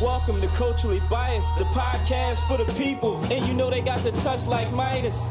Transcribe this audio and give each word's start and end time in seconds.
Welcome 0.00 0.40
to 0.42 0.46
Culturally 0.48 1.00
Biased, 1.10 1.58
the 1.58 1.64
podcast 1.64 2.46
for 2.46 2.56
the 2.56 2.72
people. 2.74 3.16
And 3.32 3.44
you 3.48 3.52
know 3.52 3.68
they 3.68 3.80
got 3.80 3.98
the 4.04 4.12
touch 4.12 4.46
like 4.46 4.72
Midas. 4.72 5.26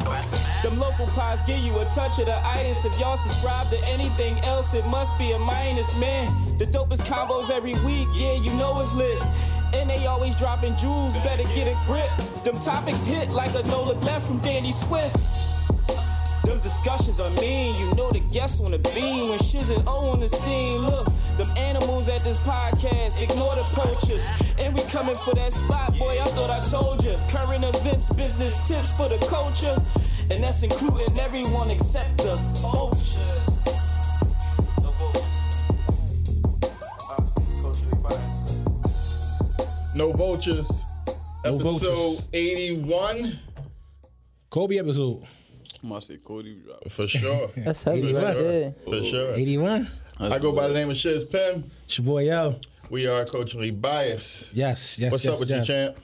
Them 0.62 0.78
local 0.78 1.07
pies 1.07 1.41
give 1.43 1.59
you 1.59 1.79
a 1.79 1.86
touch 1.86 2.20
of 2.20 2.25
the 2.25 2.36
itis. 2.46 2.84
If 2.84 3.00
y'all 3.00 3.16
subscribe 3.16 3.70
to 3.70 3.77
anything 3.86 4.38
else, 4.39 4.73
it 4.73 4.86
must 4.88 5.18
be 5.18 5.32
a 5.32 5.39
minus, 5.39 5.98
man. 6.02 6.36
The 6.57 6.66
dopest 6.66 7.04
combos 7.04 7.50
every 7.50 7.75
week, 7.86 8.09
yeah, 8.14 8.34
you 8.34 8.52
know 8.55 8.77
it's 8.82 8.93
lit. 8.93 9.21
And 9.73 9.89
they 9.89 10.05
always 10.05 10.36
dropping 10.36 10.75
jewels, 10.75 11.15
better 11.20 11.43
get 11.55 11.68
a 11.70 11.77
grip. 11.86 12.09
Them 12.43 12.59
topics 12.59 13.04
hit 13.04 13.29
like 13.29 13.55
a 13.55 13.65
no 13.70 13.86
look 13.86 14.04
left 14.04 14.27
from 14.27 14.39
Danny 14.39 14.73
Swift. 14.73 15.15
Them 16.68 16.75
discussions 16.75 17.20
are 17.21 17.29
mean, 17.41 17.73
you 17.75 17.95
know 17.95 18.09
the 18.09 18.20
guests 18.29 18.59
wanna 18.59 18.77
be 18.77 19.25
when 19.29 19.39
Shiz 19.39 19.70
and 19.70 19.88
O 19.88 20.09
on 20.09 20.20
the 20.20 20.27
scene. 20.27 20.82
Look, 20.82 21.07
them 21.38 21.47
animals 21.55 22.09
at 22.09 22.21
this 22.25 22.36
podcast, 22.41 23.21
ignore 23.21 23.55
the 23.55 23.64
poachers. 23.71 24.21
And 24.59 24.75
we 24.75 24.82
coming 24.92 25.15
for 25.15 25.33
that 25.36 25.54
spot, 25.54 25.97
boy, 25.97 26.19
I 26.19 26.25
thought 26.25 26.50
I 26.50 26.59
told 26.69 27.06
you. 27.06 27.15
Current 27.29 27.64
events, 27.64 28.11
business 28.14 28.68
tips 28.68 28.92
for 28.97 29.07
the 29.07 29.18
culture. 29.29 29.78
And 30.29 30.43
that's 30.43 30.61
including 30.61 31.18
everyone 31.18 31.71
except 31.71 32.17
the 32.17 32.36
vultures. 32.59 33.47
No 34.81 34.92
vultures. 34.92 35.23
Uh, 37.09 37.16
culturally 37.61 37.97
biased. 38.03 39.95
No 39.95 40.11
vultures. 40.11 40.70
No 41.45 41.56
episode 41.56 41.80
vultures. 41.80 42.23
81 42.34 43.39
Kobe 44.50 44.78
episode. 44.80 45.23
I'm 45.88 45.91
gonna 45.91 46.02
say 46.02 46.17
Cody 46.17 46.55
drop. 46.55 46.91
for 46.91 47.08
sure. 47.08 47.50
That's 47.58 47.81
heavy 47.81 48.11
For 48.11 48.19
right 48.19 48.36
sure. 48.36 48.44
there. 48.44 48.73
For 48.83 49.02
sure. 49.02 49.33
81. 49.33 49.89
I 50.19 50.38
go 50.38 50.52
by 50.52 50.67
the 50.67 50.73
name 50.73 50.89
of 50.89 50.97
Shiz 50.97 51.23
Pim. 51.23 51.72
It's 51.86 51.97
your 51.97 52.03
boy, 52.03 52.23
yo. 52.25 52.59
We 52.89 53.08
are 53.08 53.23
culturally 53.23 53.72
biased. 53.72 54.53
Yes, 54.53 55.00
yes. 55.00 55.14
What's 55.14 55.23
yes, 55.23 55.34
up 55.34 55.39
with 55.39 55.50
yes. 55.50 55.66
you, 55.66 55.73
champ? 55.73 55.97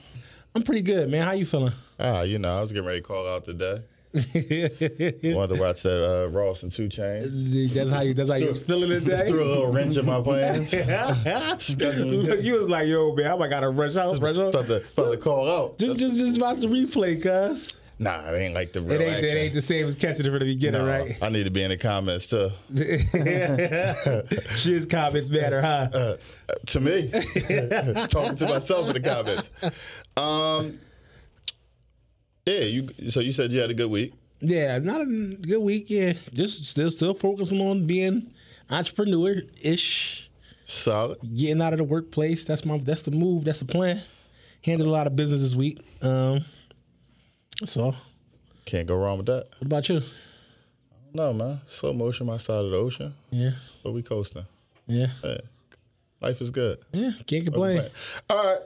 I'm 0.54 0.62
pretty 0.62 0.80
good, 0.80 1.10
man. 1.10 1.26
How 1.26 1.32
you 1.32 1.44
feeling? 1.44 1.74
Ah, 2.00 2.22
you 2.22 2.38
know, 2.38 2.56
I 2.56 2.62
was 2.62 2.72
getting 2.72 2.86
ready 2.86 3.02
to 3.02 3.06
call 3.06 3.28
out 3.28 3.44
today. 3.44 3.82
Wanted 4.14 5.54
to 5.54 5.56
watch 5.60 5.82
that 5.82 6.02
uh, 6.02 6.30
Ross 6.30 6.62
and 6.62 6.72
2 6.72 6.88
Chainz. 6.88 7.74
that's 7.74 7.90
how 7.90 8.00
you. 8.00 8.14
That's 8.14 8.30
how 8.30 8.36
you 8.36 8.48
was 8.48 8.62
feeling 8.62 8.88
Just 8.88 9.04
today. 9.04 9.28
threw 9.28 9.42
a 9.42 9.44
little 9.44 9.70
wrench 9.70 9.98
in 9.98 10.06
my 10.06 10.22
plans. 10.22 10.72
Look, 10.72 12.42
you 12.42 12.54
was 12.54 12.70
like, 12.70 12.86
yo, 12.86 13.14
man, 13.14 13.42
I 13.42 13.48
gotta 13.48 13.68
rush 13.68 13.96
out, 13.96 14.18
rush 14.18 14.38
out. 14.38 14.54
About 14.54 14.66
to, 14.66 14.84
about 14.96 15.10
to 15.10 15.18
call 15.18 15.50
out. 15.50 15.78
Just, 15.78 15.98
just, 15.98 16.16
just 16.16 16.40
watch 16.40 16.60
the 16.60 16.68
replay, 16.68 17.22
cuz. 17.22 17.74
Nah, 17.98 18.28
it 18.30 18.36
ain't 18.38 18.54
like 18.54 18.72
the 18.72 18.82
real 18.82 19.00
It 19.00 19.04
ain't, 19.04 19.24
it 19.24 19.36
ain't 19.36 19.54
the 19.54 19.62
same 19.62 19.86
as 19.86 19.94
catching 19.94 20.26
it 20.26 20.30
from 20.30 20.40
the 20.40 20.44
beginning, 20.46 20.80
No, 20.84 20.86
right? 20.88 21.16
I 21.22 21.28
need 21.28 21.44
to 21.44 21.50
be 21.50 21.62
in 21.62 21.70
the 21.70 21.76
comments 21.76 22.28
too. 22.28 22.50
Shit's 24.56 24.86
comments 24.86 25.28
matter, 25.30 25.62
huh? 25.62 25.88
Uh, 25.94 26.16
to 26.66 26.80
me, 26.80 27.08
talking 28.08 28.34
to 28.36 28.46
myself 28.48 28.88
in 28.88 28.94
the 28.94 29.00
comments. 29.00 29.50
Um, 30.16 30.80
yeah, 32.46 32.60
you. 32.60 32.88
So 33.10 33.20
you 33.20 33.32
said 33.32 33.52
you 33.52 33.60
had 33.60 33.70
a 33.70 33.74
good 33.74 33.90
week. 33.90 34.12
Yeah, 34.40 34.78
not 34.78 35.00
a 35.00 35.06
good 35.06 35.60
week. 35.62 35.86
Yeah, 35.88 36.14
just 36.32 36.64
still, 36.64 36.90
still 36.90 37.14
focusing 37.14 37.60
on 37.60 37.86
being 37.86 38.32
entrepreneur 38.70 39.42
ish, 39.62 40.28
Solid. 40.64 41.18
getting 41.34 41.62
out 41.62 41.72
of 41.72 41.78
the 41.78 41.84
workplace. 41.84 42.44
That's 42.44 42.64
my. 42.64 42.78
That's 42.78 43.02
the 43.02 43.12
move. 43.12 43.44
That's 43.44 43.60
the 43.60 43.64
plan. 43.66 44.02
Handled 44.62 44.88
a 44.88 44.92
lot 44.92 45.06
of 45.06 45.14
business 45.14 45.40
this 45.42 45.54
week. 45.54 45.78
Um, 46.02 46.44
that's 47.60 47.76
all. 47.76 47.94
Can't 48.66 48.86
go 48.86 48.96
wrong 48.96 49.18
with 49.18 49.26
that. 49.26 49.46
What 49.58 49.62
about 49.66 49.88
you? 49.88 50.02
No, 51.12 51.32
man. 51.32 51.60
Slow 51.68 51.92
motion, 51.92 52.26
my 52.26 52.38
side 52.38 52.64
of 52.64 52.70
the 52.70 52.76
ocean, 52.76 53.14
Yeah, 53.30 53.52
but 53.82 53.92
we 53.92 54.02
coasting. 54.02 54.46
yeah, 54.86 55.06
Hey, 55.22 55.40
life 56.20 56.40
is 56.40 56.50
good. 56.50 56.78
yeah. 56.92 57.12
Can't 57.26 57.44
complain. 57.44 57.88
All 58.28 58.44
right, 58.46 58.58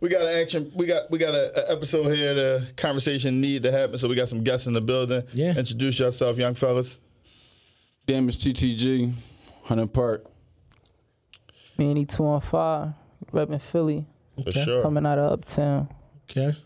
we 0.00 0.08
got 0.10 0.22
an 0.22 0.36
action. 0.42 0.70
We 0.74 0.84
got 0.86 1.10
we 1.10 1.18
got 1.18 1.34
a, 1.34 1.68
a 1.68 1.72
episode 1.72 2.14
here. 2.14 2.34
The 2.34 2.66
conversation 2.76 3.40
need 3.40 3.62
to 3.62 3.72
happen. 3.72 3.96
So 3.98 4.08
we 4.08 4.14
got 4.16 4.28
some 4.28 4.42
guests 4.44 4.66
in 4.66 4.72
the 4.74 4.80
building. 4.82 5.22
Yeah. 5.32 5.56
Introduce 5.56 5.98
yourself, 5.98 6.36
young 6.36 6.54
fellas. 6.54 7.00
Damage 8.06 8.36
TTG, 8.38 9.14
Hunting 9.62 9.88
Park. 9.88 10.26
Manny 11.78 12.04
two 12.04 12.24
on 12.26 12.40
five, 12.40 12.90
repping 13.32 13.60
Philly, 13.62 14.04
For 14.44 14.52
sure. 14.52 14.82
coming 14.82 15.06
out 15.06 15.18
of 15.18 15.32
Uptown. 15.32 15.88
Okay. 16.30 16.56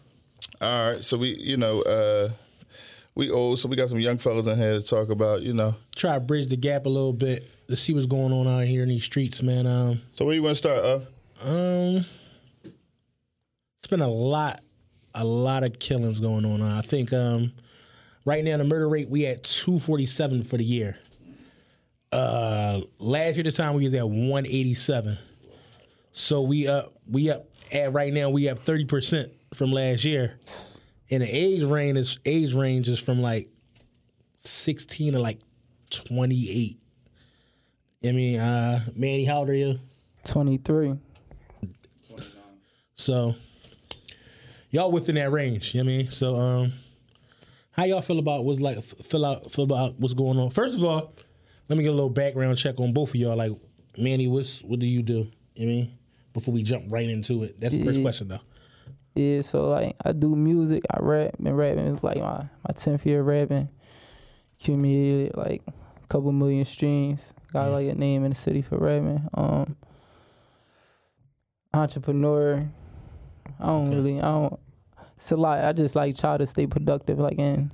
All 0.60 0.93
right, 0.93 1.04
so 1.04 1.16
we 1.16 1.37
you 1.37 1.56
know 1.56 1.82
uh 1.82 2.31
we 3.15 3.31
old, 3.31 3.59
so 3.59 3.69
we 3.69 3.75
got 3.75 3.88
some 3.88 3.99
young 3.99 4.19
fellas 4.19 4.47
in 4.47 4.56
here 4.56 4.75
to 4.81 4.82
talk 4.82 5.09
about. 5.09 5.43
You 5.43 5.53
know, 5.53 5.75
Try 5.97 6.15
to 6.15 6.21
bridge 6.21 6.47
the 6.49 6.56
gap 6.56 6.87
a 6.87 6.88
little 6.88 7.12
bit 7.12 7.50
to 7.69 7.76
see 7.76 7.93
what's 7.93 8.06
going 8.06 8.32
on 8.32 8.47
out 8.47 8.65
here 8.65 8.82
in 8.84 8.88
these 8.88 9.03
streets, 9.04 9.43
man. 9.43 9.66
Um, 9.66 10.03
so 10.15 10.25
where 10.25 10.34
you 10.34 10.43
want 10.43 10.56
to 10.56 10.59
start? 10.59 10.84
Uh, 10.84 11.00
Um, 11.44 12.04
it's 12.65 13.88
been 13.88 14.00
a 14.00 14.09
lot, 14.09 14.60
a 15.15 15.25
lot 15.25 15.65
of 15.65 15.78
killings 15.81 16.21
going 16.21 16.44
on. 16.44 16.62
I 16.62 16.81
think 16.82 17.12
um, 17.12 17.53
right 18.25 18.44
now 18.44 18.56
the 18.56 18.65
murder 18.65 18.88
rate 18.88 19.09
we 19.09 19.26
at 19.26 19.43
two 19.43 19.78
forty 19.81 20.06
seven 20.06 20.44
for 20.44 20.56
the 20.56 20.65
year. 20.65 20.97
Uh, 22.12 22.81
last 22.99 23.34
year 23.34 23.44
the 23.44 23.53
time 23.53 23.75
we 23.75 23.84
was 23.84 23.94
at 23.94 24.09
one 24.09 24.47
eighty 24.47 24.75
seven. 24.75 25.19
So 26.12 26.41
we 26.43 26.69
up, 26.69 26.94
we 27.09 27.31
up 27.31 27.47
at 27.72 27.93
right 27.93 28.12
now 28.12 28.31
we 28.31 28.49
up 28.49 28.59
thirty 28.60 28.84
percent 28.84 29.32
from 29.55 29.73
last 29.73 30.05
year, 30.05 30.39
and 31.11 31.23
the 31.23 31.27
age 31.27 31.63
range 31.63 31.99
is 31.99 32.19
age 32.25 32.55
range 32.55 32.89
is 32.89 32.99
from 32.99 33.21
like 33.23 33.49
sixteen 34.39 35.13
to 35.13 35.19
like 35.19 35.41
twenty 35.91 36.51
eight. 36.51 36.81
I 38.09 38.13
mean, 38.13 38.39
uh, 38.39 38.85
Manny, 38.95 39.25
how 39.25 39.39
old 39.39 39.51
are 39.51 39.55
you? 39.55 39.81
23. 40.25 40.99
So 42.95 43.35
y'all 44.71 44.93
within 44.93 45.15
that 45.15 45.31
range, 45.33 45.75
you 45.75 45.83
know 45.83 45.87
what 45.91 45.95
I 45.95 45.97
mean? 45.99 46.11
So 46.11 46.37
um 46.37 46.73
how 47.73 47.85
y'all 47.85 48.03
feel 48.03 48.19
about 48.19 48.45
what's 48.45 48.61
like 48.61 48.83
feel 48.83 49.25
out 49.25 49.51
feel 49.53 49.65
about 49.65 49.99
what's 49.99 50.15
going 50.15 50.39
on? 50.39 50.51
First 50.51 50.77
of 50.77 50.85
all, 50.85 51.15
let 51.69 51.79
me 51.79 51.85
get 51.85 51.91
a 51.91 51.95
little 51.95 52.11
background 52.11 52.59
check 52.59 52.79
on 52.81 52.93
both 52.93 53.11
of 53.11 53.15
y'all. 53.17 53.37
Like 53.37 53.53
Manny, 53.97 54.27
what's 54.29 54.63
what 54.63 54.81
do 54.81 54.87
you 54.87 55.03
do? 55.03 55.13
You 55.13 55.19
know 55.25 55.31
what 55.55 55.63
I 55.63 55.67
mean? 55.67 55.99
Before 56.33 56.53
we 56.55 56.63
jump 56.63 56.87
right 56.89 57.09
into 57.09 57.45
it. 57.45 57.61
That's 57.61 57.75
the 57.75 57.85
first 57.85 58.01
question 58.03 58.29
though. 58.29 58.41
Yeah, 59.19 59.41
so 59.41 59.69
like 59.69 59.97
I 60.05 60.12
do 60.12 60.37
music, 60.37 60.84
I 60.91 60.99
rap, 61.01 61.34
been 61.41 61.55
rapping. 61.56 61.87
It's 61.93 62.05
like 62.05 62.19
my 62.19 62.49
my 62.67 62.73
tenth 62.77 63.05
year 63.05 63.23
rapping. 63.23 63.69
Accumulated 64.61 65.37
like 65.37 65.62
a 65.67 66.06
couple 66.06 66.31
million 66.31 66.65
streams. 66.65 67.33
Got 67.53 67.73
like 67.73 67.89
a 67.89 67.95
name 67.95 68.23
in 68.25 68.31
the 68.31 68.34
city 68.37 68.62
for 68.62 68.79
rapping. 68.79 69.27
Um, 69.34 69.77
entrepreneur. 71.75 72.69
I 73.61 73.67
don't 73.67 73.87
Okay. 73.89 73.97
really. 73.97 74.19
I 74.19 74.23
don't. 74.23 74.61
It's 75.17 75.33
a 75.33 75.37
lot. 75.37 75.65
I 75.65 75.73
just 75.73 75.97
like 75.97 76.17
try 76.17 76.37
to 76.37 76.47
stay 76.47 76.67
productive, 76.67 77.19
like 77.19 77.39
in 77.39 77.73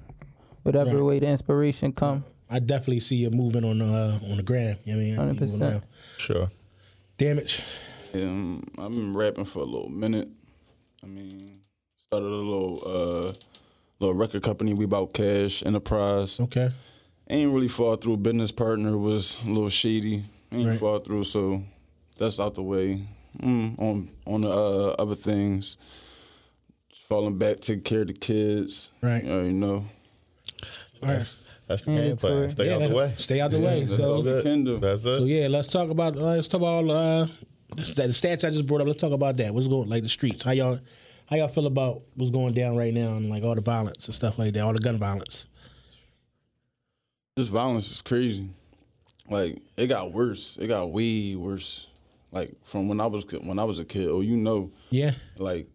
whatever 0.63 0.97
Right. 0.97 1.05
way 1.05 1.19
the 1.19 1.27
inspiration 1.27 1.93
come. 1.93 2.25
I 2.49 2.59
definitely 2.59 3.01
see 3.01 3.25
a 3.25 3.31
movement 3.31 3.67
on 3.67 3.83
uh 3.83 4.19
on 4.31 4.37
the 4.39 4.43
gram. 4.43 4.77
You 4.85 4.95
know 4.95 4.99
what 5.01 5.03
I 5.03 5.11
mean? 5.11 5.19
I 5.19 5.47
see 5.47 5.53
you 5.53 5.59
moving 5.61 5.81
100%. 5.81 5.83
sure. 6.17 6.51
Damage. 7.19 7.63
Um, 8.15 8.63
I've 8.79 8.91
been 8.91 9.13
rapping 9.15 9.45
for 9.45 9.59
a 9.61 9.65
little 9.65 9.89
minute. 9.91 10.29
I 11.05 11.07
mean, 11.07 11.61
started 12.07 12.27
a 12.27 12.29
little 12.29 12.83
uh, 12.87 13.33
little 14.01 14.15
record 14.15 14.43
company. 14.43 14.73
We 14.75 14.87
bought 14.87 15.13
Cash 15.13 15.63
Enterprise. 15.67 16.41
Okay. 16.41 16.71
Ain't 17.29 17.53
really 17.53 17.69
fall 17.69 17.97
through. 17.97 18.19
Business 18.19 18.51
partner 18.53 18.97
was 18.97 19.43
a 19.45 19.49
little 19.49 19.69
shady. 19.69 20.25
Ain't 20.53 20.69
Right. 20.69 20.79
fall 20.81 20.99
through. 20.99 21.25
So 21.25 21.63
that's 22.19 22.39
out 22.41 22.55
the 22.55 22.63
way. 22.63 23.03
Mm, 23.43 23.79
on 23.79 24.11
on 24.27 24.41
the 24.43 24.51
uh, 24.51 24.95
other 24.99 25.17
things, 25.17 25.77
falling 27.09 27.37
back, 27.39 27.61
taking 27.61 27.83
care 27.83 28.03
of 28.03 28.07
the 28.09 28.13
kids. 28.15 28.91
Right. 29.03 29.25
You 29.25 29.53
know. 29.53 29.85
All 31.03 31.09
right. 31.09 31.31
That's 31.67 31.83
the 31.83 31.93
game 31.93 32.17
plan. 32.17 32.51
Stay 32.51 32.67
Yeah, 32.67 32.75
out 32.75 32.89
the 32.89 32.95
way. 32.95 33.15
Stay 33.17 33.41
out 33.41 33.51
the 33.51 33.59
way. 33.59 33.85
That's 33.85 33.97
So 33.97 34.15
all 34.17 34.23
we 34.23 34.43
can 34.43 34.65
do. 34.65 34.79
That's 34.79 35.05
it. 35.05 35.19
So 35.19 35.25
yeah, 35.25 35.49
let's 35.49 35.69
talk 35.69 35.91
about 35.91 36.15
let's 36.17 36.47
talk 36.49 36.61
about 36.61 36.89
uh 36.91 37.27
the 37.77 37.83
the 37.83 38.09
stats 38.09 38.47
I 38.47 38.51
just 38.51 38.67
brought 38.67 38.81
up. 38.81 38.87
Let's 38.87 39.01
talk 39.01 39.13
about 39.13 39.37
that. 39.39 39.55
What's 39.55 39.69
going 39.69 39.89
like 39.89 40.03
the 40.03 40.09
streets? 40.09 40.43
How 40.43 40.53
y'all 40.53 40.81
how 41.27 41.37
y'all 41.37 41.49
feel 41.49 41.67
about 41.67 42.03
what's 42.17 42.31
going 42.31 42.53
down 42.55 42.77
right 42.77 42.93
now 42.93 43.17
and 43.17 43.31
like 43.31 43.43
all 43.43 43.55
the 43.55 43.61
violence 43.61 44.07
and 44.07 44.15
stuff 44.15 44.39
like 44.39 44.53
that, 44.55 44.61
all 44.65 44.73
the 44.73 44.79
gun 44.79 44.99
violence. 44.99 45.47
This 47.37 47.49
violence 47.49 47.91
is 47.91 48.01
crazy. 48.03 48.51
Like 49.29 49.61
it 49.77 49.87
got 49.89 50.13
worse. 50.13 50.57
It 50.61 50.69
got 50.69 50.91
way 50.91 51.35
worse. 51.35 51.87
Like 52.31 52.53
from 52.65 52.89
when 52.89 53.01
I 53.01 53.07
was 53.07 53.25
when 53.43 53.59
I 53.59 53.65
was 53.65 53.79
a 53.79 53.85
kid. 53.85 54.09
Oh, 54.09 54.21
you 54.21 54.37
know, 54.37 54.71
Yeah, 54.91 55.13
like 55.37 55.67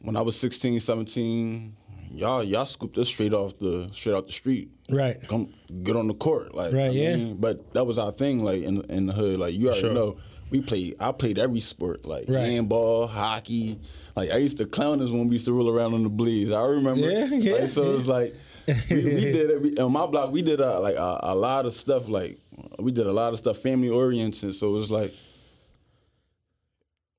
when 0.00 0.16
I 0.16 0.22
was 0.22 0.36
16, 0.38 0.80
17, 0.80 1.76
y'all 2.10 2.42
y'all 2.42 2.66
scooped 2.66 2.98
us 2.98 3.08
straight 3.08 3.32
off 3.32 3.58
the 3.58 3.88
straight 3.92 4.14
off 4.14 4.26
the 4.26 4.32
street. 4.32 4.70
right. 4.90 5.16
Come 5.28 5.52
get 5.82 5.94
on 5.96 6.06
the 6.08 6.14
court, 6.14 6.54
like 6.54 6.72
Right, 6.72 6.86
I 6.86 6.88
yeah. 6.90 7.16
mean, 7.16 7.36
but 7.36 7.72
that 7.72 7.84
was 7.86 7.98
our 7.98 8.12
thing, 8.12 8.42
like 8.42 8.62
in 8.62 8.82
in 8.90 9.06
the 9.06 9.12
hood. 9.12 9.38
Like 9.38 9.54
you 9.54 9.66
already 9.68 9.80
Sure. 9.82 9.92
know, 9.92 10.16
we 10.50 10.60
played. 10.60 10.96
I 11.00 11.12
played 11.12 11.38
every 11.38 11.60
sport, 11.60 12.06
like 12.06 12.26
Right. 12.28 12.40
handball, 12.46 13.06
hockey. 13.06 13.78
Like 14.14 14.30
I 14.30 14.36
used 14.38 14.56
to 14.58 14.66
clown 14.66 15.02
us 15.02 15.10
when 15.10 15.28
we 15.28 15.34
used 15.34 15.44
to 15.46 15.52
roll 15.52 15.68
around 15.68 15.94
on 15.94 16.02
the 16.02 16.08
bleeds. 16.08 16.50
I 16.50 16.62
remember. 16.64 17.08
Yeah, 17.08 17.24
yeah, 17.26 17.54
Like, 17.56 17.70
so 17.70 17.96
it's 17.96 18.06
like 18.06 18.34
we, 18.66 18.74
we 19.04 19.20
did 19.32 19.50
it 19.50 19.62
we, 19.62 19.76
on 19.78 19.92
my 19.92 20.06
block. 20.06 20.30
We 20.32 20.42
did 20.42 20.60
uh, 20.60 20.80
like 20.80 20.96
a, 20.96 21.20
a 21.22 21.34
lot 21.34 21.66
of 21.66 21.74
stuff. 21.74 22.08
Like 22.08 22.38
we 22.78 22.92
did 22.92 23.06
a 23.06 23.12
lot 23.12 23.32
of 23.32 23.38
stuff 23.38 23.58
family 23.58 23.88
oriented. 23.88 24.54
So 24.54 24.68
it 24.68 24.72
was 24.72 24.90
like 24.90 25.12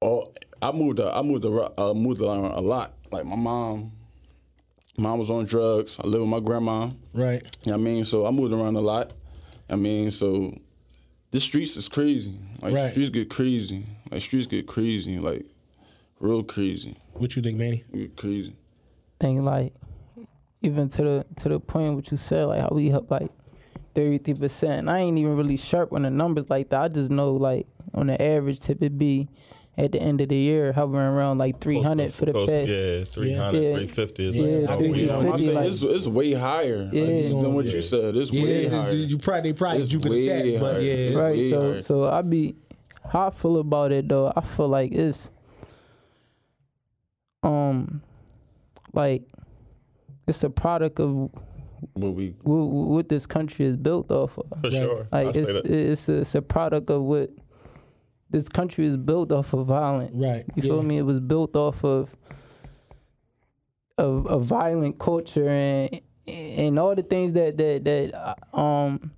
oh, 0.02 0.26
I 0.62 0.72
moved. 0.72 1.00
uh, 1.00 1.12
I 1.14 1.22
moved. 1.22 1.46
uh, 1.46 1.94
moved 1.94 2.22
around 2.22 2.46
a 2.46 2.62
lot. 2.62 2.94
Like 3.12 3.26
my 3.26 3.36
mom. 3.36 3.92
Mom 5.00 5.20
was 5.20 5.30
on 5.30 5.46
drugs. 5.46 6.00
I 6.04 6.08
live 6.08 6.22
with 6.22 6.30
my 6.30 6.40
grandma. 6.40 6.90
Right. 7.14 7.44
You 7.64 7.72
know 7.72 7.78
what 7.78 7.82
I 7.82 7.84
mean? 7.84 8.04
So 8.06 8.26
I 8.26 8.32
moved 8.32 8.52
around 8.52 8.76
a 8.78 8.82
lot. 8.82 9.14
I 9.70 9.76
mean, 9.76 10.10
so 10.10 10.58
the 11.32 11.40
streets 11.40 11.76
is 11.78 11.88
crazy. 11.88 12.38
Like 12.62 12.74
Right. 12.74 12.92
streets 12.92 13.10
get 13.10 13.30
crazy. 13.30 13.86
Like 14.12 14.22
streets 14.22 14.48
get 14.48 14.68
crazy. 14.68 15.20
Like 15.20 15.46
real 16.20 16.44
crazy. 16.44 16.98
What 17.14 17.36
you 17.36 17.42
think, 17.42 17.58
Manny? 17.58 17.84
Get 17.94 18.16
crazy. 18.16 18.56
Think 19.20 19.42
like 19.42 19.74
even 20.62 20.90
to 20.90 21.02
the 21.04 21.26
to 21.38 21.50
the 21.50 21.60
point 21.60 21.96
what 21.96 22.12
you 22.12 22.18
said, 22.18 22.46
like 22.46 22.62
how 22.62 22.70
we 22.72 22.92
up 22.92 23.10
like 23.12 23.32
thirty 23.94 24.18
three 24.18 24.34
percent. 24.36 24.90
I 24.90 25.00
ain't 25.00 25.18
even 25.18 25.36
really 25.36 25.58
sharp 25.58 25.94
on 25.94 26.04
the 26.04 26.10
numbers 26.10 26.50
like 26.50 26.70
that. 26.70 26.82
I 26.82 26.88
just 26.88 27.12
know 27.12 27.34
like 27.34 27.68
on 27.94 28.08
the 28.08 28.22
average 28.22 28.60
tip 28.60 28.82
it 28.84 28.98
be 28.98 29.28
at 29.80 29.92
the 29.92 30.02
end 30.02 30.20
of 30.22 30.30
the 30.30 30.36
year 30.36 30.74
hovering 30.74 31.06
around 31.08 31.38
like 31.38 31.60
three 31.60 31.82
hundred 31.82 32.12
for 32.14 32.26
the 32.26 32.32
Close- 32.32 32.48
past. 32.50 32.68
Yeah, 32.70 33.04
300, 33.04 33.62
Yeah. 33.64 33.74
350 33.76 34.26
is 34.28 34.36
Yeah, 34.36 34.42
like 34.44 34.52
I 34.52 34.58
about 34.64 34.80
think 34.80 34.90
what 34.90 34.96
we- 34.96 35.02
you 35.02 35.08
know. 35.08 35.20
I'm 35.34 35.38
saying 35.40 35.54
like- 35.54 35.68
it's, 35.68 35.82
it's 35.84 36.08
way 36.08 36.34
higher 36.34 36.90
Yeah. 36.92 37.02
like, 37.04 37.42
than 37.44 37.54
what 37.54 37.66
you 37.66 37.82
said. 37.84 38.16
It's 38.18 38.32
Yeah, 38.32 38.44
way 38.44 38.66
it's- 38.66 38.74
higher. 38.74 38.94
you 38.94 39.18
probably 39.20 39.52
they 39.52 39.58
probably 39.58 39.84
It's 39.84 39.94
you 39.94 40.00
for 40.00 40.10
the 40.10 40.16
way 40.16 40.24
stats, 40.54 40.60
but 40.60 40.82
yeah, 40.82 41.14
right. 41.16 41.50
So 41.52 41.62
higher. 41.62 41.82
so 41.84 42.04
I 42.06 42.22
be 42.24 42.56
how 43.12 43.28
I 43.28 43.30
feel 43.30 43.58
about 43.58 43.92
it 43.92 44.10
though. 44.10 44.34
I 44.36 44.42
feel 44.42 44.68
like 44.68 44.92
it's 44.92 45.30
um 47.44 48.02
like 48.94 49.24
it's 50.28 50.44
a 50.44 50.50
product 50.50 51.00
of 51.00 51.14
what 51.94 52.14
we 52.16 52.30
wh- 52.44 52.46
wh- 52.46 52.90
what 52.90 53.10
this 53.10 53.26
country 53.26 53.66
is 53.66 53.78
built 53.78 54.10
off 54.12 54.38
of. 54.40 54.60
For 54.62 54.72
sure. 54.72 55.08
Like 55.12 55.36
say 55.36 55.42
it's 55.42 55.70
it's 55.70 56.10
a, 56.10 56.14
it's 56.22 56.36
a 56.36 56.42
product 56.42 56.90
of 56.90 57.04
what 57.04 57.30
this 58.30 58.50
country 58.50 58.86
is 58.86 58.98
built 58.98 59.32
off 59.32 59.54
of 59.54 59.68
violence. 59.68 60.12
Right, 60.22 60.46
You 60.56 60.62
feel 60.62 60.84
me? 60.84 60.98
It 60.98 61.04
was 61.04 61.20
built 61.20 61.56
off 61.56 61.84
of 61.84 62.16
of 63.98 64.28
a 64.28 64.38
violent 64.38 65.00
culture 65.00 65.48
and 65.50 66.02
and 66.28 66.78
all 66.78 66.94
the 66.94 67.04
things 67.04 67.34
that 67.34 67.58
that 67.58 67.84
that 67.86 68.36
uh, 68.54 68.58
um 68.58 69.12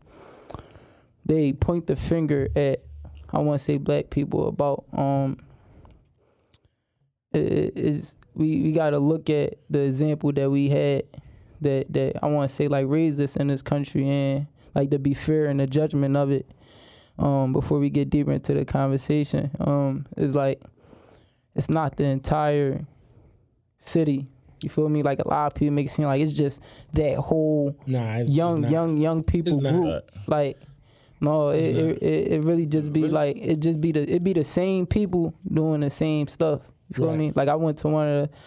they 1.26 1.54
point 1.54 1.88
the 1.88 1.96
finger 1.96 2.48
at. 2.56 2.84
I 3.32 3.40
want 3.40 3.60
to 3.60 3.64
say 3.64 3.78
black 3.78 4.10
people 4.10 4.48
about 4.48 4.86
um 4.94 5.38
is 7.34 8.16
we 8.34 8.62
we 8.62 8.72
got 8.72 8.92
to 8.92 9.00
look 9.00 9.30
at 9.30 9.56
the 9.70 9.82
example 9.82 10.32
that 10.32 10.50
we 10.50 10.70
had 10.70 11.04
that 11.62 11.92
that 11.94 12.24
I 12.24 12.28
want 12.28 12.50
to 12.50 12.56
say 12.56 12.68
like 12.68 12.86
raised 12.88 13.20
us 13.20 13.36
in 13.36 13.48
this 13.48 13.62
country 13.62 14.10
and 14.10 14.48
like 14.74 14.90
to 14.92 15.00
be 15.00 15.14
fair 15.14 15.46
in 15.46 15.58
the 15.58 15.68
judgment 15.68 16.16
of 16.16 16.32
it 16.32 16.50
um 17.20 17.54
before 17.54 17.78
we 17.80 17.90
get 17.90 18.10
deeper 18.10 18.32
into 18.32 18.54
the 18.54 18.66
conversation 18.66 19.52
um 19.60 20.06
is 20.18 20.34
like 20.36 20.62
it's 21.56 21.70
not 21.70 21.98
the 21.98 22.06
entire 22.06 22.86
city. 23.78 24.28
You 24.62 24.70
feel 24.70 24.90
me? 24.90 25.04
Like 25.04 25.20
a 25.20 25.28
lot 25.28 25.48
of 25.48 25.56
people 25.56 25.74
make 25.74 25.86
it 25.88 25.90
seem 25.90 26.06
like 26.06 26.22
it's 26.22 26.34
just 26.34 26.62
that 26.94 27.18
whole 27.18 27.76
Nah, 27.88 28.18
it's, 28.18 28.30
young 28.30 28.58
it's 28.60 28.64
not. 28.64 28.72
young 28.72 28.98
young 28.98 29.24
people 29.24 29.54
It's 29.56 29.62
not. 29.64 29.72
group. 29.74 30.12
Like 30.28 30.58
no 31.22 31.50
it, 31.50 31.64
it, 31.76 32.04
it, 32.04 32.32
it 32.34 32.42
really 32.44 32.66
just 32.66 32.94
be 32.94 33.10
like 33.10 33.36
it 33.38 33.60
just 33.60 33.82
be 33.82 33.92
the 33.92 34.10
it 34.10 34.24
be 34.24 34.32
the 34.34 34.44
same 34.44 34.86
people 34.86 35.34
doing 35.52 35.82
the 35.82 35.90
same 35.90 36.28
stuff. 36.28 36.62
You 36.90 36.94
feel 36.96 37.08
Right. 37.10 37.18
me? 37.18 37.32
Like 37.36 37.50
i 37.50 37.56
went 37.56 37.78
to 37.80 37.88
one 37.90 38.08
of 38.08 38.30
the 38.30 38.38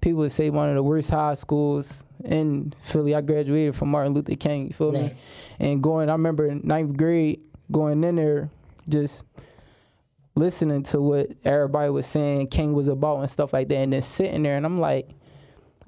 people 0.00 0.18
would 0.20 0.32
say 0.32 0.48
one 0.50 0.68
of 0.68 0.74
the 0.74 0.82
worst 0.82 1.10
high 1.10 1.34
schools 1.34 2.04
in 2.24 2.72
philly. 2.80 3.14
I 3.14 3.20
graduated 3.20 3.74
from 3.74 3.90
martin 3.90 4.14
luther 4.14 4.36
king 4.36 4.68
you 4.68 4.72
feel 4.74 4.92
me? 4.92 5.14
And 5.58 5.82
going 5.82 6.08
i 6.08 6.12
remember 6.12 6.46
in 6.46 6.60
ninth 6.64 6.96
grade 6.96 7.40
going 7.70 8.02
in 8.04 8.16
there 8.16 8.50
just 8.88 9.24
listening 10.34 10.82
to 10.82 11.00
what 11.00 11.28
everybody 11.44 11.90
was 11.90 12.06
saying 12.06 12.46
king 12.48 12.72
was 12.72 12.88
about 12.88 13.18
and 13.20 13.30
stuff 13.30 13.52
like 13.52 13.68
that 13.68 13.76
and 13.76 13.92
then 13.92 14.02
sitting 14.02 14.42
there 14.42 14.56
and 14.56 14.66
i'm 14.66 14.76
like 14.76 15.08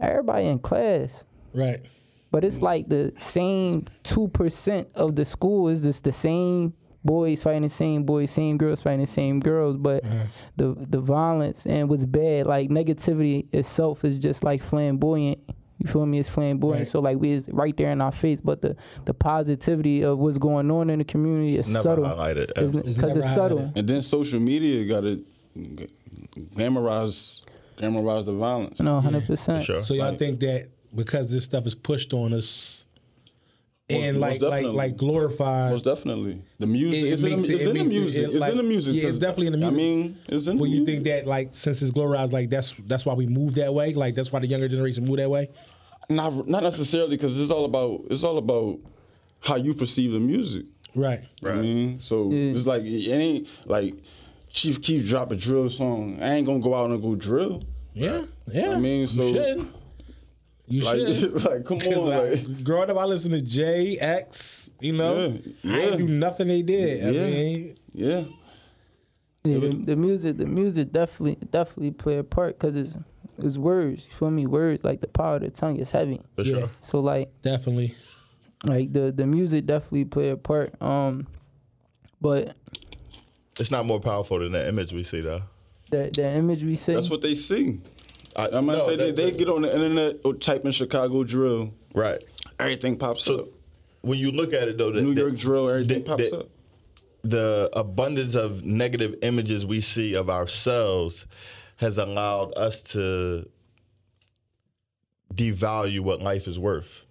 everybody 0.00 0.46
in 0.46 0.58
class 0.58 1.25
Right. 1.52 1.82
but 2.31 2.44
it's 2.44 2.62
like 2.62 2.88
the 2.88 3.12
same 3.17 3.87
two 4.02 4.28
percent 4.28 4.88
of 4.94 5.17
the 5.17 5.25
school 5.25 5.69
is 5.69 5.82
just 5.82 6.05
the 6.05 6.12
same 6.12 6.75
boys 7.05 7.40
fighting 7.43 7.62
the 7.62 7.69
same 7.69 8.02
boys, 8.02 8.32
same 8.32 8.58
girls 8.58 8.82
fighting 8.82 9.00
the 9.00 9.06
same 9.06 9.38
girls. 9.38 9.76
But 9.76 10.05
the 10.56 10.75
the 10.90 11.00
violence 11.00 11.64
and 11.64 11.88
what's 11.88 12.05
bad, 12.05 12.46
like 12.46 12.69
negativity 12.69 13.46
itself 13.55 14.05
is 14.05 14.19
just 14.19 14.43
like 14.43 14.61
flamboyant. 14.61 15.38
You 15.78 15.87
feel 15.88 16.06
me? 16.06 16.19
It's 16.19 16.28
flamboyant. 16.28 16.81
Right. 16.81 16.87
So 16.87 17.00
like 17.00 17.19
we 17.19 17.32
is 17.32 17.49
right 17.52 17.76
there 17.76 17.90
in 17.90 18.00
our 18.00 18.12
face. 18.12 18.40
But 18.40 18.62
the 18.62 18.76
the 19.05 19.12
positivity 19.12 20.02
of 20.02 20.19
what's 20.19 20.38
going 20.38 20.70
on 20.70 20.88
in 20.90 20.99
the 21.00 21.05
community 21.05 21.56
is 21.58 21.69
Never 21.69 21.82
subtle. 21.82 22.05
highlighted. 22.05 22.46
Because 22.49 22.75
ever. 22.75 22.88
it's, 22.88 22.99
never 22.99 23.23
subtle. 23.23 23.73
and 23.76 23.87
then 23.87 24.00
social 24.02 24.40
media 24.40 24.84
got 24.87 25.00
to 25.00 25.23
glamorize 26.55 27.43
glamorize 27.78 28.25
the 28.25 28.32
violence. 28.32 28.81
No, 28.81 29.00
hundred 29.00 29.23
For 29.23 29.28
percent. 29.28 29.64
sure. 29.64 29.82
So 29.82 29.94
y'all 29.94 30.11
Right. 30.11 30.19
think 30.19 30.40
that 30.40 30.69
because 30.94 31.31
this 31.31 31.44
stuff 31.44 31.67
is 31.67 31.75
pushed 31.75 32.12
on 32.14 32.32
us 32.32 32.84
and 33.88 34.19
most 34.19 34.41
like 34.41 34.65
like 34.65 34.65
like 34.73 34.97
glorified, 34.97 35.73
Most 35.73 35.85
definitely, 35.85 36.43
the 36.59 36.67
music. 36.67 36.99
It- 36.99 37.06
it 37.06 37.12
it's 37.12 37.23
in, 37.23 37.29
makes 37.31 37.47
the, 37.47 37.53
it- 37.53 37.55
it's 37.55 37.62
it 37.65 37.69
in 37.69 37.77
the 37.77 37.85
music. 37.85 38.23
it 38.23 38.31
it's 38.31 38.38
like- 38.41 38.50
in 38.53 38.56
the 38.56 38.62
music. 38.65 38.94
yeah, 38.94 39.03
it's 39.03 39.06
'cause, 39.12 39.19
definitely 39.19 39.47
in 39.47 39.53
the 39.53 39.59
music. 39.59 39.75
I 39.75 39.77
mean, 39.77 40.19
it's 40.29 40.47
in 40.49 40.59
well, 40.59 40.67
you 40.69 40.77
music. 40.85 40.94
think 40.94 41.05
that 41.05 41.27
like 41.27 41.49
since 41.53 41.83
it's 41.83 41.93
glorified, 41.93 42.33
like 42.33 42.50
that's 42.50 42.75
that's 42.87 43.06
why 43.06 43.15
we 43.15 43.27
move 43.27 43.55
that 43.56 43.73
way. 43.73 43.94
Like 43.94 44.15
that's 44.17 44.33
why 44.33 44.41
the 44.41 44.47
younger 44.49 44.69
generation 44.69 45.05
move 45.05 45.19
that 45.19 45.31
way. 45.31 45.50
Not 46.09 46.49
not 46.49 46.62
necessarily 46.65 47.17
because 47.17 47.38
it's 47.41 47.50
all 47.50 47.65
about 47.65 48.03
it's 48.11 48.25
all 48.25 48.38
about 48.38 48.79
how 49.41 49.55
you 49.56 49.73
perceive 49.75 50.12
the 50.12 50.21
music. 50.21 50.67
Right. 50.94 51.21
Right. 51.43 51.55
I 51.56 51.61
mean, 51.61 52.00
so 52.00 52.31
Yeah. 52.31 52.53
it's 52.55 52.67
like 52.67 52.82
it 52.85 53.09
ain't 53.11 53.47
like 53.67 53.94
Chief 54.53 54.81
Keef 54.82 55.06
drop 55.06 55.31
a 55.31 55.37
drill 55.37 55.69
song. 55.71 56.19
I 56.21 56.35
ain't 56.35 56.47
gonna 56.47 56.61
go 56.61 56.75
out 56.75 56.91
and 56.91 57.00
go 57.03 57.15
drill. 57.15 57.62
Yeah. 57.94 58.23
Yeah. 58.53 58.71
I 58.73 58.79
mean, 58.79 59.06
so- 59.06 59.32
you 60.69 60.83
should. 60.83 60.99
Like, 61.09 61.17
should. 61.17 61.45
like 61.45 61.65
come 61.65 61.79
'Cause, 61.79 61.89
on, 61.89 62.07
like, 62.09 62.47
like 62.49 62.65
growing 62.65 62.91
up, 62.91 62.97
I 62.99 63.05
listened 63.05 63.35
to 63.35 63.41
J 63.41 63.99
X. 63.99 64.71
You 64.81 64.93
know, 64.93 65.17
Yeah, 65.63 65.73
I 65.75 65.79
ain't 65.81 65.91
yeah. 65.93 65.97
do 65.97 66.09
nothing 66.09 66.49
they 66.49 66.63
did. 66.63 67.07
I 67.07 67.11
Yeah. 67.11 67.27
mean, 67.27 67.77
yeah. 67.95 68.25
Yeah, 69.45 69.59
the, 69.61 69.69
the 69.69 69.97
music, 69.97 70.39
the 70.39 70.45
music 70.47 70.93
definitely, 70.93 71.39
definitely 71.51 71.93
play 71.93 72.19
a 72.19 72.25
part 72.25 72.59
because 72.59 72.75
it's, 72.75 72.97
it's 73.39 73.57
words. 73.57 74.05
You 74.05 74.11
feel 74.11 74.31
me? 74.33 74.45
Words 74.47 74.83
like 74.83 75.01
the 75.01 75.07
power 75.07 75.37
of 75.37 75.43
the 75.43 75.51
tongue 75.51 75.77
is 75.77 75.93
heavy. 75.93 76.21
For 76.35 76.43
Yeah. 76.43 76.59
sure. 76.59 76.71
So 76.81 76.99
like, 77.01 77.31
definitely. 77.43 77.95
like 78.65 78.93
the 78.93 79.13
the 79.13 79.25
music 79.27 79.67
definitely 79.67 80.07
play 80.07 80.31
a 80.31 80.37
part. 80.37 80.75
Um, 80.83 81.29
but 82.21 82.57
It's 83.61 83.71
not 83.71 83.87
more 83.87 84.01
powerful 84.01 84.41
than 84.41 84.51
the 84.53 84.67
image 84.67 84.93
we 84.93 85.05
see, 85.05 85.21
though. 85.21 85.43
the 85.93 86.11
the 86.13 86.29
image 86.29 86.65
we 86.65 86.75
see, 86.75 86.94
That's 86.94 87.08
what 87.11 87.20
they 87.23 87.37
see. 87.37 87.81
I, 88.36 88.44
I'm 88.46 88.66
gonna 88.66 88.78
No, 88.78 88.86
say 88.86 88.96
they, 88.96 89.06
that- 89.10 89.16
they 89.16 89.31
get 89.32 89.48
on 89.48 89.62
the 89.62 89.72
internet 89.74 90.16
or 90.24 90.34
type 90.34 90.64
in 90.64 90.72
Chicago 90.72 91.24
drill, 91.24 91.72
Right. 91.94 92.22
everything 92.60 92.96
pops 92.98 93.24
So 93.24 93.38
up. 93.40 93.48
when 94.02 94.19
you 94.19 94.31
look 94.31 94.52
at 94.52 94.69
it, 94.69 94.76
though, 94.78 94.90
the, 94.93 95.02
New 95.02 95.14
the- 95.14 95.22
York 95.22 95.36
drill, 95.36 95.70
everything 95.70 96.00
the- 96.05 96.05
pops 96.05 96.31
the- 96.31 96.38
up. 96.40 96.48
the 97.24 97.70
abundance 97.72 98.34
of 98.34 98.64
negative 98.64 99.16
images 99.22 99.64
we 99.66 99.81
see 99.81 100.14
of 100.14 100.28
ourselves 100.31 101.26
has 101.76 101.98
allowed 101.98 102.52
us 102.56 102.81
to 102.82 103.48
devalue 105.34 106.00
what 106.00 106.20
life 106.22 106.46
is 106.46 106.58
worth. 106.58 107.02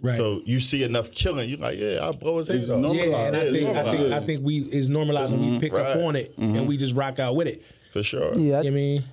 Right. 0.00 0.16
So 0.16 0.42
you 0.44 0.58
see 0.60 0.82
enough 0.82 1.12
killing, 1.12 1.48
you're 1.48 1.58
like, 1.58 1.78
yeah, 1.78 1.98
I'll 2.02 2.12
blow 2.12 2.38
his 2.38 2.48
head 2.48 2.56
It's 2.56 2.70
off. 2.70 2.94
yeah, 2.94 3.26
and 3.26 3.36
I 3.36 3.50
think 3.52 3.68
I 3.76 3.84
think 3.84 4.12
I 4.12 4.20
think 4.20 4.44
we 4.44 4.58
is 4.58 4.88
normalized 4.88 5.30
when 5.30 5.40
we 5.40 5.46
mm-hmm. 5.52 5.60
pick 5.60 5.72
Right. 5.72 5.96
up 5.96 5.98
on 5.98 6.16
it 6.16 6.34
and 6.38 6.56
mm-hmm. 6.56 6.66
we 6.66 6.76
just 6.76 6.94
rock 6.96 7.20
out 7.20 7.36
with 7.36 7.46
it. 7.46 7.62
For 7.92 8.02
sure. 8.02 8.32
yeah, 8.34 8.34
I, 8.34 8.36
You 8.38 8.50
know 8.50 8.56
what 8.56 8.66
I 8.66 8.70
mean, 8.70 9.04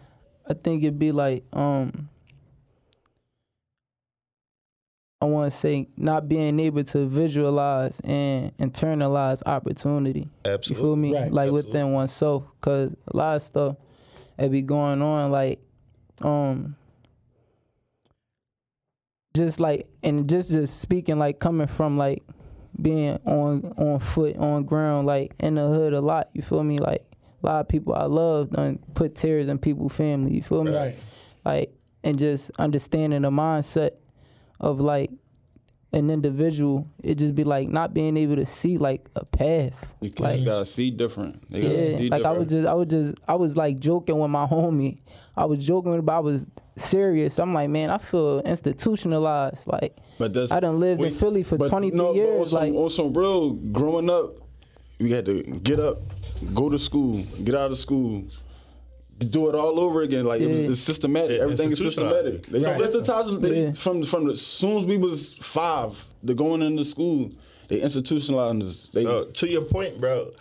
I 0.49 0.53
think 0.53 0.83
it'd 0.83 0.99
be 0.99 1.11
like 1.11 1.43
um. 1.53 2.09
I 5.21 5.25
want 5.25 5.51
to 5.51 5.57
say 5.57 5.89
not 5.97 6.29
being 6.29 6.61
able 6.61 6.83
to 6.85 7.05
visualize 7.05 7.99
and 8.05 8.55
internalize 8.57 9.43
opportunity. 9.45 10.29
Absolutely. 10.45 10.81
You 10.81 10.87
feel 10.87 10.95
me? 10.95 11.13
Right. 11.13 11.31
like 11.31 11.47
Absolutely. 11.47 11.67
within 11.67 11.91
oneself, 11.91 12.43
cause 12.61 12.95
a 13.13 13.17
lot 13.17 13.35
of 13.35 13.41
stuff 13.41 13.75
that 14.37 14.49
be 14.49 14.61
going 14.61 15.01
on, 15.01 15.29
like, 15.29 15.59
um, 16.21 16.77
just 19.35 19.59
like, 19.59 19.89
and 20.03 20.29
just 20.29 20.51
just 20.51 20.79
speaking, 20.79 21.19
like 21.19 21.39
coming 21.39 21.67
from 21.67 21.97
like 21.97 22.23
being 22.81 23.19
on 23.25 23.73
on 23.77 23.99
foot 23.99 24.37
on 24.37 24.63
ground, 24.63 25.05
like 25.05 25.33
in 25.41 25.55
the 25.55 25.67
hood 25.67 25.91
a 25.91 25.99
lot. 25.99 26.29
You 26.33 26.41
feel 26.41 26.63
me? 26.63 26.77
Like 26.77 27.05
a 27.41 27.45
lot 27.45 27.59
of 27.61 27.67
people 27.67 27.93
I 27.93 28.05
love 28.05 28.51
done 28.51 28.79
put 28.95 29.15
tears 29.15 29.47
in 29.47 29.57
people's 29.57 29.93
family. 29.93 30.33
You 30.35 30.43
feel 30.43 30.63
me? 30.63 30.75
right? 30.75 30.97
like 31.45 31.73
and 32.03 32.19
just 32.19 32.51
understanding 32.59 33.21
the 33.21 33.29
mindset 33.29 33.91
of 34.59 34.79
like 34.79 35.09
an 35.91 36.09
individual 36.11 36.85
it 37.03 37.15
just 37.15 37.33
be 37.33 37.43
like 37.43 37.67
not 37.67 37.93
being 37.93 38.15
able 38.15 38.35
to 38.35 38.45
see 38.45 38.77
like 38.77 39.07
a 39.15 39.25
path 39.25 39.73
You 40.01 40.09
kids 40.09 40.19
like 40.19 40.45
gotta 40.45 40.65
see 40.65 40.91
different. 40.91 41.49
They 41.49 41.61
gotta 41.61 41.73
yeah 41.73 41.97
see 41.97 42.09
like 42.09 42.23
i 42.25 42.31
was 42.31 42.47
just 42.47 42.67
i 42.67 42.73
was 42.73 42.87
just 42.87 43.15
i 43.27 43.33
was 43.33 43.57
like 43.57 43.79
joking 43.79 44.19
with 44.19 44.29
my 44.29 44.45
homie 44.45 44.99
i 45.35 45.45
was 45.45 45.65
joking 45.65 45.99
but 46.01 46.13
i 46.13 46.19
was 46.19 46.45
serious 46.77 47.39
i'm 47.39 47.53
like 47.55 47.69
man 47.71 47.89
i 47.89 47.97
feel 47.97 48.39
institutionalized 48.41 49.65
like 49.67 49.97
but 50.19 50.31
that's 50.31 50.51
i 50.51 50.59
done 50.59 50.79
lived 50.79 51.01
in 51.01 51.11
philly 51.13 51.41
for 51.41 51.57
23 51.57 51.97
no, 51.97 52.03
but 52.03 52.09
on 52.09 52.15
years 52.15 52.51
some, 52.51 52.59
like 52.59 52.73
on 52.73 52.89
some 52.89 53.13
real 53.13 53.51
growing 53.53 54.09
up, 54.11 54.35
we 54.99 55.11
had 55.11 55.25
to 55.25 55.41
get 55.41 55.79
up, 55.79 56.01
go 56.53 56.69
to 56.69 56.79
school, 56.79 57.23
get 57.43 57.55
out 57.55 57.71
of 57.71 57.77
school, 57.77 58.23
do 59.19 59.49
it 59.49 59.55
all 59.55 59.79
over 59.79 60.01
again. 60.03 60.25
Like 60.25 60.41
it 60.41 60.49
was 60.49 60.59
it's 60.65 60.81
systematic. 60.81 61.37
Yeah, 61.37 61.43
Everything 61.43 61.71
is 61.71 61.79
systematic. 61.79 62.47
They 62.47 62.59
Right. 62.59 62.79
institutionalized 62.81 63.53
Yeah. 63.55 63.71
from 63.73 64.03
from 64.03 64.25
the, 64.27 64.33
as 64.33 64.41
soon 64.41 64.77
as 64.77 64.85
we 64.85 64.97
was 64.97 65.33
five 65.41 65.91
to 66.25 66.33
going 66.33 66.61
into 66.61 66.85
school. 66.85 67.31
They 67.67 67.81
institutionalized 67.81 68.63
us. 68.63 68.89
They 68.93 69.05
Uh, 69.05 69.25
to 69.33 69.47
your 69.47 69.61
point, 69.61 69.99
bro. 70.01 70.31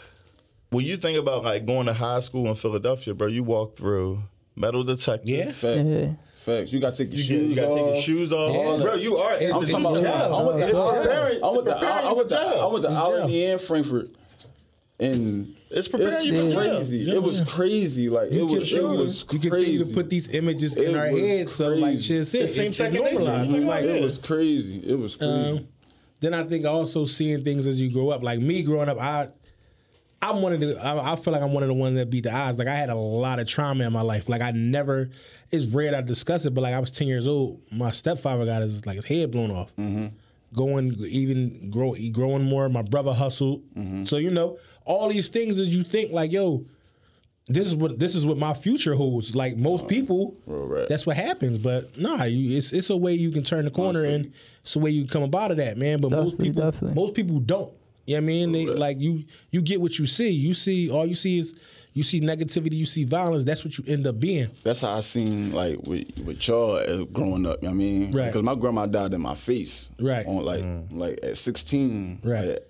When 0.71 0.85
you 0.85 0.97
think 0.97 1.19
about 1.19 1.45
like 1.45 1.67
going 1.67 1.87
to 1.87 1.93
high 1.93 2.21
school 2.21 2.47
in 2.47 2.55
Philadelphia, 2.55 3.14
bro, 3.14 3.26
you 3.26 3.43
walk 3.43 3.76
through 3.76 4.21
metal 4.57 4.83
detectors. 4.85 5.28
Yeah. 5.28 5.50
facts. 5.52 5.81
Yeah. 5.85 6.09
Facts. 6.45 6.73
You 6.73 6.81
got 6.81 6.95
to 6.95 7.05
take 7.05 7.12
your 7.12 7.19
You, 7.21 7.25
shoes 7.25 7.40
get, 7.40 7.49
you 7.49 7.55
gotta 7.57 7.69
take 7.75 7.85
your 7.87 7.95
off. 7.97 8.02
shoes 8.05 8.33
off, 8.33 8.55
Yeah. 8.55 8.83
bro. 8.85 8.95
You 8.95 9.17
are. 9.19 9.35
It's, 9.35 9.52
I'm 9.55 9.62
it's, 9.62 9.73
talking 9.73 9.87
it's, 9.90 10.00
about- 10.00 10.31
job. 10.31 10.33
I 10.33 10.43
went 10.43 10.59
to- 10.61 10.67
it's 10.69 10.78
I 10.78 10.85
went 10.85 10.95
to- 10.95 11.02
preparing. 11.02 11.43
I 11.43 11.50
went 11.50 11.64
to 11.67 11.71
it's 11.73 11.81
preparing 11.81 12.05
I, 12.05 12.09
I 12.09 12.12
went 12.12 12.28
for 12.31 12.35
to 12.37 12.40
I 12.40 12.67
went 12.67 12.83
to 12.85 12.88
It's 12.90 12.99
Albany 12.99 13.45
and 13.45 13.61
Frankford, 13.61 14.11
and 15.00 15.55
It's 15.71 15.87
preparing 15.88 16.14
it's 16.14 16.25
you 16.25 16.47
for 16.49 16.52
job. 16.52 16.62
crazy. 16.76 16.99
Yeah, 16.99 17.14
It 17.14 17.23
was 17.23 17.43
crazy. 17.43 18.09
Like 18.09 18.33
You 18.33 18.40
it 18.49 18.59
was, 18.59 18.73
it 18.73 18.75
continue, 18.81 18.99
was 19.05 19.21
you 19.21 19.26
crazy. 19.26 19.49
continue 19.50 19.85
to 19.85 19.95
put 19.95 20.11
these 20.11 20.28
images 20.28 20.76
in 20.76 20.95
It 20.95 20.97
our 20.97 21.11
was 21.12 21.21
heads. 21.21 21.55
So 21.57 21.69
like 21.69 21.81
crazy. 21.95 22.02
shit 22.02 22.26
said, 22.26 22.43
It 22.43 22.49
seems 22.49 22.69
it's 22.69 22.78
second 22.78 23.05
nature. 23.05 23.19
normalized. 23.19 23.50
Like, 23.67 23.85
it 23.85 24.02
was 24.02 24.19
crazy. 24.19 24.83
It 24.85 24.99
was 24.99 25.17
crazy. 25.17 25.33
Um, 25.33 25.69
then 26.21 26.35
I 26.35 26.43
think 26.45 26.67
also 26.67 27.05
seeing 27.05 27.45
things 27.45 27.67
as 27.67 27.81
you 27.81 27.90
grow 27.90 28.11
up. 28.11 28.23
Like 28.23 28.40
me 28.40 28.62
growing 28.62 28.88
up, 28.88 29.00
I 29.00 29.28
I'm 30.21 30.43
one 30.43 30.52
of 30.52 30.59
the 30.61 30.76
I, 30.85 31.12
I 31.12 31.17
feel 31.17 31.33
like 31.33 31.43
I'm 31.43 31.52
one 31.52 31.62
of 31.62 31.69
the 31.69 31.75
ones 31.75 31.95
that 31.97 32.11
beat 32.11 32.25
the 32.25 32.33
odds. 32.35 32.59
Like 32.59 32.67
I 32.67 32.75
had 32.75 32.88
a 32.90 32.97
lot 32.97 33.38
of 33.38 33.47
trauma 33.47 33.85
in 33.87 33.93
my 33.93 34.00
life. 34.02 34.28
Like 34.28 34.43
I 34.43 34.50
never 34.50 35.11
it's 35.52 35.64
rare 35.67 35.93
that 35.93 35.99
I 35.99 36.00
discuss 36.02 36.45
it, 36.45 36.50
but 36.55 36.62
like 36.62 36.75
I 36.75 36.78
was 36.81 36.90
10 36.90 37.07
years 37.07 37.28
old, 37.28 37.61
my 37.71 37.93
stepfather 37.93 38.45
got 38.45 38.62
his 38.62 38.85
like 38.85 38.97
his 38.97 39.05
head 39.05 39.31
blown 39.31 39.52
off. 39.52 39.71
Going 40.55 40.97
even 41.05 41.71
grow 41.71 41.95
growing 42.11 42.43
more. 42.43 42.69
My 42.71 42.81
brother 42.83 43.12
hustled. 43.12 43.62
So 44.05 44.17
you 44.17 44.31
know 44.31 44.59
all 44.88 45.09
these 45.09 45.28
things 45.28 45.59
as 45.59 45.68
you 45.68 45.85
think 45.85 46.12
like 46.12 46.33
yo. 46.33 46.64
This 47.50 47.66
is 47.66 47.75
what 47.75 47.99
this 47.99 48.14
is 48.14 48.26
what 48.26 48.37
my 48.37 48.52
future 48.52 48.95
holds. 48.95 49.35
Like 49.35 49.57
most 49.57 49.88
people, 49.88 50.37
right. 50.45 50.87
that's 50.87 51.07
what 51.07 51.16
happens. 51.16 51.57
But 51.57 51.97
nah, 51.97 52.25
you, 52.25 52.59
it's 52.59 52.75
it's 52.75 52.90
a 52.90 52.97
way 52.97 53.14
you 53.14 53.30
can 53.30 53.42
turn 53.42 53.64
the 53.64 53.71
corner 53.71 54.04
and 54.04 54.30
it's 54.62 54.76
a 54.76 54.78
way 54.78 54.90
you 54.90 55.07
come 55.07 55.23
about 55.23 55.50
of 55.50 55.57
that, 55.57 55.78
man. 55.78 56.02
But 56.02 56.11
most 56.11 56.37
people, 56.38 56.61
definitely. 56.61 56.95
most 56.95 57.14
people 57.14 57.40
don't. 57.40 57.73
You 58.04 58.16
know 58.16 58.21
what 58.21 58.25
I 58.25 58.26
mean? 58.26 58.52
They 58.52 58.66
like 58.66 59.00
you. 59.00 59.25
You 59.50 59.62
get 59.62 59.80
what 59.80 59.99
you 59.99 60.04
see. 60.04 60.28
You 60.28 60.52
see 60.52 60.90
all 60.90 61.07
you 61.07 61.14
see 61.14 61.38
is 61.38 61.54
you 61.95 62.02
see 62.02 62.21
negativity. 62.21 62.75
You 62.75 62.87
see 62.87 63.04
violence. 63.04 63.45
That's 63.45 63.64
what 63.64 63.76
you 63.76 63.85
end 63.87 64.07
up 64.07 64.21
being. 64.21 64.50
That's 64.62 64.83
how 64.83 64.92
I 64.92 65.00
seen 65.00 65.52
like 65.52 65.78
with 65.83 66.07
with 66.25 66.47
y'all 66.47 66.76
as 66.76 67.02
growing 67.12 67.47
up. 67.47 67.62
You 67.62 67.68
know 67.68 67.71
what 67.71 67.75
I 67.75 67.78
mean, 67.78 68.12
Right. 68.12 68.26
Because 68.26 68.42
my 68.42 68.54
grandma 68.54 68.87
died 68.87 69.14
in 69.14 69.21
my 69.21 69.35
face. 69.35 69.90
Right. 69.99 70.26
On 70.26 70.45
like 70.45 70.62
mm. 70.62 70.87
like 70.90 71.18
at 71.23 71.37
sixteen. 71.37 72.21
Right. 72.23 72.49
Like, 72.49 72.68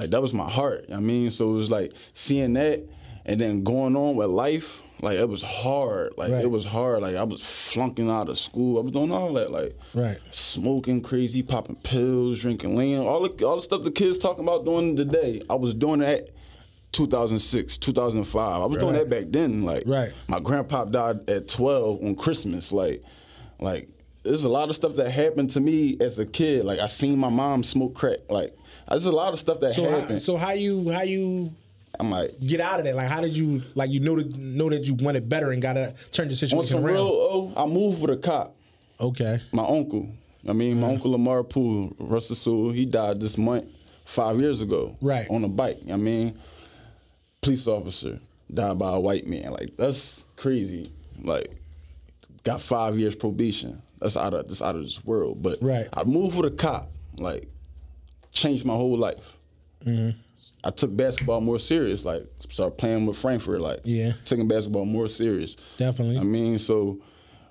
like, 0.00 0.10
that 0.10 0.20
was 0.22 0.34
my 0.34 0.48
heart. 0.50 0.82
you 0.82 0.88
know 0.90 0.96
what 0.96 1.02
I 1.04 1.06
mean, 1.06 1.30
so 1.30 1.50
it 1.50 1.56
was 1.56 1.70
like 1.70 1.92
seeing 2.12 2.54
that 2.54 2.82
and 3.24 3.40
then 3.40 3.62
going 3.64 3.96
on 3.96 4.16
with 4.16 4.28
life. 4.30 4.82
Like 5.02 5.16
it 5.18 5.28
was 5.30 5.42
hard. 5.42 6.12
Like 6.18 6.30
Right. 6.30 6.44
it 6.44 6.50
was 6.50 6.66
hard. 6.66 7.00
Like 7.00 7.16
I 7.16 7.22
was 7.22 7.40
flunking 7.42 8.10
out 8.10 8.28
of 8.28 8.36
school. 8.36 8.78
I 8.78 8.82
was 8.82 8.92
doing 8.92 9.10
all 9.10 9.32
that. 9.32 9.50
Like 9.50 9.74
Right. 9.94 10.18
smoking 10.30 11.00
crazy, 11.00 11.42
popping 11.42 11.76
pills, 11.76 12.40
drinking 12.40 12.76
lean, 12.76 12.98
all 12.98 13.26
the 13.26 13.46
all 13.46 13.56
the 13.56 13.62
stuff 13.62 13.82
the 13.82 13.90
kids 13.90 14.18
talking 14.18 14.44
about 14.44 14.66
doing 14.66 14.96
today. 14.96 15.40
I 15.48 15.54
was 15.54 15.72
doing 15.72 16.00
that 16.00 16.28
2006, 16.92 17.78
2005. 17.78 18.62
I 18.62 18.66
was 18.66 18.78
doing 18.78 18.94
that 18.94 19.08
back 19.08 19.24
then. 19.28 19.62
Like 19.64 19.84
Right. 19.86 20.12
my 20.28 20.40
grandpa 20.40 20.84
died 20.84 21.28
at 21.30 21.48
12 21.48 22.04
on 22.04 22.14
Christmas. 22.14 22.70
Like 22.72 23.02
like 23.58 23.88
there's 24.22 24.44
a 24.44 24.48
lot 24.48 24.68
of 24.68 24.76
stuff 24.76 24.96
that 24.96 25.10
happened 25.10 25.50
to 25.50 25.60
me 25.60 25.96
as 26.00 26.18
a 26.18 26.26
kid. 26.26 26.64
Like 26.64 26.78
I 26.78 26.86
seen 26.86 27.18
my 27.18 27.28
mom 27.30 27.62
smoke 27.62 27.94
crack. 27.94 28.18
Like 28.28 28.56
there's 28.88 29.06
a 29.06 29.12
lot 29.12 29.32
of 29.32 29.40
stuff 29.40 29.60
that 29.60 29.74
So 29.74 29.88
how, 29.88 30.00
happened. 30.00 30.22
so 30.22 30.36
how 30.36 30.52
you 30.52 30.90
how 30.90 31.02
you 31.02 31.52
I'm 31.98 32.10
like 32.10 32.38
get 32.40 32.60
out 32.60 32.80
of 32.80 32.86
that? 32.86 32.94
Like 32.96 33.08
how 33.08 33.20
did 33.20 33.36
you 33.36 33.62
like 33.74 33.90
you 33.90 34.00
know 34.00 34.16
that 34.16 34.34
know 34.36 34.68
that 34.70 34.84
you 34.86 34.94
wanted 34.94 35.28
better 35.28 35.50
and 35.52 35.60
gotta 35.62 35.94
turn 36.12 36.28
the 36.28 36.32
on 36.32 36.36
situation 36.36 36.64
some 36.66 36.84
around? 36.84 36.94
real 36.94 37.06
oh, 37.06 37.52
I 37.56 37.66
moved 37.66 38.00
with 38.00 38.10
a 38.10 38.16
cop. 38.16 38.54
okay. 39.00 39.40
my 39.52 39.64
uncle. 39.64 40.08
I 40.48 40.54
mean, 40.54 40.80
my 40.80 40.88
uncle 40.88 41.10
Lamar 41.10 41.44
Poole, 41.44 41.94
Russell 41.98 42.34
Sewell, 42.34 42.70
he 42.70 42.86
died 42.86 43.20
this 43.20 43.36
month, 43.36 43.66
five 44.06 44.40
years 44.40 44.62
ago. 44.62 44.96
Right. 45.02 45.28
On 45.28 45.44
a 45.44 45.48
bike. 45.48 45.80
I 45.92 45.96
mean, 45.96 46.38
police 47.42 47.66
officer 47.66 48.18
died 48.52 48.78
by 48.78 48.94
a 48.94 49.00
white 49.00 49.26
man. 49.26 49.52
Like 49.52 49.76
that's 49.76 50.24
crazy. 50.36 50.90
Like, 51.22 51.50
got 52.42 52.62
five 52.62 52.98
years 52.98 53.14
probation. 53.14 53.82
That's 54.00 54.16
out 54.16 54.34
of 54.34 54.48
that's 54.48 54.62
out 54.62 54.76
of 54.76 54.82
this 54.84 55.04
world. 55.04 55.42
But 55.42 55.62
Right. 55.62 55.88
I 55.92 56.04
moved 56.04 56.36
with 56.36 56.46
a 56.52 56.56
cop. 56.56 56.90
Like, 57.18 57.48
changed 58.32 58.64
my 58.64 58.74
whole 58.74 58.96
life. 58.96 59.36
Mm-hmm. 59.84 60.18
I 60.64 60.70
took 60.70 60.94
basketball 60.96 61.40
more 61.40 61.58
serious. 61.58 62.04
Like, 62.04 62.24
started 62.48 62.76
playing 62.78 63.06
with 63.06 63.16
Frankford. 63.18 63.60
Like, 63.60 63.80
Yeah. 63.84 64.12
taking 64.24 64.48
basketball 64.48 64.84
more 64.86 65.08
serious. 65.08 65.56
Definitely. 65.76 66.18
I 66.18 66.22
mean, 66.22 66.58
so 66.58 66.98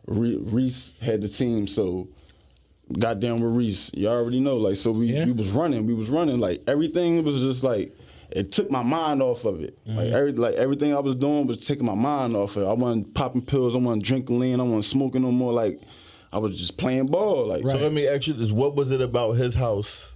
Reese 0.07 0.93
had 1.01 1.21
the 1.21 1.27
team, 1.27 1.67
so 1.67 2.07
got 2.97 3.19
down 3.19 3.41
with 3.41 3.53
Reese. 3.55 3.91
You 3.93 4.07
already 4.07 4.39
know, 4.39 4.57
like, 4.57 4.75
so 4.75 4.91
we, 4.91 5.13
Yeah. 5.13 5.25
we 5.25 5.31
was 5.33 5.49
running, 5.49 5.85
we 5.85 5.93
was 5.93 6.09
running, 6.09 6.39
like 6.39 6.63
everything 6.67 7.23
was 7.23 7.41
just 7.41 7.63
like 7.63 7.95
it 8.31 8.51
took 8.51 8.69
my 8.69 8.83
mind 8.83 9.21
off 9.23 9.43
of 9.45 9.61
it. 9.61 9.77
Mm-hmm. 9.87 9.97
Like 9.97 10.07
every 10.09 10.31
like 10.33 10.55
everything 10.55 10.95
I 10.95 10.99
was 10.99 11.15
doing 11.15 11.47
was 11.47 11.59
taking 11.65 11.85
my 11.85 11.95
mind 11.95 12.35
off 12.35 12.55
of 12.57 12.63
it. 12.63 12.65
I 12.67 12.73
wasn't 12.73 13.13
popping 13.13 13.41
pills, 13.43 13.75
I 13.75 13.79
wasn't 13.79 14.03
drinking 14.03 14.39
lean, 14.39 14.59
I 14.59 14.63
wasn't 14.63 14.85
smoking 14.85 15.21
no 15.23 15.31
more. 15.31 15.51
Like 15.53 15.79
I 16.31 16.37
was 16.37 16.57
just 16.59 16.77
playing 16.77 17.07
ball. 17.07 17.47
Like 17.47 17.61
So 17.63 17.75
let 17.83 17.91
me 17.93 18.07
ask 18.07 18.27
you 18.27 18.33
this: 18.33 18.51
What 18.51 18.75
was 18.75 18.91
it 18.91 19.01
about 19.01 19.33
his 19.33 19.55
house 19.55 20.13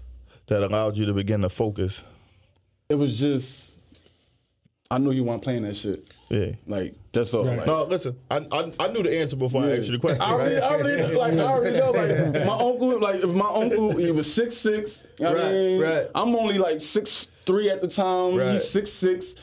that 0.47 0.63
allowed 0.63 0.97
you 0.97 1.05
to 1.05 1.13
begin 1.13 1.41
to 1.41 1.49
focus? 1.49 2.03
it 2.89 2.95
was 2.95 3.17
just 3.17 3.71
I 4.91 4.97
knew 4.99 5.11
you 5.11 5.23
weren't 5.23 5.41
playing 5.41 5.63
that 5.63 5.75
shit. 5.75 6.05
Yeah. 6.29 6.51
Like 6.67 6.93
that's 7.11 7.33
all. 7.33 7.45
Right. 7.45 7.57
Like, 7.57 7.67
No, 7.67 7.83
listen. 7.85 8.15
I, 8.29 8.37
I 8.51 8.71
I 8.79 8.87
knew 8.89 9.01
the 9.03 9.19
answer 9.19 9.35
before 9.35 9.63
I 9.63 9.77
asked 9.77 9.85
you 9.87 9.93
the 9.93 9.99
question. 9.99 10.21
I 10.21 10.31
already, 10.31 10.55
right? 10.55 10.63
I 10.63 10.75
already, 10.75 11.15
like, 11.15 11.33
I 11.33 11.39
already 11.39 11.79
know. 11.79 11.91
Like, 11.91 12.45
my 12.45 12.53
uncle, 12.53 12.99
like, 12.99 13.15
if 13.23 13.29
my 13.31 13.49
uncle, 13.49 13.95
he 13.97 14.11
was 14.11 14.31
six 14.31 14.55
six. 14.57 15.05
You 15.19 15.25
know 15.25 15.31
what 15.33 15.41
I 15.41 15.43
Right, 15.45 15.51
mean? 15.53 15.81
right. 15.81 16.05
I'm 16.15 16.35
only 16.35 16.57
like 16.57 16.79
six 16.79 17.27
three 17.45 17.69
at 17.69 17.81
the 17.81 17.87
time. 17.87 18.35
Right. 18.35 18.53
He's 18.53 18.67
six 18.69 18.91
six. 18.91 19.35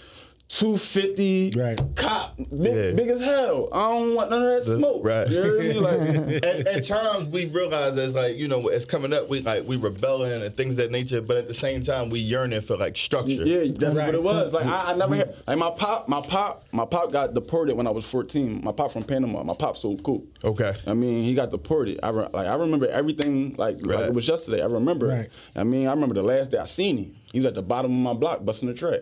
250 0.51 1.53
Right. 1.57 1.81
cop 1.95 2.37
big, 2.37 2.49
Yeah. 2.75 2.91
big 2.93 3.09
as 3.09 3.21
hell. 3.21 3.69
I 3.73 3.89
don't 3.93 4.15
want 4.17 4.31
none 4.31 4.43
of 4.43 4.49
that 4.65 4.65
smoke. 4.65 5.05
right. 5.05 5.29
You 5.29 5.41
know 5.41 5.53
what 5.53 5.61
I 5.61 6.09
mean? 6.09 6.31
Like, 6.33 6.45
at, 6.45 6.67
at 6.67 6.83
times 6.85 7.29
we 7.33 7.47
realize 7.47 7.97
as 7.97 8.15
like 8.17 8.37
you 8.37 8.49
know 8.49 8.67
it's 8.69 8.85
coming 8.85 9.13
up 9.13 9.29
we 9.29 9.41
like 9.43 9.67
we 9.67 9.77
rebelling 9.77 10.43
and 10.43 10.55
things 10.57 10.73
of 10.73 10.77
that 10.79 10.91
nature 10.91 11.21
but 11.21 11.37
at 11.37 11.47
the 11.47 11.55
same 11.55 11.85
time 11.85 12.11
we 12.11 12.19
yearning 12.19 12.61
for 12.63 12.77
like 12.77 12.97
structure 12.97 13.47
Yeah, 13.47 13.71
that's 13.75 13.97
Right, 13.97 14.07
what 14.07 14.15
it 14.17 14.23
was. 14.23 14.53
Like 14.53 14.67
I, 14.67 14.93
I 14.93 14.97
never 14.97 15.15
had 15.17 15.35
like 15.47 15.57
my 15.59 15.71
pop, 15.71 16.09
my 16.09 16.21
pop, 16.21 16.65
my 16.73 16.85
pop 16.85 17.13
got 17.13 17.33
deported 17.33 17.77
when 17.77 17.87
I 17.87 17.91
was 17.91 18.05
14. 18.05 18.61
My 18.65 18.73
pop 18.73 18.91
from 18.93 19.05
Panama. 19.05 19.45
My 19.45 19.55
pop 19.55 19.77
so 19.77 19.97
cool. 19.99 20.27
Okay. 20.43 20.75
I 20.87 20.95
mean, 20.95 21.23
he 21.23 21.35
got 21.35 21.53
deported. 21.53 22.01
I 22.03 22.09
re- 22.11 22.29
like 22.33 22.47
I 22.49 22.55
remember 22.55 22.89
everything 22.89 23.55
like, 23.57 23.79
like 23.83 24.09
it 24.09 24.15
was 24.15 24.27
yesterday. 24.27 24.63
I 24.63 24.67
remember. 24.67 25.07
Right. 25.07 25.29
I 25.55 25.63
mean, 25.63 25.87
I 25.87 25.93
remember 25.93 26.15
the 26.17 26.23
last 26.25 26.51
day 26.51 26.59
I 26.59 26.67
seen 26.67 26.99
him. 26.99 27.17
He 27.33 27.39
was 27.39 27.47
at 27.47 27.55
the 27.55 27.63
bottom 27.63 27.93
of 27.93 28.15
my 28.15 28.19
block 28.19 28.45
busting 28.45 28.67
the 28.69 28.75
track. 28.75 29.01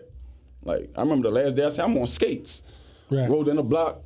Like 0.63 0.89
I 0.95 1.01
remember 1.01 1.29
the 1.29 1.35
last 1.35 1.55
day 1.55 1.65
I 1.65 1.69
said 1.69 1.85
I'm 1.85 1.97
on 1.97 2.07
skates. 2.07 2.63
Right. 3.09 3.29
Rolled 3.29 3.49
in 3.49 3.55
the 3.55 3.63
block. 3.63 4.01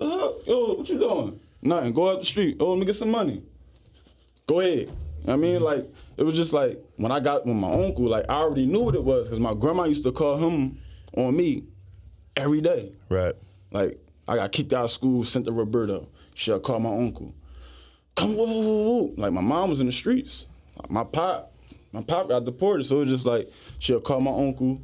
Uh, 0.00 0.30
yo, 0.46 0.74
what 0.74 0.88
you 0.88 0.98
doing? 0.98 1.40
Nothing. 1.62 1.92
Go 1.92 2.10
out 2.10 2.20
the 2.20 2.24
street. 2.24 2.56
Oh, 2.60 2.70
let 2.70 2.78
me 2.78 2.86
get 2.86 2.96
some 2.96 3.10
money. 3.10 3.42
Go 4.46 4.60
ahead. 4.60 4.92
I 5.26 5.36
mean, 5.36 5.60
like 5.62 5.90
it 6.16 6.22
was 6.22 6.36
just 6.36 6.52
like 6.52 6.78
when 6.96 7.10
I 7.10 7.20
got 7.20 7.46
with 7.46 7.56
my 7.56 7.72
uncle, 7.72 8.06
like 8.06 8.26
I 8.28 8.34
already 8.34 8.66
knew 8.66 8.80
what 8.80 8.94
it 8.94 9.02
was 9.02 9.26
because 9.26 9.40
my 9.40 9.54
grandma 9.54 9.84
used 9.84 10.04
to 10.04 10.12
call 10.12 10.36
him 10.36 10.78
on 11.16 11.36
me 11.36 11.64
every 12.36 12.60
day. 12.60 12.92
right 13.08 13.34
Like 13.70 13.98
I 14.28 14.36
got 14.36 14.52
kicked 14.52 14.72
out 14.72 14.84
of 14.84 14.90
school, 14.90 15.24
sent 15.24 15.46
to 15.46 15.52
Roberto. 15.52 16.08
She'll 16.34 16.60
call 16.60 16.80
my 16.80 16.94
uncle. 16.94 17.34
Come 18.16 18.36
woo, 18.36 18.46
woo, 18.46 18.60
woo, 18.60 18.84
woo. 18.84 19.14
Like 19.16 19.32
my 19.32 19.40
mom 19.40 19.70
was 19.70 19.80
in 19.80 19.86
the 19.86 19.92
streets. 19.92 20.46
My 20.88 21.04
pop, 21.04 21.52
my 21.92 22.02
pop 22.02 22.28
got 22.28 22.44
deported, 22.44 22.84
so 22.84 22.96
it 22.96 23.00
was 23.00 23.10
just 23.10 23.26
like 23.26 23.50
she'll 23.78 24.00
call 24.00 24.20
my 24.20 24.32
uncle, 24.32 24.80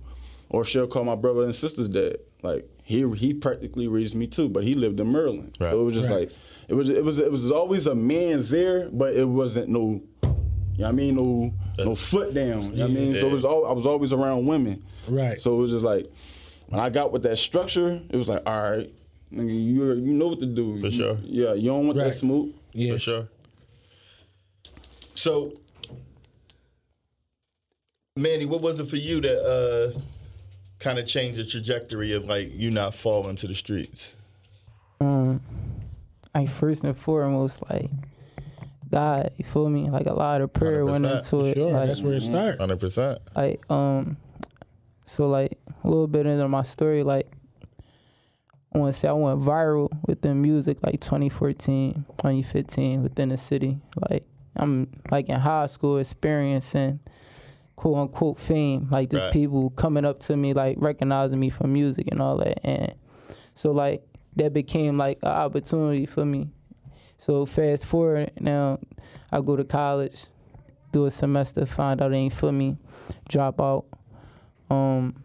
or 0.51 0.65
she'll 0.65 0.87
call 0.87 1.05
my 1.05 1.15
brother 1.17 1.43
and 1.43 1.55
sister's 1.55 1.89
dad. 1.89 2.19
Like 2.43 2.69
he 2.85 3.09
he 3.17 3.33
practically 3.35 3.87
raised 3.89 4.15
me 4.15 4.27
too, 4.27 4.49
but 4.49 4.65
he 4.65 4.75
lived 4.75 5.01
in 5.01 5.11
Maryland, 5.13 5.57
Right. 5.61 5.71
so 5.71 5.81
it 5.81 5.85
was 5.85 5.95
just 5.95 6.09
Right. 6.11 6.21
like 6.29 6.33
it 6.69 6.75
was 6.75 6.89
it 6.89 7.05
was 7.05 7.19
it 7.19 7.31
was 7.31 7.51
always 7.51 7.87
a 7.87 7.95
man 7.95 8.43
there, 8.45 8.89
but 8.93 9.15
it 9.15 9.25
wasn't 9.27 9.69
no. 9.69 10.03
You 10.23 10.87
know 10.87 10.87
what 10.87 10.89
I 10.89 10.93
mean? 10.93 11.15
No, 11.17 11.53
no 11.85 11.95
foot 11.95 12.33
down. 12.33 12.63
You 12.71 12.77
know 12.77 12.83
what 12.85 12.91
I 12.91 12.95
mean? 12.95 13.15
So 13.15 13.27
it 13.27 13.33
was 13.33 13.45
all, 13.45 13.67
I 13.67 13.73
was 13.73 13.85
always 13.85 14.15
around 14.15 14.47
women. 14.47 14.83
Right. 15.07 15.39
So 15.39 15.55
it 15.55 15.59
was 15.59 15.73
just 15.73 15.85
like 15.85 16.11
when 16.69 16.81
I 16.81 16.89
got 16.89 17.13
with 17.13 17.23
that 17.25 17.37
structure, 17.37 18.01
it 18.09 18.17
was 18.17 18.29
like, 18.29 18.43
all 18.49 18.71
right, 18.71 18.91
nigga, 19.31 19.53
you 19.53 19.93
you 19.93 20.15
know 20.15 20.29
what 20.29 20.41
to 20.41 20.47
do. 20.47 20.81
For 20.81 20.87
You- 20.87 20.91
sure. 20.93 21.19
Yeah, 21.25 21.53
you 21.53 21.69
don't 21.71 21.87
want 21.87 21.99
Right. 21.99 22.05
that 22.07 22.15
smoke. 22.15 22.49
Yeah. 22.73 22.93
for 22.95 22.99
sure 22.99 23.29
so 25.15 25.53
Manny 28.17 28.45
what 28.47 28.61
was 28.63 28.79
it 28.81 28.87
for 28.89 28.97
you 28.97 29.21
that 29.21 29.39
uh 29.43 29.99
kind 30.81 30.99
of 30.99 31.07
change 31.07 31.37
the 31.37 31.45
trajectory 31.45 32.13
of 32.13 32.25
like 32.25 32.51
you 32.53 32.71
not 32.71 32.95
falling 32.95 33.37
to 33.37 33.47
the 33.47 33.55
streets 33.55 34.13
Um, 35.01 35.41
like 36.35 36.49
first 36.51 36.85
and 36.85 36.97
foremost, 36.97 37.63
like 37.71 37.91
God, 38.91 39.31
you 39.37 39.45
feel 39.45 39.69
me? 39.69 39.89
Like 39.89 40.07
a 40.07 40.13
lot 40.15 40.41
of 40.41 40.53
prayer 40.53 40.85
went 40.85 41.05
100%, 41.05 41.15
into 41.21 41.45
it. 41.47 41.57
Sure. 41.57 41.71
like, 41.71 41.87
that's 41.89 42.01
where 42.01 42.15
it 42.15 42.23
starts. 42.23 42.59
100% 42.61 43.19
like 43.37 43.71
um 43.71 44.17
so 45.07 45.29
like 45.29 45.59
a 45.85 45.89
little 45.89 46.07
bit 46.09 46.27
into 46.27 46.49
my 46.49 46.63
story 46.63 47.03
like 47.03 47.31
I 48.75 48.79
want 48.79 48.95
to 48.95 48.99
say 49.01 49.09
I 49.09 49.13
went 49.13 49.41
viral 49.41 49.89
with 50.07 50.21
the 50.23 50.33
music 50.35 50.79
like 50.85 51.01
2014, 51.01 52.05
2015 52.19 53.03
within 53.03 53.31
the 53.31 53.37
city. 53.37 53.81
Like 54.09 54.25
I'm 54.55 54.89
like 55.11 55.29
in 55.29 55.41
high 55.41 55.67
school 55.67 55.99
experiencing 55.99 57.01
quote 57.81 57.97
unquote 57.97 58.39
fame, 58.39 58.89
like 58.91 59.09
just 59.09 59.23
Right. 59.25 59.33
people 59.33 59.71
coming 59.71 60.05
up 60.05 60.21
to 60.21 60.37
me 60.37 60.53
like 60.53 60.77
recognizing 60.79 61.41
me 61.41 61.49
for 61.49 61.67
music 61.67 62.09
and 62.11 62.21
all 62.21 62.37
that. 62.37 62.61
And 62.63 62.93
so 63.55 63.71
like 63.71 64.07
that 64.37 64.53
became 64.53 64.99
like 64.99 65.19
an 65.23 65.31
opportunity 65.31 66.05
for 66.05 66.23
me. 66.27 66.51
So 67.17 67.47
fast 67.47 67.87
forward 67.87 68.33
now, 68.39 68.81
I 69.33 69.41
go 69.41 69.57
to 69.57 69.65
college, 69.65 70.27
do 70.93 71.07
a 71.07 71.11
semester, 71.11 71.65
find 71.65 72.03
out 72.03 72.13
it 72.13 72.17
ain't 72.17 72.35
for 72.35 72.53
me, 72.53 72.77
drop 73.31 73.59
out. 73.59 73.87
Um, 74.69 75.25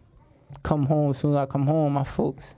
come 0.62 0.86
home. 0.86 1.10
As 1.10 1.18
soon 1.18 1.32
as 1.32 1.36
I 1.36 1.44
come 1.44 1.66
home, 1.66 1.92
my 1.92 2.04
folks, 2.04 2.56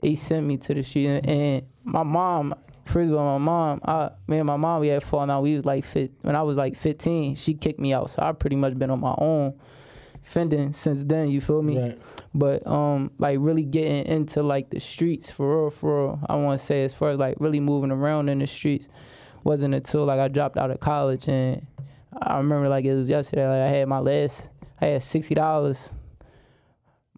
they 0.00 0.14
sent 0.14 0.46
me 0.46 0.58
to 0.58 0.74
the 0.74 0.82
street. 0.82 1.06
And, 1.06 1.26
and 1.26 1.66
my 1.84 2.02
mom, 2.02 2.54
first 2.84 3.10
of 3.10 3.16
all, 3.18 3.38
my 3.38 3.44
mom, 3.44 3.80
I, 3.84 4.10
me 4.26 4.38
and 4.38 4.46
my 4.46 4.56
mom, 4.56 4.80
we 4.80 4.88
had 4.88 5.02
fallen 5.02 5.30
out. 5.30 5.42
We 5.42 5.54
was 5.54 5.64
like 5.64 5.84
fit 5.84 6.12
when 6.22 6.36
I 6.36 6.42
was 6.42 6.56
like 6.56 6.76
15. 6.76 7.36
She 7.36 7.54
kicked 7.54 7.80
me 7.80 7.92
out, 7.92 8.10
so 8.10 8.22
I 8.22 8.32
pretty 8.32 8.56
much 8.56 8.78
been 8.78 8.90
on 8.90 9.00
my 9.00 9.14
own, 9.18 9.54
fending 10.22 10.72
since 10.72 11.04
then. 11.04 11.30
You 11.30 11.40
feel 11.40 11.62
me? 11.62 11.78
Right. 11.78 11.98
But 12.34 12.66
um, 12.66 13.10
like 13.18 13.38
really 13.40 13.64
getting 13.64 14.06
into 14.06 14.42
like 14.42 14.70
the 14.70 14.80
streets 14.80 15.30
for 15.30 15.62
real, 15.62 15.70
for 15.70 16.06
real. 16.06 16.20
I 16.28 16.36
want 16.36 16.60
to 16.60 16.64
say 16.64 16.84
as 16.84 16.94
far 16.94 17.10
as 17.10 17.18
like 17.18 17.36
really 17.40 17.60
moving 17.60 17.90
around 17.90 18.28
in 18.28 18.38
the 18.38 18.46
streets 18.46 18.88
wasn't 19.44 19.74
until 19.74 20.04
like 20.04 20.20
I 20.20 20.28
dropped 20.28 20.56
out 20.56 20.70
of 20.70 20.80
college 20.80 21.28
and 21.28 21.66
I 22.20 22.36
remember 22.36 22.68
like 22.68 22.84
it 22.84 22.94
was 22.94 23.08
yesterday. 23.08 23.48
Like 23.48 23.72
I 23.72 23.76
had 23.76 23.88
my 23.88 23.98
last, 23.98 24.48
I 24.80 24.86
had 24.86 25.02
sixty 25.02 25.34
dollars. 25.34 25.92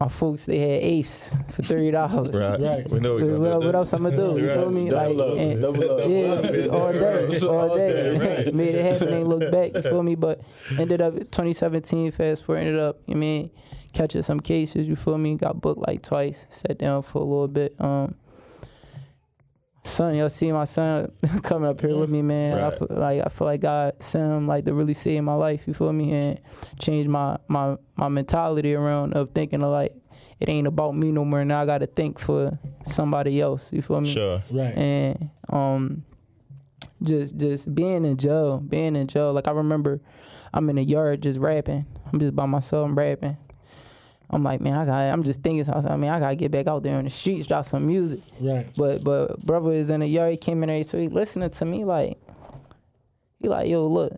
My 0.03 0.09
folks 0.09 0.47
they 0.47 0.59
had 0.59 0.83
eighths 0.83 1.33
for 1.51 1.63
thirty 1.63 1.93
dollars. 1.93 2.35
Right. 2.43 2.59
Right. 2.61 2.91
We 2.91 2.99
know 2.99 3.15
we 3.15 3.23
What, 3.23 3.39
gonna 3.41 3.59
what 3.67 3.75
else 3.77 3.93
I'm 3.93 4.03
gonna 4.03 4.17
do? 4.17 4.41
You 4.41 4.49
Right. 4.49 4.57
feel 4.57 4.71
me? 4.71 4.89
Double 4.91 5.15
like, 5.15 5.29
up, 5.33 5.39
and- 5.39 5.63
double 5.63 5.91
up. 5.93 6.01
yeah, 6.09 6.67
all 6.77 6.93
day, 6.93 7.39
all 7.47 7.77
day. 7.77 8.19
right. 8.45 8.53
Made 8.55 8.75
it 8.75 8.83
happen, 8.93 9.15
ain't 9.15 9.29
look 9.29 9.53
back. 9.53 9.75
You 9.77 9.83
feel 9.83 10.03
me? 10.03 10.17
But 10.17 10.41
ended 10.77 11.01
up 11.01 11.15
2017. 11.15 12.11
Fast 12.11 12.45
forward, 12.45 12.59
ended 12.63 12.81
up. 12.81 12.99
You 13.07 13.15
mean 13.15 13.51
catching 13.93 14.23
some 14.23 14.41
cases. 14.41 14.89
You 14.89 14.97
feel 14.97 15.19
me? 15.19 15.37
Got 15.37 15.61
booked 15.61 15.87
like 15.87 16.03
twice. 16.03 16.47
Sat 16.51 16.79
down 16.79 17.03
for 17.03 17.19
a 17.19 17.25
little 17.25 17.47
bit. 17.47 17.77
Um, 17.79 18.17
son, 19.83 20.15
y'all 20.15 20.29
see 20.29 20.53
my 20.53 20.65
son 20.65 21.11
coming 21.43 21.69
up 21.69 21.81
here 21.81 21.97
with 21.97 22.11
me, 22.11 22.23
man. 22.23 22.59
I 22.59 22.71
feel 22.71 22.89
like 22.91 23.23
I 23.25 23.29
feel 23.29 23.47
like 23.47 23.61
God 23.61 24.03
sent 24.03 24.25
him 24.25 24.47
like 24.47 24.65
to 24.67 24.75
really 24.75 24.95
save 24.95 25.23
my 25.25 25.35
life. 25.35 25.63
You 25.67 25.75
feel 25.75 25.93
me? 25.93 26.13
And 26.13 26.41
change 26.81 27.07
my 27.09 27.39
my 27.49 27.77
my 27.97 28.09
mentality 28.09 28.75
around 28.75 29.15
of 29.15 29.31
thinking 29.31 29.63
of 29.63 29.71
like. 29.71 29.95
It 30.41 30.49
ain't 30.49 30.67
about 30.67 30.97
me 30.97 31.13
no 31.13 31.25
more. 31.25 31.45
Now 31.45 31.61
I 31.61 31.67
got 31.67 31.79
to 31.79 31.87
think 31.87 32.19
for 32.19 32.59
somebody 32.85 33.41
else. 33.41 33.69
You 33.73 33.81
feel 33.81 34.01
me? 34.01 34.13
Sure. 34.13 34.43
Right. 34.51 34.77
and 34.77 35.31
um 35.51 36.05
just 37.01 37.37
just 37.37 37.73
being 37.73 38.05
in 38.05 38.17
jail 38.17 38.59
being 38.59 38.95
in 38.97 39.07
jail 39.09 39.33
like 39.33 39.49
i 39.49 39.51
remember 39.51 40.01
i'm 40.55 40.71
in 40.71 40.77
the 40.77 40.85
yard 40.85 41.21
just 41.21 41.39
rapping 41.39 41.85
i'm 42.13 42.21
just 42.21 42.35
by 42.35 42.47
myself 42.47 42.87
i'm 42.87 42.97
rapping 42.97 43.37
i'm 44.33 44.43
like 44.43 44.61
man 44.61 44.75
i 44.75 44.85
got 44.85 44.95
i'm 45.13 45.23
just 45.23 45.41
thinking 45.43 45.63
something 45.65 45.91
i 45.91 45.97
mean 45.97 46.11
i 46.11 46.19
gotta 46.19 46.37
get 46.37 46.51
back 46.51 46.67
out 46.67 46.83
there 46.83 46.99
in 46.99 47.05
the 47.05 47.11
streets 47.11 47.47
drop 47.47 47.65
some 47.65 47.87
music 47.87 48.21
Right. 48.41 48.67
but 48.77 49.03
but 49.05 49.41
brother 49.45 49.73
is 49.73 49.91
in 49.91 50.01
the 50.01 50.07
yard 50.07 50.31
he 50.33 50.37
came 50.37 50.63
in 50.63 50.69
there 50.69 50.83
so 50.85 50.99
he 50.99 51.09
listening 51.09 51.51
to 51.51 51.65
me 51.65 51.85
like 51.85 52.19
he 53.41 53.49
like 53.49 53.69
yo 53.69 53.87
look 53.87 54.13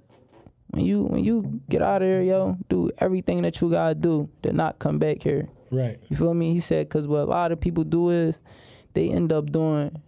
when 0.69 0.85
you 0.85 1.03
when 1.05 1.23
you 1.25 1.61
get 1.69 1.83
out 1.83 2.03
of 2.03 2.09
here 2.09 2.23
yo 2.23 2.57
do 2.69 2.91
everything 2.99 3.43
that 3.43 3.61
you 3.61 3.71
gotta 3.71 3.95
do 3.95 4.29
to 4.43 4.53
not 4.53 4.79
come 4.79 4.99
back 4.99 5.23
here 5.23 5.49
Right. 5.71 5.99
you 6.09 6.17
feel 6.17 6.35
me? 6.35 6.53
He 6.53 6.61
said, 6.61 6.89
because 6.89 7.09
what 7.09 7.23
a 7.23 7.25
lot 7.25 7.51
of 7.51 7.59
people 7.59 7.83
do 7.83 8.11
is 8.11 8.41
they 8.93 9.09
end 9.09 9.33
up 9.33 9.51
doing 9.51 10.01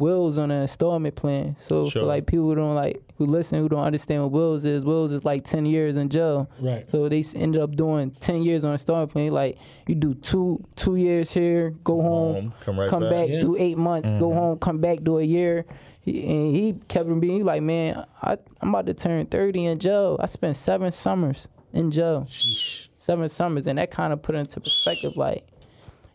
wills 0.00 0.38
on 0.38 0.50
an 0.50 0.62
installment 0.62 1.14
plan. 1.14 1.54
So 1.58 1.88
Sure. 1.88 2.02
for 2.02 2.06
like 2.06 2.26
people 2.26 2.46
who 2.46 2.54
don't 2.56 2.74
like 2.74 3.02
who 3.16 3.26
listen 3.26 3.58
who 3.60 3.68
don't 3.68 3.84
understand 3.84 4.22
what 4.22 4.32
wills 4.32 4.64
is, 4.64 4.84
wills 4.84 5.12
is 5.12 5.24
like 5.24 5.44
ten 5.44 5.66
years 5.66 5.96
in 5.96 6.08
jail. 6.08 6.50
Right. 6.60 6.84
So 6.90 7.08
they 7.08 7.22
ended 7.36 7.60
up 7.62 7.76
doing 7.76 8.10
ten 8.12 8.42
years 8.42 8.64
on 8.64 8.72
installment 8.72 9.12
plan. 9.12 9.30
Like 9.32 9.58
you 9.86 9.94
do 9.94 10.14
two 10.14 10.64
two 10.74 10.96
years 10.96 11.30
here, 11.30 11.70
go 11.84 12.00
home, 12.02 12.34
Home, 12.34 12.54
come 12.60 12.80
right 12.80 12.88
come 12.90 13.02
back. 13.02 13.10
back, 13.12 13.28
Yeah. 13.28 13.40
do 13.42 13.56
eight 13.58 13.78
months, 13.78 14.08
go 14.14 14.30
mm-hmm. 14.30 14.38
home, 14.38 14.58
come 14.58 14.78
back, 14.78 15.02
do 15.04 15.18
a 15.18 15.22
year. 15.22 15.66
He, 16.02 16.22
and 16.24 16.56
he 16.56 16.74
kept 16.88 17.20
being 17.20 17.44
like, 17.44 17.60
man, 17.62 18.06
I, 18.22 18.38
I'm 18.62 18.70
about 18.70 18.86
to 18.86 18.94
turn 18.94 19.26
30 19.26 19.66
in 19.66 19.78
jail. 19.78 20.16
I 20.18 20.24
spent 20.26 20.56
seven 20.56 20.90
summers 20.92 21.46
in 21.74 21.90
jail 21.90 22.26
Sheesh. 22.30 22.86
seven 22.96 23.28
summers, 23.28 23.66
and 23.66 23.78
that 23.78 23.90
kind 23.90 24.14
of 24.14 24.22
put 24.22 24.34
into 24.34 24.60
perspective, 24.60 25.12
like, 25.16 25.46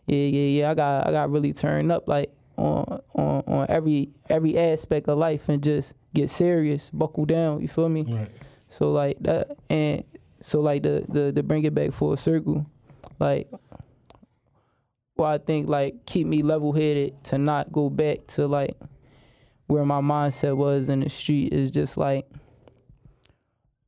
yeah, 0.08 0.16
yeah, 0.16 0.60
yeah, 0.62 0.70
I 0.70 0.74
got, 0.74 1.06
I 1.06 1.12
got 1.12 1.30
really 1.30 1.52
turned 1.52 1.92
up, 1.92 2.08
like, 2.08 2.32
on, 2.56 3.00
on, 3.14 3.42
on 3.46 3.66
every, 3.68 4.10
every 4.28 4.56
aspect 4.58 5.08
of 5.08 5.18
life, 5.18 5.48
and 5.48 5.62
just 5.62 5.94
get 6.14 6.30
serious, 6.30 6.90
buckle 6.90 7.24
down. 7.24 7.60
You 7.60 7.68
feel 7.68 7.88
me? 7.88 8.02
Right. 8.02 8.30
So 8.68 8.90
like 8.90 9.18
that, 9.20 9.56
and 9.70 10.04
so 10.40 10.60
like 10.60 10.82
the, 10.82 11.04
the, 11.08 11.32
to 11.32 11.42
bring 11.42 11.64
it 11.64 11.74
back 11.74 11.92
full 11.92 12.16
circle, 12.16 12.66
like, 13.18 13.48
well, 15.16 15.30
I 15.30 15.38
think 15.38 15.68
like 15.68 16.04
keep 16.04 16.26
me 16.26 16.42
level 16.42 16.72
headed 16.72 17.24
to 17.24 17.38
not 17.38 17.72
go 17.72 17.88
back 17.88 18.26
to 18.28 18.46
like 18.46 18.76
where 19.66 19.84
my 19.84 20.00
mindset 20.00 20.56
was 20.56 20.88
in 20.88 21.00
the 21.00 21.08
street 21.08 21.52
is 21.52 21.70
just 21.70 21.96
like 21.96 22.28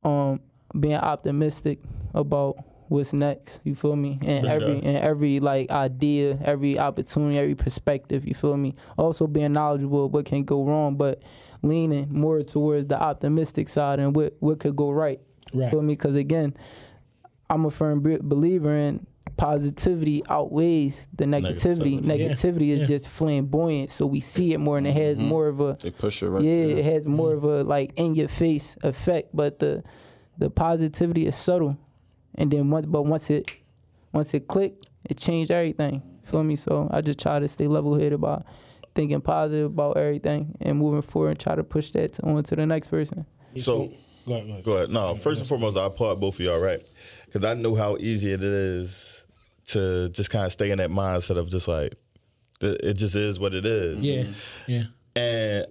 um 0.03 0.39
being 0.79 0.95
optimistic 0.95 1.79
about 2.13 2.57
what's 2.89 3.13
next. 3.13 3.61
You 3.63 3.75
feel 3.75 3.95
me? 3.95 4.19
And 4.21 4.45
For 4.45 4.51
every 4.51 4.79
sure. 4.81 4.87
and 4.89 4.97
every 4.97 5.39
like 5.39 5.69
idea, 5.71 6.37
every 6.43 6.77
opportunity, 6.77 7.37
every 7.37 7.55
perspective. 7.55 8.27
You 8.27 8.33
feel 8.35 8.57
me? 8.57 8.75
Also 8.97 9.25
being 9.27 9.53
knowledgeable 9.53 10.05
of 10.05 10.13
what 10.13 10.25
can 10.25 10.43
go 10.43 10.63
wrong, 10.65 10.95
but 10.97 11.21
leaning 11.61 12.07
more 12.11 12.41
towards 12.43 12.87
the 12.87 13.01
optimistic 13.01 13.69
side 13.69 13.99
and 13.99 14.15
what 14.15 14.35
what 14.39 14.59
could 14.59 14.75
go 14.75 14.91
right. 14.91 15.19
Right. 15.53 15.71
Feel 15.71 15.81
me? 15.81 15.93
Because 15.95 16.15
again, 16.15 16.55
I'm 17.49 17.65
a 17.65 17.71
firm 17.71 18.01
believer 18.01 18.75
in 18.75 19.07
positivity 19.37 20.21
outweighs 20.29 21.07
the 21.15 21.23
negativity. 21.25 21.99
Negativity. 22.01 22.03
Negativity, 22.03 22.67
Yeah, 22.67 22.73
is 22.75 22.79
yeah. 22.81 22.85
just 22.87 23.07
flamboyant, 23.07 23.89
so 23.89 24.05
we 24.05 24.19
see 24.19 24.53
it 24.53 24.59
more, 24.59 24.77
and 24.77 24.85
it 24.85 24.95
has 24.95 25.17
Mm-hmm. 25.17 25.27
more 25.27 25.47
of 25.47 25.59
a 25.61 25.77
They 25.81 25.91
push 25.91 26.21
it 26.21 26.29
right 26.29 26.43
yeah, 26.43 26.67
there. 26.67 26.77
it 26.77 26.85
has 26.85 27.05
more 27.07 27.33
of 27.33 27.43
a 27.45 27.63
like 27.63 27.93
in 27.95 28.15
your 28.15 28.27
face 28.27 28.75
effect, 28.83 29.29
but 29.33 29.59
the 29.59 29.83
the 30.37 30.49
positivity 30.49 31.25
is 31.25 31.35
subtle, 31.35 31.77
and 32.39 32.49
then 32.49 32.69
once 32.69 32.85
but 32.87 33.03
once 33.03 33.29
it 33.29 33.57
once 34.11 34.33
it 34.33 34.47
clicked, 34.47 34.87
it 35.05 35.17
changed 35.17 35.51
everything. 35.51 36.01
Feel 36.23 36.43
me? 36.43 36.55
So 36.55 36.87
I 36.91 37.01
just 37.01 37.19
try 37.19 37.39
to 37.39 37.47
stay 37.47 37.67
level 37.67 37.95
headed 37.95 38.13
about 38.13 38.45
thinking 38.95 39.21
positive 39.21 39.67
about 39.67 39.97
everything 39.97 40.55
and 40.61 40.77
moving 40.77 41.01
forward 41.01 41.29
and 41.29 41.39
try 41.39 41.55
to 41.55 41.63
push 41.63 41.91
that 41.91 42.13
to, 42.13 42.23
on 42.23 42.41
to 42.43 42.55
the 42.55 42.65
next 42.65 42.87
person. 42.87 43.25
So 43.57 43.91
Go 44.29 44.35
ahead, 44.35 44.63
go 44.63 44.71
ahead. 44.73 44.91
No, 44.91 45.15
first 45.15 45.39
and 45.39 45.49
foremost, 45.49 45.75
I 45.75 45.85
applaud 45.85 46.19
both 46.19 46.35
of 46.35 46.41
y'all, 46.41 46.59
right? 46.59 46.85
Because 47.25 47.43
I 47.43 47.55
know 47.55 47.73
how 47.73 47.97
easy 47.97 48.31
it 48.31 48.43
is 48.43 49.23
to 49.67 50.09
just 50.09 50.29
kind 50.29 50.45
of 50.45 50.51
stay 50.51 50.69
in 50.69 50.77
that 50.77 50.91
mindset 50.91 51.37
of 51.37 51.49
just 51.49 51.67
like, 51.67 51.95
it 52.61 52.93
just 52.93 53.15
is 53.15 53.39
what 53.39 53.55
it 53.55 53.65
is. 53.65 54.03
Yeah. 54.03 54.25
Yeah. 54.67 54.83
And 55.15 55.65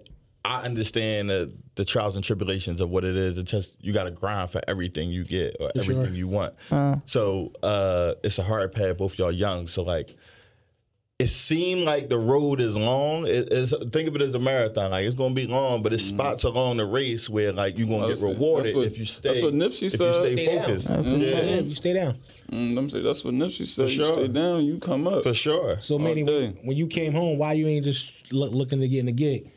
I 0.44 0.62
understand 0.62 1.28
the, 1.30 1.52
the 1.74 1.84
trials 1.84 2.16
and 2.16 2.24
tribulations 2.24 2.80
of 2.80 2.88
what 2.90 3.04
it 3.04 3.16
is. 3.16 3.36
It's 3.38 3.50
just, 3.50 3.76
you 3.84 3.92
got 3.92 4.04
to 4.04 4.10
grind 4.10 4.50
for 4.50 4.60
everything 4.66 5.10
you 5.10 5.24
get 5.24 5.56
or 5.60 5.70
For 5.74 5.80
everything 5.80 6.06
sure. 6.06 6.14
you 6.14 6.28
want. 6.28 6.54
So 7.06 7.52
uh, 7.62 8.14
it's 8.22 8.38
a 8.38 8.42
hard 8.42 8.72
path, 8.72 8.96
both 8.98 9.18
y'all 9.18 9.32
young. 9.32 9.66
So, 9.68 9.82
like, 9.82 10.16
it 11.18 11.26
seemed 11.28 11.82
like 11.84 12.08
the 12.08 12.18
road 12.18 12.60
is 12.60 12.76
long. 12.76 13.26
It, 13.26 13.52
it's, 13.52 13.74
think 13.90 14.08
of 14.08 14.14
it 14.14 14.22
as 14.22 14.34
a 14.36 14.38
marathon. 14.38 14.92
Like 14.92 15.04
it's 15.04 15.16
gonna 15.16 15.34
be 15.34 15.48
long, 15.48 15.82
but 15.82 15.92
it's 15.92 16.04
spots 16.04 16.44
along 16.44 16.76
the 16.76 16.84
race 16.84 17.28
where 17.28 17.50
like 17.50 17.76
you're 17.76 17.88
gonna 17.88 18.06
That's 18.06 18.20
get 18.20 18.28
rewarded 18.28 18.76
what- 18.76 18.86
if 18.86 18.96
you 18.98 19.04
stay. 19.04 19.28
that's 19.32 19.42
what 19.42 19.52
Nipsey 19.52 19.82
if 19.86 19.92
said. 19.94 20.00
you 20.00 20.14
stay, 20.14 20.32
Stay 20.34 20.54
down. 20.54 20.64
focused. 20.64 20.88
Yeah. 20.90 21.40
Yeah, 21.40 21.60
You 21.60 21.74
stay 21.74 21.92
down. 21.92 22.18
Mm, 22.52 22.74
let 22.76 22.84
me 22.84 22.90
say 22.90 23.00
that's 23.02 23.24
what 23.24 23.34
Nipsey 23.34 23.66
said. 23.66 23.86
For 23.86 23.92
You 23.92 24.06
stay 24.06 24.28
down, 24.28 24.64
you 24.64 24.78
come 24.78 25.08
up. 25.08 25.24
for 25.24 25.34
sure. 25.34 25.80
So, 25.80 25.98
many 25.98 26.22
when, 26.22 26.52
when 26.62 26.76
you 26.76 26.86
came 26.86 27.12
home, 27.12 27.36
why 27.36 27.54
you 27.54 27.66
ain't 27.66 27.84
just 27.84 28.12
look, 28.32 28.52
looking 28.52 28.78
to 28.80 28.86
get 28.86 29.00
in 29.00 29.06
the 29.06 29.12
gig? 29.12 29.50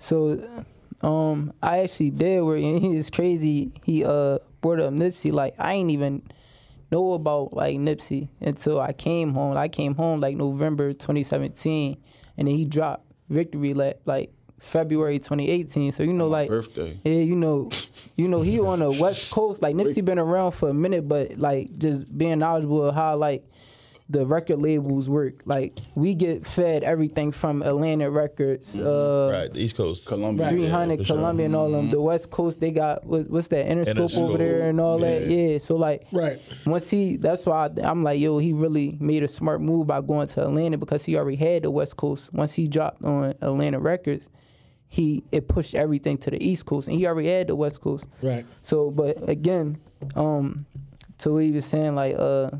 So, 0.00 0.64
um, 1.02 1.52
I 1.62 1.80
actually 1.80 2.10
did 2.10 2.42
work, 2.42 2.58
and 2.60 2.84
it's 2.96 3.10
crazy. 3.10 3.70
He 3.84 4.04
uh 4.04 4.38
brought 4.60 4.80
up 4.80 4.92
Nipsey. 4.92 5.30
Like 5.32 5.54
I 5.58 5.74
ain't 5.74 5.90
even 5.90 6.22
know 6.90 7.12
about 7.12 7.52
like 7.52 7.76
Nipsey 7.78 8.28
until 8.40 8.80
I 8.80 8.92
came 8.92 9.34
home. 9.34 9.56
I 9.56 9.68
came 9.68 9.94
home 9.94 10.20
like 10.20 10.36
November 10.36 10.92
2017, 10.92 11.96
and 12.36 12.48
then 12.48 12.54
he 12.54 12.64
dropped 12.64 13.04
Victory 13.28 13.74
Lap 13.74 13.96
like 14.06 14.32
February 14.58 15.18
2018. 15.18 15.92
So 15.92 16.02
you 16.02 16.12
know, 16.12 16.28
like 16.28 16.48
birthday. 16.48 16.98
yeah, 17.04 17.20
you 17.20 17.36
know, 17.36 17.70
you 18.16 18.26
know, 18.26 18.40
he 18.40 18.58
on 18.58 18.80
the 18.80 18.90
West 18.90 19.30
Coast. 19.32 19.62
Like 19.62 19.74
Nipsey 19.76 20.04
been 20.04 20.18
around 20.18 20.52
for 20.52 20.70
a 20.70 20.74
minute, 20.74 21.06
but 21.08 21.38
like 21.38 21.76
just 21.78 22.16
being 22.16 22.38
knowledgeable 22.38 22.86
of 22.86 22.94
how 22.94 23.16
like 23.16 23.44
the 24.10 24.26
record 24.26 24.60
labels 24.60 25.08
work. 25.08 25.42
Like 25.44 25.78
we 25.94 26.14
get 26.14 26.44
fed 26.44 26.82
everything 26.82 27.30
from 27.30 27.62
Atlantic 27.62 28.10
Records, 28.10 28.74
uh, 28.76 29.30
Right, 29.32 29.52
the 29.54 29.60
East 29.60 29.76
Coast. 29.76 30.04
Columbia. 30.06 30.48
Three 30.50 30.66
Hundred, 30.68 30.98
for 30.98 31.04
sure. 31.04 31.16
Columbia, 31.16 31.46
and 31.46 31.54
all 31.56 31.70
them. 31.70 31.90
The 31.90 32.00
West 32.00 32.30
Coast, 32.30 32.58
they 32.58 32.72
got 32.72 33.04
what, 33.06 33.30
what's 33.30 33.48
that 33.48 33.66
Interscope, 33.66 33.94
Interscope. 33.94 34.20
over 34.20 34.38
there 34.38 34.68
and 34.68 34.80
all 34.80 34.98
that. 34.98 35.28
Yeah. 35.28 35.36
Yeah. 35.52 35.58
So 35.58 35.76
like, 35.76 36.06
Right. 36.10 36.40
once 36.66 36.90
he, 36.90 37.16
that's 37.16 37.46
why 37.46 37.66
I, 37.66 37.70
I'm 37.88 38.02
like, 38.02 38.18
yo, 38.20 38.38
he 38.38 38.52
really 38.52 38.96
made 39.00 39.22
a 39.22 39.28
smart 39.28 39.60
move 39.60 39.86
by 39.86 40.00
going 40.00 40.26
to 40.28 40.42
Atlantic 40.42 40.80
because 40.80 41.04
he 41.04 41.16
already 41.16 41.36
had 41.36 41.62
the 41.62 41.70
West 41.70 41.96
Coast. 41.96 42.32
Once 42.32 42.52
he 42.54 42.66
dropped 42.66 43.04
on 43.04 43.34
Atlantic 43.40 43.80
Records, 43.82 44.28
he 44.88 45.22
it 45.30 45.46
pushed 45.46 45.76
everything 45.76 46.18
to 46.18 46.30
the 46.32 46.44
East 46.44 46.66
Coast, 46.66 46.88
and 46.88 46.98
he 46.98 47.06
already 47.06 47.28
had 47.28 47.46
the 47.46 47.54
West 47.54 47.80
Coast. 47.80 48.04
Right. 48.22 48.44
So, 48.60 48.90
but 48.90 49.28
again, 49.28 49.78
um, 50.16 50.66
to 51.18 51.34
what 51.34 51.44
he 51.44 51.52
was 51.52 51.64
saying, 51.64 51.94
like, 51.94 52.16
uh, 52.18 52.50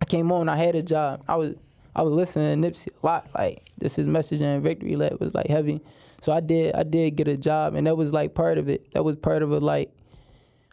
I 0.00 0.04
came 0.04 0.30
on, 0.32 0.48
I 0.48 0.56
had 0.56 0.74
a 0.74 0.82
job. 0.82 1.22
I 1.28 1.36
was, 1.36 1.54
I 1.94 2.02
was 2.02 2.14
listening 2.14 2.62
to 2.62 2.70
Nipsey 2.70 2.88
a 3.02 3.06
lot. 3.06 3.28
Like, 3.34 3.70
this 3.78 3.96
his 3.96 4.08
message 4.08 4.40
and 4.40 4.62
victory 4.62 4.96
lap 4.96 5.20
was 5.20 5.34
like 5.34 5.46
heavy. 5.46 5.80
So 6.22 6.32
I 6.32 6.40
did, 6.40 6.74
I 6.74 6.82
did 6.82 7.16
get 7.16 7.28
a 7.28 7.36
job, 7.36 7.74
and 7.74 7.86
that 7.86 7.96
was 7.96 8.12
like 8.12 8.34
part 8.34 8.58
of 8.58 8.68
it. 8.68 8.92
That 8.92 9.04
was 9.04 9.16
part 9.16 9.42
of 9.42 9.52
it, 9.52 9.62
like, 9.62 9.90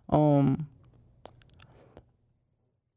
um, 0.10 0.68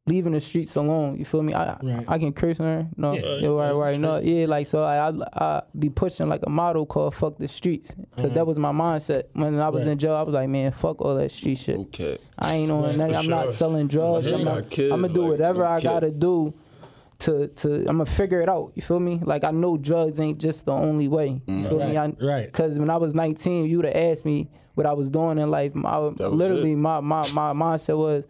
leaving 0.07 0.33
the 0.33 0.41
streets 0.41 0.77
alone. 0.77 1.19
You 1.19 1.25
feel 1.25 1.43
me? 1.43 1.53
I 1.53 1.77
Right. 1.83 2.05
I 2.07 2.19
can 2.19 2.33
curse 2.33 2.61
on 2.61 2.67
her. 2.67 2.89
No, 2.97 3.13
Yeah. 3.15 3.37
yeah, 3.41 3.49
right, 3.49 3.73
right. 3.73 3.99
No, 4.01 4.19
yeah, 4.19 4.47
like 4.47 4.67
so. 4.67 4.83
I, 4.85 5.09
I 5.09 5.13
I 5.35 5.63
be 5.79 5.89
pushing 5.91 6.29
like 6.29 6.43
a 6.47 6.51
motto 6.51 6.87
called 6.87 7.15
"fuck 7.15 7.39
the 7.39 7.49
streets" 7.49 7.91
because 8.15 8.31
that 8.33 8.41
uh-huh. 8.41 8.45
was 8.45 8.59
my 8.59 8.73
mindset 8.73 9.25
when 9.33 9.59
I 9.59 9.69
was 9.69 9.85
Right. 9.85 9.93
in 9.93 9.99
jail. 9.99 10.15
I 10.15 10.23
was 10.23 10.35
like, 10.35 10.49
man, 10.49 10.71
fuck 10.73 11.01
all 11.01 11.17
that 11.17 11.31
street 11.33 11.59
shit. 11.59 11.79
Okay. 11.79 12.19
I 12.39 12.55
ain't 12.55 12.71
on 12.71 12.83
nothing. 12.83 13.15
I'm 13.17 13.27
not 13.29 13.51
selling 13.51 13.89
drugs. 13.89 14.27
Yeah, 14.27 14.35
I'm, 14.35 14.39
you 14.41 14.45
not, 14.45 14.63
got 14.63 14.71
kids, 14.71 14.93
I'm 14.93 15.03
gonna 15.03 15.13
do 15.13 15.23
like, 15.23 15.31
whatever 15.33 15.59
no 15.61 15.71
I 15.71 15.81
kid. 15.81 15.85
gotta 15.89 16.11
do 16.13 16.55
to 17.21 17.49
to. 17.49 17.75
I'm 17.81 17.85
gonna 17.99 18.07
figure 18.07 18.41
it 18.43 18.49
out. 18.49 18.73
You 18.75 18.83
feel 18.83 19.01
me? 19.01 19.21
Like 19.25 19.43
I 19.43 19.51
know 19.51 19.77
drugs 19.77 20.21
ain't 20.21 20.39
just 20.39 20.67
the 20.67 20.73
only 20.73 21.09
way. 21.09 21.41
You 21.47 21.69
feel 21.69 21.79
me? 21.79 21.97
I, 21.97 22.13
Right. 22.21 22.47
Because 22.47 22.79
when 22.79 22.91
I 22.91 22.97
was 22.97 23.13
19, 23.15 23.67
you 23.67 23.79
would 23.79 23.87
have 23.87 23.97
asked 23.97 24.25
me 24.25 24.51
what 24.75 24.87
I 24.87 24.93
was 24.93 25.09
doing 25.11 25.39
in 25.39 25.51
life. 25.51 25.73
I, 25.85 25.99
would- 25.99 26.21
literally, 26.21 26.73
it. 26.73 26.77
my, 26.77 27.01
my 27.01 27.23
my 27.33 27.53
mindset 27.55 27.97
was, 27.97 28.25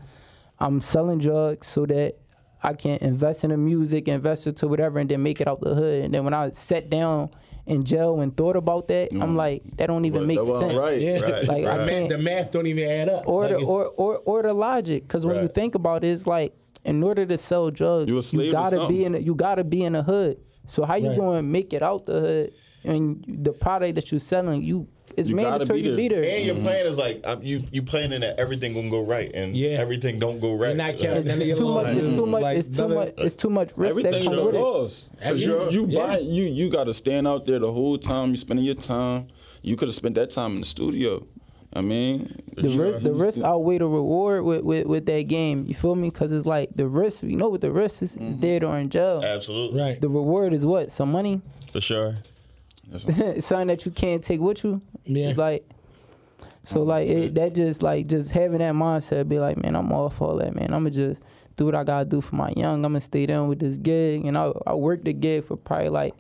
I'm 0.59 0.81
selling 0.81 1.19
drugs 1.19 1.67
so 1.67 1.87
that 1.87 2.17
I 2.63 2.73
can 2.75 2.99
invest 3.01 3.45
in 3.45 3.51
the 3.51 3.57
music, 3.57 4.09
invest 4.09 4.47
into 4.47 4.67
whatever, 4.69 4.99
and 4.99 5.09
then 5.11 5.23
make 5.23 5.41
it 5.41 5.49
out 5.49 5.61
the 5.61 5.75
hood. 5.75 6.05
And 6.05 6.15
then 6.15 6.25
when 6.25 6.35
I 6.35 6.51
sat 6.53 6.89
down 6.91 7.31
in 7.67 7.85
jail 7.85 8.21
and 8.21 8.35
thought 8.37 8.57
about 8.57 8.89
that, 8.89 9.13
I'm 9.13 9.35
mm. 9.35 9.37
like, 9.37 9.63
that 9.77 9.87
don't 9.87 10.05
even 10.05 10.23
But 10.23 10.27
make 10.27 10.37
that 10.39 10.45
wasn't 10.45 10.71
sense. 10.73 10.81
right. 10.81 11.01
Yeah. 11.01 11.21
Right, 11.21 11.45
Like, 11.49 11.65
I 11.65 11.79
right. 11.79 11.89
can't- 11.89 12.09
The 12.09 12.19
math 12.19 12.51
don't 12.53 12.67
even 12.67 12.89
add 12.89 13.09
up. 13.09 13.29
Or 13.29 13.43
Like, 13.43 13.51
the 13.59 13.65
or, 13.65 13.87
or 13.97 14.19
or 14.25 14.43
the 14.43 14.55
logic, 14.55 15.03
because 15.07 15.27
when 15.27 15.43
you 15.43 15.49
think 15.49 15.75
about 15.75 16.05
it, 16.05 16.09
it's 16.09 16.27
like 16.27 16.55
in 16.85 17.03
order 17.03 17.27
to 17.27 17.37
sell 17.37 17.71
drugs, 17.71 18.09
You 18.09 18.19
a 18.41 18.51
gotta 18.53 18.89
be 18.89 19.05
in 19.05 19.15
a, 19.15 19.19
you 19.19 19.35
gotta 19.35 19.65
be 19.65 19.83
in 19.83 19.93
the 19.93 20.03
hood. 20.03 20.39
So 20.67 20.85
how 20.85 20.97
you 20.97 21.09
Right. 21.09 21.19
going 21.19 21.39
to 21.39 21.43
make 21.43 21.73
it 21.73 21.83
out 21.83 22.07
the 22.07 22.21
hood? 22.21 22.53
And 22.85 23.25
the 23.27 23.53
product 23.53 23.97
that 23.97 24.11
you're 24.13 24.21
selling, 24.21 24.63
you 24.63 24.87
it's 25.17 25.29
You 25.29 25.37
gotta 25.37 25.51
mandatory 25.51 25.83
be 25.83 25.89
to 25.91 25.97
be 25.97 26.09
there. 26.09 26.23
And 26.25 26.45
your 26.45 26.55
plan 26.57 26.87
is 26.87 26.97
like 26.99 27.21
um, 27.27 27.43
you 27.43 27.65
you 27.73 27.83
planning 27.83 28.21
that 28.21 28.39
everything 28.39 28.75
gonna 28.75 28.91
go 28.91 29.03
right 29.05 29.31
and 29.35 29.57
Yeah. 29.57 29.71
everything 29.79 30.19
don't 30.19 30.41
go 30.41 30.55
right. 30.55 30.69
You're 30.69 30.77
not 30.77 30.87
Like, 31.01 31.01
It's, 31.03 31.27
None 31.27 31.41
of 31.41 31.47
it's 31.49 31.59
too 31.59 31.69
much. 31.75 31.87
It's 31.97 32.05
too 32.07 32.27
much. 32.27 32.43
Like, 32.43 32.59
it's 32.59 32.77
too 32.77 32.89
much. 32.89 33.15
It's 33.19 33.35
too 33.35 33.51
much 33.51 33.71
risk 33.77 33.97
that 33.97 34.05
Everything's 34.07 34.25
comes 34.27 34.39
a 34.39 34.45
with 34.45 34.55
it. 34.55 34.61
loss. 34.61 35.11
Cause 35.23 35.41
You- 35.41 35.63
you 35.65 35.71
you 35.71 35.87
yeah. 35.89 36.07
buy 36.07 36.19
you 36.19 36.45
you 36.45 36.71
got 36.71 36.85
to 36.85 36.95
stand 36.95 37.27
out 37.27 37.47
there 37.47 37.59
the 37.59 37.73
whole 37.73 37.99
time. 37.99 38.31
You 38.33 38.37
spending 38.37 38.65
your 38.67 38.75
time. 38.75 39.29
You 39.63 39.77
could 39.77 39.89
have 39.89 39.95
spent 39.97 40.15
that 40.17 40.31
time 40.31 40.55
in 40.55 40.61
the 40.61 40.67
studio. 40.67 41.27
I 41.73 41.83
mean, 41.83 42.41
The 42.57 42.71
risk, 42.71 43.01
the 43.01 43.13
risk 43.13 43.43
outweigh 43.43 43.77
the 43.79 43.87
reward 43.87 44.45
with, 44.45 44.63
with, 44.63 44.87
with 44.87 45.05
that 45.07 45.23
game. 45.23 45.65
You 45.67 45.75
feel 45.75 45.95
me? 45.95 46.09
Because 46.09 46.33
it's 46.33 46.47
like 46.47 46.71
the 46.75 46.87
risk. 46.87 47.23
You 47.23 47.37
know 47.37 47.49
what 47.49 47.61
the 47.61 47.71
risk 47.71 48.01
is? 48.03 48.17
Mm-hmm. 48.17 48.27
Is 48.29 48.35
dead 48.37 48.65
or 48.65 48.79
in 48.79 48.89
jail. 48.89 49.21
Absolutely. 49.23 49.81
Right. 49.83 50.01
The 50.01 50.09
reward 50.09 50.55
is 50.55 50.65
what? 50.65 50.91
Some 50.91 51.13
money. 51.13 51.43
For 51.73 51.81
sure. 51.83 52.17
something 53.41 53.67
that 53.67 53.85
you 53.85 53.91
can't 53.93 54.23
take 54.23 54.41
with 54.41 54.63
you. 54.65 54.81
Yeah. 55.07 55.33
Like, 55.37 55.69
so 56.65 56.81
oh, 56.81 56.83
like 56.83 57.09
it, 57.09 57.35
that 57.37 57.55
just 57.55 57.83
like 57.83 58.09
just 58.09 58.31
having 58.33 58.59
that 58.59 58.75
mindset, 58.75 59.29
be 59.29 59.39
like, 59.39 59.57
man, 59.57 59.77
I'm 59.77 59.93
off 59.93 60.21
all 60.21 60.37
that, 60.37 60.55
man. 60.55 60.75
I'ma 60.75 60.91
just 60.91 61.23
do 61.57 61.65
what 61.65 61.75
I 61.75 61.85
gotta 61.85 62.05
do 62.05 62.21
for 62.21 62.35
my 62.35 62.53
young. 62.57 62.85
I'ma 62.85 62.99
stay 62.99 63.25
down 63.27 63.49
with 63.49 63.61
this 63.61 63.79
gig, 63.79 64.25
and 64.25 64.37
I 64.37 64.53
I 64.67 64.75
worked 64.75 65.05
the 65.05 65.13
gig 65.13 65.45
for 65.45 65.57
probably 65.57 65.89
like. 65.91 66.15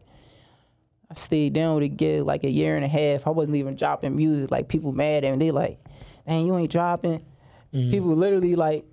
I 1.08 1.14
stayed 1.14 1.52
down 1.52 1.76
with 1.76 1.82
the 1.82 1.88
gig 1.88 2.24
like 2.24 2.42
a 2.42 2.50
year 2.50 2.74
and 2.74 2.84
a 2.84 2.88
half. 2.88 3.28
I 3.28 3.30
wasn't 3.30 3.56
even 3.56 3.76
dropping 3.76 4.16
music. 4.16 4.50
Like 4.50 4.66
people 4.66 4.90
mad 4.90 5.24
at 5.24 5.30
me. 5.30 5.38
They 5.38 5.52
like, 5.52 5.78
man, 6.26 6.44
you 6.44 6.56
ain't 6.58 6.72
dropping. 6.72 7.24
Mm. 7.72 7.92
People 7.92 8.16
literally 8.16 8.56
like, 8.56 8.84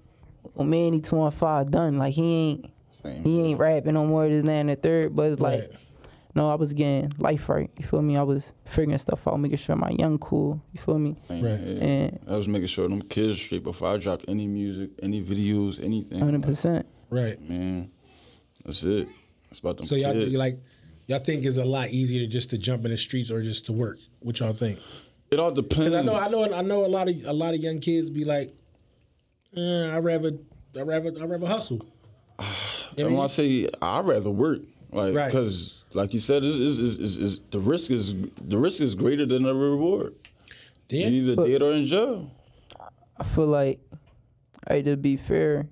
oh 0.56 0.63
man, 0.63 0.93
he 0.93 1.01
two 1.01 1.19
on 1.19 1.32
five 1.32 1.71
done. 1.71 1.97
Like 1.97 2.13
he 2.13 2.23
ain't 2.23 2.69
Same. 3.01 3.23
he 3.23 3.41
ain't 3.41 3.60
rapping 3.60 3.95
no 3.95 4.06
more. 4.06 4.29
This, 4.29 4.43
that, 4.43 4.51
and 4.51 4.69
the 4.69 4.75
third. 4.75 5.15
But 5.15 5.32
it's 5.32 5.41
like, 5.41 5.62
Right. 5.62 5.71
No, 6.35 6.49
I 6.49 6.55
was 6.55 6.73
getting 6.73 7.11
life 7.19 7.47
right. 7.49 7.69
You 7.77 7.85
feel 7.85 8.01
me? 8.01 8.17
I 8.17 8.23
was 8.23 8.53
figuring 8.65 8.97
stuff 8.97 9.27
out, 9.27 9.39
making 9.39 9.57
sure 9.57 9.75
my 9.75 9.89
young 9.91 10.17
cool. 10.17 10.61
You 10.71 10.79
feel 10.81 10.97
me? 10.99 11.15
Right. 11.29 11.41
here. 11.59 11.77
And 11.81 12.19
I 12.27 12.35
was 12.35 12.47
making 12.47 12.67
sure 12.67 12.87
them 12.87 13.01
kids 13.03 13.39
straight 13.39 13.63
before 13.63 13.89
I 13.89 13.97
dropped 13.97 14.25
any 14.27 14.47
music, 14.47 14.91
any 15.01 15.21
videos, 15.23 15.83
anything. 15.83 16.19
hundred 16.19 16.43
percent. 16.43 16.85
Right. 17.09 17.39
Man, 17.47 17.91
that's 18.65 18.83
it. 18.83 19.07
It's 19.51 19.59
about 19.59 19.77
them 19.77 19.85
So 19.85 19.95
y'all 19.95 20.13
kids. 20.13 20.31
like 20.33 20.59
y'all 21.07 21.19
think 21.19 21.45
it's 21.45 21.57
a 21.57 21.65
lot 21.65 21.89
easier 21.89 22.25
just 22.27 22.49
to 22.51 22.57
jump 22.57 22.85
in 22.85 22.91
the 22.91 22.97
streets 22.97 23.29
or 23.29 23.41
just 23.43 23.65
to 23.67 23.71
work? 23.73 23.99
What 24.19 24.39
y'all 24.39 24.53
think? 24.53 24.79
it 25.29 25.39
all 25.39 25.51
depends. 25.51 25.89
Because 25.89 25.93
I 25.95 26.01
know 26.01 26.15
I 26.15 26.29
know 26.49 26.55
I 26.57 26.61
know 26.61 26.85
a 26.85 26.87
lot 26.87 27.09
of 27.09 27.15
a 27.25 27.33
lot 27.33 27.53
of 27.53 27.59
young 27.59 27.79
kids 27.79 28.09
be 28.09 28.23
like, 28.25 28.53
eh, 29.55 29.89
I 29.93 29.99
rather 29.99 30.31
I 30.75 30.81
rather 30.81 31.11
I 31.19 31.25
rather 31.25 31.47
hustle. 31.47 31.85
You 32.95 33.05
know 33.05 33.07
And 33.07 33.15
when 33.15 33.21
I 33.21 33.25
I 33.25 33.27
say 33.27 33.69
I 33.81 34.01
rather 34.01 34.29
work, 34.29 34.61
like 34.91 35.15
Right. 35.15 35.25
because 35.31 35.82
like 35.95 36.13
you 36.13 36.19
said, 36.19 36.43
is 36.43 36.56
is 36.79 36.97
is 36.99 37.17
is 37.17 37.39
the 37.51 37.60
risk 37.60 37.91
is 37.91 38.13
the 38.41 38.58
risk 38.58 38.82
is 38.82 38.95
greater 38.95 39.25
than 39.25 39.43
the 39.43 39.56
reward. 39.56 40.15
Yeah. 40.89 41.08
You 41.08 41.32
either 41.32 41.45
dead 41.47 41.62
or 41.62 41.71
in 41.73 41.86
jail. 41.88 42.32
I 43.17 43.23
feel 43.23 43.47
like, 43.47 43.79
hey, 44.67 44.82
to 44.84 44.95
be 44.97 45.17
fair, 45.17 45.67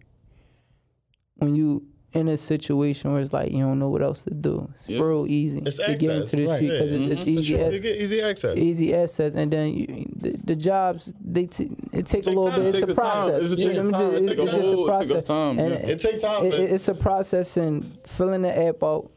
when 1.38 1.56
you 1.56 1.86
in 2.14 2.28
a 2.28 2.36
situation 2.36 3.14
where 3.14 3.22
it's 3.22 3.32
like 3.32 3.52
you 3.52 3.60
don't 3.60 3.80
know 3.80 3.88
what 3.88 4.02
else 4.02 4.24
to 4.26 4.34
do, 4.34 4.70
it's 4.76 4.90
Yeah. 4.90 5.00
real 5.00 5.26
easy 5.28 5.60
It's 5.66 5.78
to 5.78 5.96
get 5.96 6.12
into 6.12 6.36
the 6.36 6.46
Right. 6.48 6.56
street 6.58 6.72
because 6.72 6.92
Yeah. 6.92 6.98
it's, 6.98 7.04
mm-hmm. 7.04 7.12
it's 7.14 7.22
For 7.24 7.30
easy 7.30 7.54
sure. 7.56 7.60
as 7.70 7.76
easy 7.86 8.22
access. 8.22 8.58
easy 8.58 8.94
access, 8.94 9.36
and 9.36 9.52
then 9.54 9.74
you, 9.74 10.06
the, 10.18 10.36
the 10.44 10.56
jobs 10.56 11.14
they 11.24 11.46
t- 11.46 11.70
it 11.94 12.08
take 12.08 12.26
a 12.26 12.30
little 12.30 12.50
time. 12.50 12.60
bit. 12.60 12.68
It's 12.76 12.80
Take 12.82 12.90
a 12.90 12.94
process. 12.96 13.42
It's 13.44 13.52
a 13.54 13.56
take 13.56 13.66
know, 13.68 13.74
the 13.74 13.80
I'm 13.80 13.92
time. 13.92 14.12
just- 14.12 14.24
It 14.24 14.28
take 14.28 14.40
a 14.40 14.44
it's 14.44 14.56
it 14.58 14.76
take 14.76 14.86
process. 14.86 15.24
time, 15.24 15.60
it- 15.60 15.90
It 15.90 16.00
take 16.00 16.20
time. 16.20 16.46
it's 16.46 16.88
a 16.90 16.94
process 16.96 17.58
and 17.58 17.98
filling 18.06 18.42
the 18.42 18.58
app 18.68 18.84
out, 18.84 19.10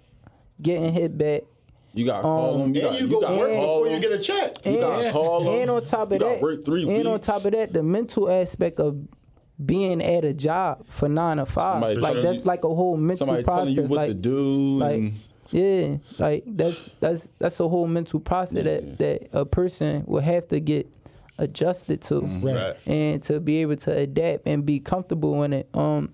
getting 0.65 0.93
hit 0.93 1.17
back, 1.17 1.43
You 1.93 2.05
got 2.05 2.17
to 2.17 2.23
call 2.23 2.55
Um, 2.55 2.61
them. 2.61 2.75
You 2.75 2.81
and 2.89 2.91
got 2.91 3.01
you 3.01 3.09
go 3.09 3.21
got 3.21 3.39
work 3.39 3.51
before 3.51 3.87
you 3.87 3.93
them. 3.93 4.01
get 4.01 4.13
a 4.13 4.19
check. 4.19 4.67
You 4.67 4.79
got 4.81 5.03
to 5.03 5.13
call 5.13 5.45
them. 5.45 5.55
and 5.61 5.71
on 5.71 5.85
top 5.85 6.11
of 6.11 6.19
gotta 6.19 6.35
that, 6.35 6.43
work 6.43 6.65
three 6.65 6.89
and 6.89 7.07
on 7.07 7.21
top 7.21 7.45
of 7.45 7.53
that, 7.53 7.73
the 7.73 7.83
mental 7.85 8.29
aspect 8.29 8.81
of 8.81 8.97
being 9.65 10.03
at 10.03 10.25
a 10.25 10.35
job 10.35 10.85
for 10.89 11.09
nine 11.09 11.37
to 11.37 11.47
five, 11.47 11.75
Somebody 11.75 11.97
like 12.01 12.23
that's 12.23 12.39
you- 12.39 12.45
like 12.45 12.65
a 12.65 12.75
whole 12.75 12.97
mental 12.97 13.27
somebody 13.29 13.45
process. 13.45 13.75
telling 13.75 13.75
you 13.77 13.83
what 13.83 13.97
like, 13.97 14.09
to 14.09 14.15
do. 14.15 14.79
like 14.79 14.95
and 14.97 15.21
yeah, 15.51 15.97
like 16.19 16.43
that's 16.47 16.89
that's 16.99 17.29
that's 17.39 17.61
a 17.61 17.69
whole 17.69 17.87
mental 17.87 18.19
process 18.19 18.65
that 18.65 18.99
that 18.99 19.29
a 19.33 19.45
person 19.45 20.03
will 20.09 20.23
have 20.23 20.49
to 20.49 20.59
get 20.59 20.89
adjusted 21.39 22.01
to, 22.03 22.15
Mm-hmm. 22.15 22.47
Right. 22.47 22.55
Right. 22.57 22.77
and 22.87 23.23
to 23.25 23.39
be 23.39 23.59
able 23.63 23.77
to 23.77 23.97
adapt 23.97 24.49
and 24.49 24.67
be 24.67 24.81
comfortable 24.81 25.43
in 25.45 25.53
it. 25.53 25.69
Um, 25.75 26.13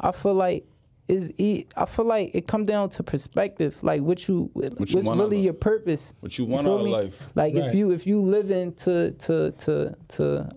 I 0.00 0.12
feel 0.12 0.34
like 0.34 0.66
is 1.08 1.32
e- 1.38 1.66
I 1.76 1.84
feel 1.84 2.06
like 2.06 2.34
it 2.34 2.46
come 2.46 2.64
down 2.64 2.88
to 2.90 3.02
perspective, 3.02 3.82
like 3.82 4.00
what 4.02 4.26
you 4.26 4.50
what's 4.54 4.92
you 4.92 5.00
want 5.00 5.20
really 5.20 5.40
your 5.40 5.52
purpose. 5.52 6.14
what 6.20 6.38
you 6.38 6.44
want 6.46 6.66
feel 6.66 6.74
out 6.74 6.80
of 6.80 6.86
life. 6.88 7.30
Like 7.34 7.54
Right. 7.54 7.64
if 7.66 7.74
you 7.74 7.90
if 7.90 8.06
you 8.06 8.20
live 8.20 8.50
into 8.50 9.10
to 9.12 9.50
to 9.52 9.96
to 10.08 10.48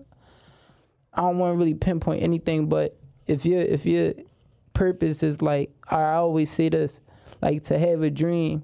I 1.14 1.20
don't 1.22 1.38
want 1.38 1.54
to 1.54 1.58
really 1.58 1.74
pinpoint 1.74 2.22
anything, 2.22 2.66
but 2.68 2.96
if 3.26 3.44
your 3.44 3.60
if 3.60 3.84
your 3.84 4.14
purpose 4.72 5.22
is 5.22 5.42
like 5.42 5.70
I 5.90 6.14
always 6.14 6.50
say 6.50 6.68
this, 6.68 7.00
like 7.42 7.62
to 7.64 7.78
have 7.78 8.02
a 8.02 8.10
dream 8.10 8.62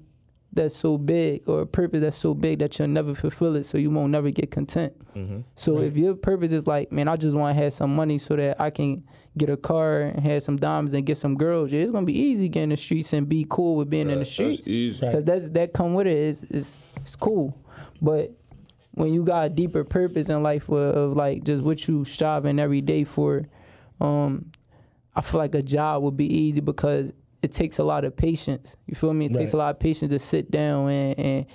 that's 0.55 0.75
so 0.75 0.97
big 0.97 1.47
or 1.47 1.61
a 1.61 1.65
purpose 1.67 2.01
that's 2.01 2.17
so 2.17 2.33
big 2.33 2.59
that 2.59 2.79
you'll 2.79 2.87
never 2.87 3.13
fulfill 3.13 3.55
it, 3.55 3.65
so 3.65 3.77
you 3.77 3.89
won't 3.91 4.11
never 4.11 4.31
get 4.31 4.51
content. 4.51 4.93
So 5.55 5.79
if 5.79 5.95
your 5.95 6.15
purpose 6.15 6.51
is 6.51 6.65
like, 6.67 6.91
man, 6.91 7.07
I 7.07 7.15
just 7.17 7.35
want 7.35 7.55
to 7.55 7.63
have 7.63 7.73
some 7.73 7.95
money 7.95 8.17
so 8.17 8.35
that 8.35 8.59
I 8.59 8.69
can 8.69 9.03
get 9.37 9.49
a 9.49 9.57
car 9.57 10.01
and 10.01 10.19
have 10.21 10.43
some 10.43 10.57
diamonds 10.57 10.93
and 10.93 11.05
get 11.05 11.17
some 11.17 11.35
girls, 11.35 11.71
yeah, 11.71 11.81
it's 11.81 11.91
gonna 11.91 12.05
be 12.05 12.17
easy 12.17 12.49
getting 12.49 12.63
in 12.63 12.69
the 12.69 12.77
streets 12.77 13.13
and 13.13 13.27
be 13.29 13.45
cool 13.49 13.75
with 13.75 13.89
being 13.89 14.03
in 14.03 14.07
the 14.09 14.15
That's 14.19 14.31
streets. 14.31 14.67
easy. 14.67 15.05
Right. 15.05 15.13
Cause 15.13 15.23
that's 15.25 15.49
that 15.49 15.73
come 15.73 15.93
with 15.93 16.07
it 16.07 16.17
is 16.17 16.43
is 16.45 16.77
it's 16.97 17.15
cool, 17.15 17.57
but 18.01 18.31
when 18.91 19.13
you 19.13 19.23
got 19.23 19.45
a 19.45 19.49
deeper 19.49 19.83
purpose 19.83 20.29
in 20.29 20.41
life 20.41 20.69
of, 20.69 20.95
of 20.95 21.17
like 21.17 21.43
just 21.43 21.61
what 21.63 21.85
you 21.87 22.05
striving 22.05 22.59
every 22.59 22.79
day 22.79 23.03
for, 23.03 23.45
um, 23.99 24.51
I 25.15 25.21
feel 25.21 25.39
like 25.39 25.53
a 25.53 25.61
job 25.61 26.01
would 26.03 26.15
be 26.17 26.33
easy 26.33 26.61
because 26.61 27.11
it 27.45 27.51
takes 27.53 27.79
a 27.79 27.83
lot 27.83 28.03
of 28.05 28.15
patience. 28.15 28.75
You 28.87 28.95
feel 28.95 29.13
me? 29.13 29.25
It 29.27 29.33
takes 29.33 29.53
a 29.53 29.57
lot 29.57 29.69
of 29.69 29.79
patience 29.79 30.11
to 30.11 30.19
sit 30.19 30.51
down 30.51 30.89
and, 30.89 31.19
and 31.19 31.45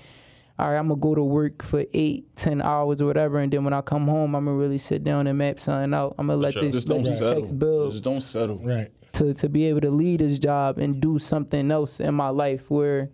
all 0.59 0.69
right, 0.71 0.77
I'm 0.79 0.89
gonna 0.89 1.01
go 1.01 1.15
to 1.15 1.23
work 1.23 1.63
for 1.63 1.85
eight, 1.95 2.37
ten 2.37 2.61
hours 2.61 3.01
or 3.01 3.07
whatever, 3.07 3.39
and 3.39 3.51
then 3.53 3.65
when 3.65 3.73
I 3.73 3.81
come 3.81 4.07
home, 4.07 4.35
I'm 4.35 4.45
gonna 4.45 4.57
really 4.57 4.79
sit 4.79 5.03
down 5.05 5.27
and 5.27 5.39
map 5.39 5.59
something 5.59 5.93
out. 5.95 6.15
I'm 6.19 6.27
gonna 6.27 6.39
let 6.41 6.53
sure. 6.53 6.63
this 6.63 6.75
Just 6.75 6.89
let 6.89 6.97
don't 6.97 7.05
these 7.05 7.19
settle. 7.19 7.41
checks 7.41 7.51
build. 7.51 7.93
Just 7.93 8.05
don't 8.05 8.21
settle. 8.21 8.59
Right. 8.59 8.91
to 9.15 9.33
to 9.35 9.49
be 9.49 9.67
able 9.67 9.81
to 9.81 9.91
lead 9.91 10.21
this 10.21 10.39
job 10.39 10.79
and 10.79 11.01
do 11.01 11.19
something 11.19 11.71
else 11.71 11.99
in 12.01 12.15
my 12.15 12.29
life 12.29 12.71
where 12.71 13.09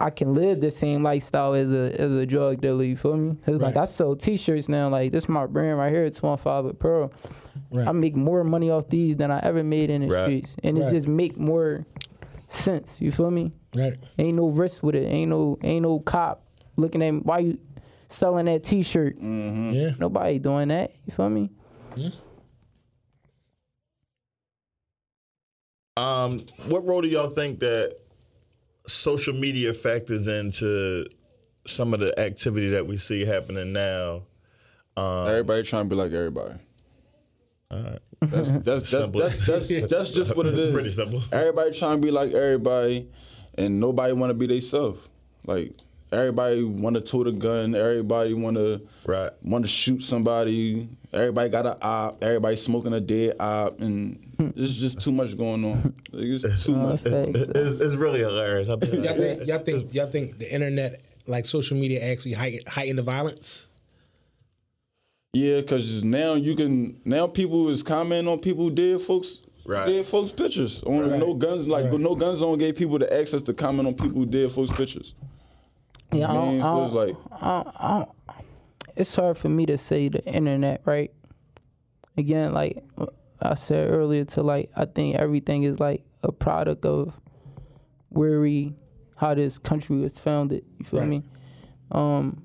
I 0.00 0.10
can 0.10 0.34
live 0.34 0.60
the 0.60 0.70
same 0.70 1.02
lifestyle 1.04 1.54
as 1.54 1.70
a 1.72 1.94
as 2.00 2.12
a 2.12 2.26
drug 2.26 2.60
dealer. 2.60 2.82
You 2.84 2.96
feel 2.96 3.16
me? 3.16 3.36
Cause 3.46 3.60
like 3.60 3.76
I 3.76 3.84
sell 3.84 4.16
T-shirts 4.16 4.68
now. 4.68 4.88
Like 4.88 5.12
this 5.12 5.24
is 5.24 5.28
my 5.28 5.46
brand 5.46 5.78
right 5.78 5.92
here, 5.92 6.10
Two 6.10 6.26
One 6.26 6.38
Five 6.38 6.64
with 6.64 6.78
Pearl. 6.80 7.12
Right. 7.70 7.86
I 7.86 7.92
make 7.92 8.16
more 8.16 8.42
money 8.42 8.68
off 8.70 8.88
these 8.88 9.16
than 9.16 9.30
I 9.30 9.38
ever 9.44 9.62
made 9.62 9.90
in 9.90 10.00
the 10.02 10.08
Right. 10.08 10.22
streets, 10.24 10.56
and 10.64 10.76
it 10.78 10.88
just 10.90 11.06
make 11.06 11.36
more 11.38 11.86
sense. 12.50 13.00
You 13.00 13.12
feel 13.12 13.30
me? 13.30 13.52
Right. 13.74 13.94
Ain't 14.18 14.36
no 14.36 14.48
risk 14.48 14.82
with 14.82 14.94
it. 14.94 15.06
Ain't 15.06 15.30
no 15.30 15.58
ain't 15.62 15.82
no 15.82 16.00
cop 16.00 16.44
looking 16.76 17.02
at 17.02 17.10
me. 17.12 17.20
Why 17.20 17.38
you 17.38 17.58
selling 18.08 18.46
that 18.46 18.64
T-shirt? 18.64 19.16
Yeah. 19.20 19.92
Nobody 19.98 20.38
doing 20.38 20.68
that. 20.68 20.92
You 21.06 21.12
feel 21.12 21.30
me? 21.30 21.50
Um, 25.96 26.44
what 26.66 26.84
role 26.86 27.02
do 27.02 27.08
y'all 27.08 27.28
think 27.28 27.60
that 27.60 27.96
social 28.86 29.34
media 29.34 29.74
factors 29.74 30.26
into 30.26 31.06
some 31.66 31.92
of 31.92 32.00
the 32.00 32.18
activity 32.18 32.70
that 32.70 32.86
we 32.86 32.96
see 32.96 33.24
happening 33.24 33.72
now? 33.72 34.22
Um, 34.96 35.28
Everybody 35.28 35.62
trying 35.62 35.84
to 35.84 35.88
be 35.88 35.96
like 35.96 36.12
everybody. 36.12 36.54
Alright. 37.72 37.98
That's 38.22 38.52
that's 38.52 38.90
that's, 38.90 39.08
that's, 39.10 39.46
that's, 39.46 39.90
that's 39.90 40.10
just 40.10 40.36
what 40.36 40.44
It's 40.46 40.72
pretty 40.72 40.90
simple. 40.90 41.22
Everybody 41.32 41.70
trying 41.78 42.00
to 42.00 42.06
be 42.06 42.10
like 42.10 42.32
everybody, 42.32 43.08
and 43.56 43.80
nobody 43.80 44.12
want 44.12 44.30
to 44.30 44.34
be 44.34 44.46
themselves. 44.46 45.00
Like 45.46 45.72
everybody 46.12 46.62
want 46.62 46.96
to 46.96 47.00
tote 47.00 47.28
a 47.28 47.32
gun. 47.32 47.74
Everybody 47.74 48.34
want 48.34 48.56
to 48.56 48.82
Right. 49.06 49.30
want 49.42 49.64
to 49.64 49.70
shoot 49.70 50.02
somebody. 50.02 50.88
Everybody 51.14 51.48
got 51.48 51.64
a 51.64 51.78
op. 51.82 52.22
Everybody 52.22 52.56
smoking 52.56 52.92
a 52.92 53.00
dead 53.00 53.36
op, 53.40 53.80
and 53.80 54.18
there's 54.54 54.78
just 54.78 55.00
too 55.00 55.12
much 55.12 55.36
going 55.38 55.64
on. 55.64 55.94
Like, 56.12 56.24
It's 56.26 56.64
too 56.64 56.76
much. 56.76 57.00
It's, 57.04 57.80
it's 57.80 57.94
really 57.94 58.20
hilarious. 58.20 58.68
I 58.68 58.72
Y'all 58.72 58.80
think, 59.14 59.46
y'all 59.46 59.58
think 59.60 59.94
y'all 59.94 60.10
think 60.10 60.38
the 60.38 60.52
internet, 60.52 61.00
like 61.26 61.46
social 61.46 61.78
media, 61.78 62.02
actually 62.02 62.32
heighten, 62.34 62.66
heighten 62.66 62.96
the 62.96 63.02
violence? 63.02 63.66
Yeah, 65.32 65.60
because 65.60 66.02
now 66.02 66.34
you 66.34 66.56
can 66.56 67.00
now 67.04 67.26
people 67.28 67.68
is 67.68 67.82
commenting 67.82 68.28
on 68.30 68.40
people 68.40 68.68
dead 68.70 69.00
folks. 69.00 69.42
Right. 69.64 69.86
Dead 69.86 70.06
folks 70.06 70.32
pictures 70.32 70.82
on 70.82 71.08
Right. 71.10 71.18
no 71.20 71.34
guns 71.34 71.68
like 71.68 71.84
Right. 71.90 72.00
no 72.00 72.16
guns 72.16 72.40
zone 72.40 72.58
gave 72.58 72.74
people 72.76 72.98
the 72.98 73.12
access 73.16 73.42
to 73.42 73.54
comment 73.54 73.86
on 73.86 73.94
people 73.94 74.24
dead 74.24 74.50
folks 74.50 74.72
pictures. 74.72 75.14
Yeah, 76.12 76.30
I 76.30 76.34
don't, 76.34 76.58
Man, 76.58 76.60
I 76.66 76.72
don't, 76.72 76.84
it's 76.86 76.94
like 76.94 77.16
I 77.40 77.46
don't, 77.62 77.68
I 77.78 77.98
don't, 77.98 78.08
it's 78.96 79.14
hard 79.14 79.38
for 79.38 79.48
me 79.48 79.66
to 79.66 79.78
say 79.78 80.08
the 80.08 80.24
internet, 80.24 80.80
right? 80.84 81.12
Again, 82.16 82.52
like 82.52 82.82
I 83.40 83.54
said 83.54 83.88
earlier, 83.90 84.24
to 84.24 84.42
like 84.42 84.70
I 84.74 84.84
think 84.86 85.14
everything 85.14 85.62
is 85.62 85.78
like 85.78 86.02
a 86.24 86.32
product 86.32 86.84
of 86.84 87.14
where 88.08 88.40
we, 88.40 88.74
how 89.16 89.34
this 89.34 89.58
country 89.58 89.98
was 89.98 90.18
founded. 90.18 90.64
You 90.80 90.84
feel 90.86 91.00
Right. 91.00 91.08
me? 91.08 91.22
Um, 91.92 92.42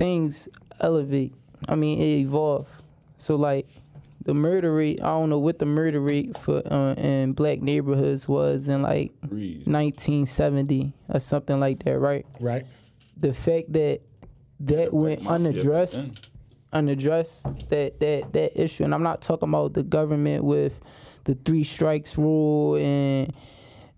things 0.00 0.48
elevate. 0.80 1.34
I 1.68 1.74
mean, 1.74 2.00
it 2.00 2.20
evolve. 2.20 2.66
So 3.18 3.36
like 3.36 3.68
the 4.24 4.32
murder 4.32 4.74
rate, 4.74 5.00
I 5.02 5.08
don't 5.08 5.28
know 5.28 5.38
what 5.38 5.58
the 5.58 5.66
murder 5.66 6.00
rate 6.00 6.38
for 6.38 6.62
uh, 6.72 6.94
in 6.94 7.34
black 7.34 7.60
neighborhoods 7.60 8.26
was 8.26 8.68
in 8.70 8.80
like 8.80 9.12
Reed. 9.28 9.66
1970 9.66 10.94
or 11.10 11.20
something 11.20 11.60
like 11.60 11.84
that, 11.84 11.98
right? 11.98 12.24
Right. 12.40 12.64
The 13.18 13.34
fact 13.34 13.74
that 13.74 14.00
that 14.60 14.94
went 14.94 15.26
unaddressed, 15.26 16.30
unaddressed 16.72 17.44
that 17.68 18.00
that 18.00 18.32
that 18.32 18.58
issue, 18.58 18.84
and 18.84 18.94
I'm 18.94 19.02
not 19.02 19.20
talking 19.20 19.50
about 19.50 19.74
the 19.74 19.82
government 19.82 20.44
with 20.44 20.80
the 21.24 21.34
three 21.34 21.64
strikes 21.64 22.16
rule 22.16 22.76
and. 22.76 23.32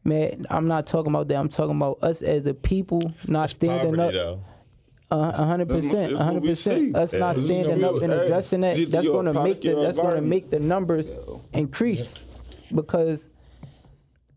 Man, 0.04 0.46
I'm 0.50 0.66
not 0.66 0.88
talking 0.88 1.12
about 1.12 1.28
that. 1.28 1.36
I'm 1.36 1.48
talking 1.48 1.76
about 1.76 2.02
us 2.02 2.22
as 2.22 2.46
a 2.46 2.54
people 2.54 3.14
not 3.28 3.50
standing 3.50 3.94
poverty, 3.94 4.18
up. 4.18 4.24
though. 4.24 4.44
A 5.12 5.16
a 5.42 5.44
hundred 5.44 5.68
That's 5.68 5.86
percent, 5.86 6.12
a 6.14 6.24
hundred 6.24 6.42
percent. 6.44 6.80
see. 6.80 6.94
Us 6.94 7.12
not 7.12 7.36
Yeah. 7.36 7.44
standing 7.44 7.84
up 7.84 8.00
and 8.00 8.12
hey, 8.12 8.18
addressing 8.24 8.60
that, 8.62 8.76
that's 8.90 9.06
going 9.06 9.26
to 9.26 9.34
make 9.34 9.60
the 9.60 9.74
that's 9.74 9.96
going 9.96 10.14
to 10.16 10.22
make 10.22 10.50
the 10.50 10.58
numbers 10.58 11.14
increase, 11.52 12.14
because 12.74 13.28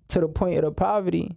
to 0.10 0.20
the 0.20 0.28
point 0.28 0.58
of 0.58 0.64
the 0.66 0.72
poverty, 0.72 1.36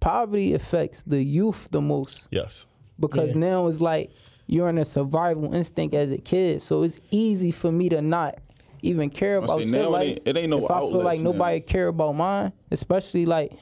poverty 0.00 0.52
affects 0.54 1.02
the 1.02 1.22
youth 1.22 1.68
the 1.70 1.80
most 1.80 2.26
Yes. 2.30 2.66
because 2.98 3.30
Yeah. 3.34 3.38
now 3.38 3.66
it's 3.68 3.80
like 3.80 4.10
you're 4.48 4.68
in 4.68 4.78
a 4.78 4.84
survival 4.84 5.54
instinct 5.54 5.94
as 5.94 6.10
a 6.10 6.18
kid, 6.18 6.60
so 6.62 6.82
it's 6.82 6.98
easy 7.10 7.50
for 7.52 7.70
me 7.72 7.88
to 7.90 8.02
not 8.02 8.38
even 8.82 9.10
care 9.10 9.36
about 9.38 9.58
say, 9.60 9.64
your 9.66 9.78
now 9.82 9.86
it 9.86 9.90
life. 9.90 10.08
ain't- 10.08 10.20
it 10.24 10.36
ain't 10.36 10.50
no 10.50 10.58
if 10.64 10.70
I 10.70 10.80
feel 10.80 10.90
like 11.02 11.20
now. 11.20 11.30
nobody 11.32 11.60
care 11.60 11.88
about 11.88 12.16
mine, 12.16 12.52
especially 12.70 13.26
like 13.26 13.52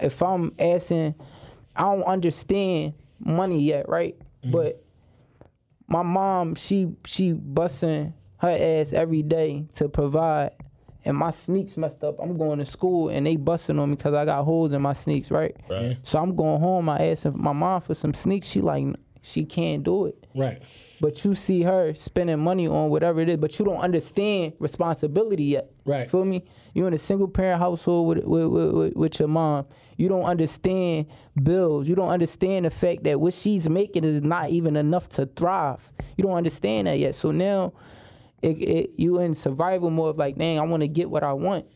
if 0.00 0.20
I'm 0.22 0.52
asking, 0.58 1.14
I 1.76 1.82
don't 1.82 2.02
understand 2.04 2.94
money 3.20 3.60
yet, 3.62 3.88
right? 3.88 4.16
Mm-hmm. 4.42 4.52
But 4.52 4.84
my 5.88 6.02
mom, 6.02 6.54
she 6.54 6.88
she 7.04 7.32
busting 7.32 8.14
her 8.38 8.58
ass 8.60 8.92
every 8.92 9.22
day 9.22 9.66
to 9.74 9.88
provide, 9.88 10.52
and 11.04 11.16
my 11.16 11.30
sneaks 11.30 11.76
messed 11.76 12.04
up. 12.04 12.16
I'm 12.20 12.36
going 12.36 12.58
to 12.58 12.64
school 12.64 13.08
and 13.08 13.26
they 13.26 13.36
busting 13.36 13.78
on 13.78 13.90
me 13.90 13.96
because 13.96 14.14
I 14.14 14.24
got 14.24 14.44
holes 14.44 14.72
in 14.72 14.82
my 14.82 14.92
sneaks, 14.92 15.30
right? 15.30 15.56
Right. 15.68 15.98
So 16.02 16.18
I'm 16.18 16.36
going 16.36 16.60
home. 16.60 16.88
I 16.88 17.08
asking 17.08 17.40
my 17.40 17.52
mom 17.52 17.80
for 17.80 17.94
some 17.94 18.14
sneaks. 18.14 18.46
She 18.46 18.60
like 18.60 18.86
she 19.22 19.44
can't 19.44 19.82
do 19.82 20.06
it. 20.06 20.26
Right. 20.34 20.62
But 21.00 21.24
you 21.24 21.34
see 21.34 21.62
her 21.62 21.94
spending 21.94 22.38
money 22.38 22.66
on 22.66 22.90
whatever 22.90 23.20
it 23.20 23.28
is, 23.28 23.36
but 23.36 23.58
you 23.58 23.64
don't 23.64 23.80
understand 23.80 24.54
responsibility 24.58 25.44
yet. 25.44 25.70
Right. 25.84 26.10
Feel 26.10 26.24
me? 26.24 26.44
You 26.74 26.86
in 26.86 26.94
a 26.94 26.98
single 26.98 27.28
parent 27.28 27.60
household 27.60 28.08
with, 28.08 28.24
with, 28.24 28.46
with, 28.46 28.92
with, 28.94 29.18
your 29.18 29.28
mom. 29.28 29.66
You 29.96 30.08
don't 30.08 30.24
understand 30.24 31.06
bills. 31.42 31.88
You 31.88 31.94
don't 31.94 32.10
understand 32.10 32.66
the 32.66 32.70
fact 32.70 33.04
that 33.04 33.20
what 33.20 33.34
she's 33.34 33.68
making 33.68 34.04
is 34.04 34.22
not 34.22 34.50
even 34.50 34.76
enough 34.76 35.08
to 35.10 35.26
thrive. 35.26 35.90
You 36.16 36.24
don't 36.24 36.36
understand 36.36 36.86
that 36.86 36.98
yet. 36.98 37.14
So 37.14 37.30
now 37.30 37.72
it, 38.42 38.58
it, 38.58 38.90
you 38.96 39.20
in 39.20 39.34
survival 39.34 39.90
mode 39.90 40.10
of 40.10 40.18
like, 40.18 40.36
dang, 40.36 40.58
I 40.58 40.62
want 40.62 40.82
to 40.82 40.88
get 40.88 41.10
what 41.10 41.24
I 41.24 41.32
want. 41.32 41.66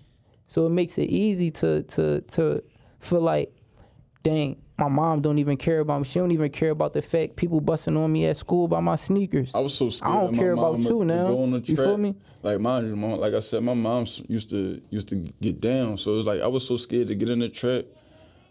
So 0.47 0.67
it 0.67 0.71
makes 0.71 0.99
it 0.99 1.09
easy 1.09 1.51
to 1.53 1.83
to 1.83 2.21
to 2.21 2.63
feel 3.01 3.23
like, 3.23 3.55
dang, 4.23 4.61
my 4.83 4.88
mom 4.88 5.21
don't 5.21 5.38
even 5.38 5.57
care 5.57 5.79
about 5.79 6.01
me. 6.01 6.05
She 6.05 6.18
don't 6.18 6.33
even 6.33 6.51
care 6.51 6.71
about 6.71 6.92
the 6.92 7.03
fact 7.03 7.37
people 7.37 7.61
busting 7.61 7.97
on 7.97 8.11
me 8.11 8.27
at 8.27 8.37
school 8.37 8.66
by 8.66 8.81
my 8.81 8.97
sneakers. 8.97 9.55
I 9.55 9.61
was 9.61 9.75
so 9.75 9.90
scared. 9.90 10.12
I 10.12 10.21
don't 10.21 10.35
care 10.35 10.53
about 10.53 10.81
you 10.81 11.05
now. 11.05 11.29
Go 11.29 11.42
on 11.45 11.53
the 11.53 11.61
You 11.61 11.77
feel 11.77 11.97
me? 11.97 12.16
Like 12.42 12.59
mine, 12.59 12.90
my 12.90 13.09
mom, 13.09 13.21
like 13.21 13.35
I 13.35 13.40
said, 13.40 13.62
my 13.62 13.75
mom 13.75 14.07
used 14.29 14.51
to 14.51 14.83
used 14.90 15.09
to 15.11 15.16
get 15.40 15.61
down. 15.61 15.99
So 15.99 16.14
it 16.14 16.16
was 16.16 16.27
like 16.27 16.40
I 16.40 16.49
was 16.49 16.66
so 16.66 16.77
scared 16.77 17.09
to 17.09 17.14
get 17.14 17.29
in 17.31 17.38
the 17.38 17.49
track. 17.49 17.85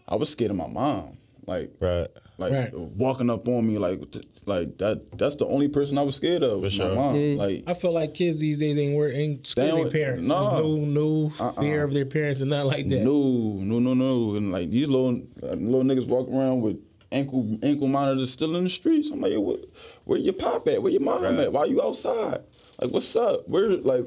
I 0.08 0.16
was 0.16 0.30
scared 0.30 0.50
of 0.50 0.56
my 0.56 0.68
mom. 0.68 1.18
Like 1.46 1.72
Right. 1.80 2.06
like 2.38 2.52
Right. 2.52 2.72
walking 2.78 3.28
up 3.28 3.48
on 3.48 3.66
me 3.66 3.76
like 3.78 4.10
th- 4.12 4.24
like 4.46 4.78
that. 4.78 5.18
That's 5.18 5.34
the 5.36 5.46
only 5.46 5.66
person 5.68 5.98
I 5.98 6.02
was 6.02 6.14
scared 6.16 6.42
of. 6.42 6.60
was 6.60 6.72
sure. 6.72 6.88
My 6.90 6.94
mom. 6.94 7.16
Yeah. 7.16 7.34
Like 7.36 7.64
I 7.66 7.74
feel 7.74 7.92
like 7.92 8.14
kids 8.14 8.38
these 8.38 8.58
days 8.58 8.78
ain't 8.78 8.94
work, 8.94 9.12
ain't 9.14 9.46
scared 9.46 9.70
of 9.70 9.76
their 9.76 10.04
parents. 10.04 10.28
nah. 10.28 10.50
There's 10.50 10.64
no 10.64 10.76
no 10.84 11.32
Uh-uh. 11.40 11.60
fear 11.60 11.82
of 11.82 11.92
their 11.94 12.06
parents 12.06 12.40
and 12.40 12.50
not 12.50 12.66
like 12.66 12.88
that. 12.90 13.00
no, 13.02 13.54
no, 13.60 13.78
no, 13.80 13.94
no. 13.94 14.36
And 14.36 14.52
like 14.52 14.70
these 14.70 14.86
little 14.88 15.20
uh, 15.42 15.54
little 15.54 15.82
niggas 15.82 16.06
walk 16.06 16.28
around 16.28 16.60
with 16.62 16.76
ankle 17.10 17.58
ankle 17.62 17.88
monitors 17.88 18.30
still 18.30 18.54
in 18.56 18.64
the 18.64 18.70
streets. 18.70 19.10
I'm 19.10 19.20
like, 19.20 19.32
what, 19.36 19.64
where 20.04 20.18
your 20.18 20.32
pop 20.34 20.68
at? 20.68 20.80
Where 20.82 20.92
your 20.92 21.02
mom 21.02 21.22
Right. 21.24 21.34
at? 21.40 21.52
Why 21.52 21.64
you 21.64 21.82
outside? 21.82 22.40
Like, 22.80 22.90
what's 22.92 23.14
up? 23.16 23.48
Where 23.48 23.68
like? 23.70 24.06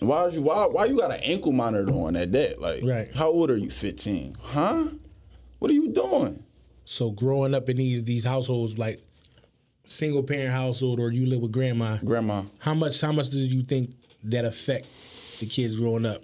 Why 0.00 0.26
is 0.26 0.34
you 0.34 0.42
why 0.42 0.64
why 0.66 0.86
you 0.86 0.96
got 0.96 1.10
an 1.10 1.20
ankle 1.22 1.52
monitor 1.52 1.92
on 1.92 2.16
at 2.16 2.32
that? 2.32 2.58
Like, 2.58 2.82
Right. 2.84 3.12
how 3.14 3.28
old 3.28 3.50
are 3.50 3.56
you? 3.56 3.70
15? 3.70 4.36
Huh? 4.40 4.86
What 5.60 5.70
are 5.70 5.74
you 5.74 5.88
doing? 5.88 6.42
So 6.84 7.10
growing 7.12 7.54
up 7.54 7.68
in 7.68 7.76
these 7.76 8.02
these 8.04 8.24
households, 8.24 8.76
like 8.78 9.00
single 9.84 10.22
parent 10.24 10.50
household, 10.50 10.98
or 10.98 11.10
you 11.12 11.26
live 11.26 11.40
with 11.40 11.52
grandma, 11.52 11.98
Grandma. 12.04 12.42
how 12.58 12.74
much 12.74 13.00
how 13.00 13.12
much 13.12 13.30
do 13.30 13.38
you 13.38 13.62
think 13.62 13.94
that 14.24 14.44
affect 14.44 14.88
the 15.38 15.46
kids 15.46 15.76
growing 15.76 16.04
up 16.06 16.22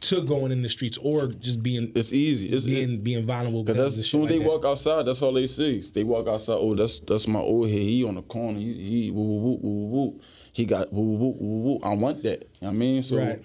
to 0.00 0.22
going 0.22 0.52
in 0.52 0.60
the 0.60 0.68
streets 0.68 0.98
or 0.98 1.26
just 1.28 1.62
being 1.62 1.90
It's 1.94 2.12
easy. 2.12 2.48
It's 2.48 2.64
being 2.64 3.00
being 3.00 3.24
vulnerable? 3.24 3.64
Cause 3.64 3.76
that's 3.76 3.98
as 3.98 4.06
soon 4.08 4.22
as 4.22 4.30
like 4.30 4.38
they 4.38 4.44
that? 4.44 4.48
walk 4.50 4.64
outside, 4.64 5.06
that's 5.06 5.22
all 5.22 5.32
they 5.32 5.46
see. 5.46 5.80
They 5.92 6.04
walk 6.04 6.28
outside. 6.28 6.54
Oh, 6.58 6.74
that's 6.74 7.00
that's 7.00 7.26
my 7.26 7.40
old 7.40 7.68
head. 7.68 7.78
He 7.80 8.04
on 8.04 8.14
the 8.16 8.22
corner. 8.22 8.58
He 8.58 8.72
he 8.74 9.10
woo 9.10 9.22
woo 9.22 9.38
woo 9.40 9.58
woo 9.62 9.86
woo. 9.86 10.20
He 10.52 10.66
got 10.66 10.92
woo 10.92 11.02
woo 11.02 11.16
woo 11.16 11.36
woo 11.40 11.58
woo. 11.74 11.80
I 11.82 11.94
want 11.94 12.22
that. 12.24 12.40
You 12.42 12.46
know 12.62 12.68
what 12.68 12.70
I 12.70 12.72
mean, 12.74 13.02
so 13.02 13.16
Right. 13.16 13.42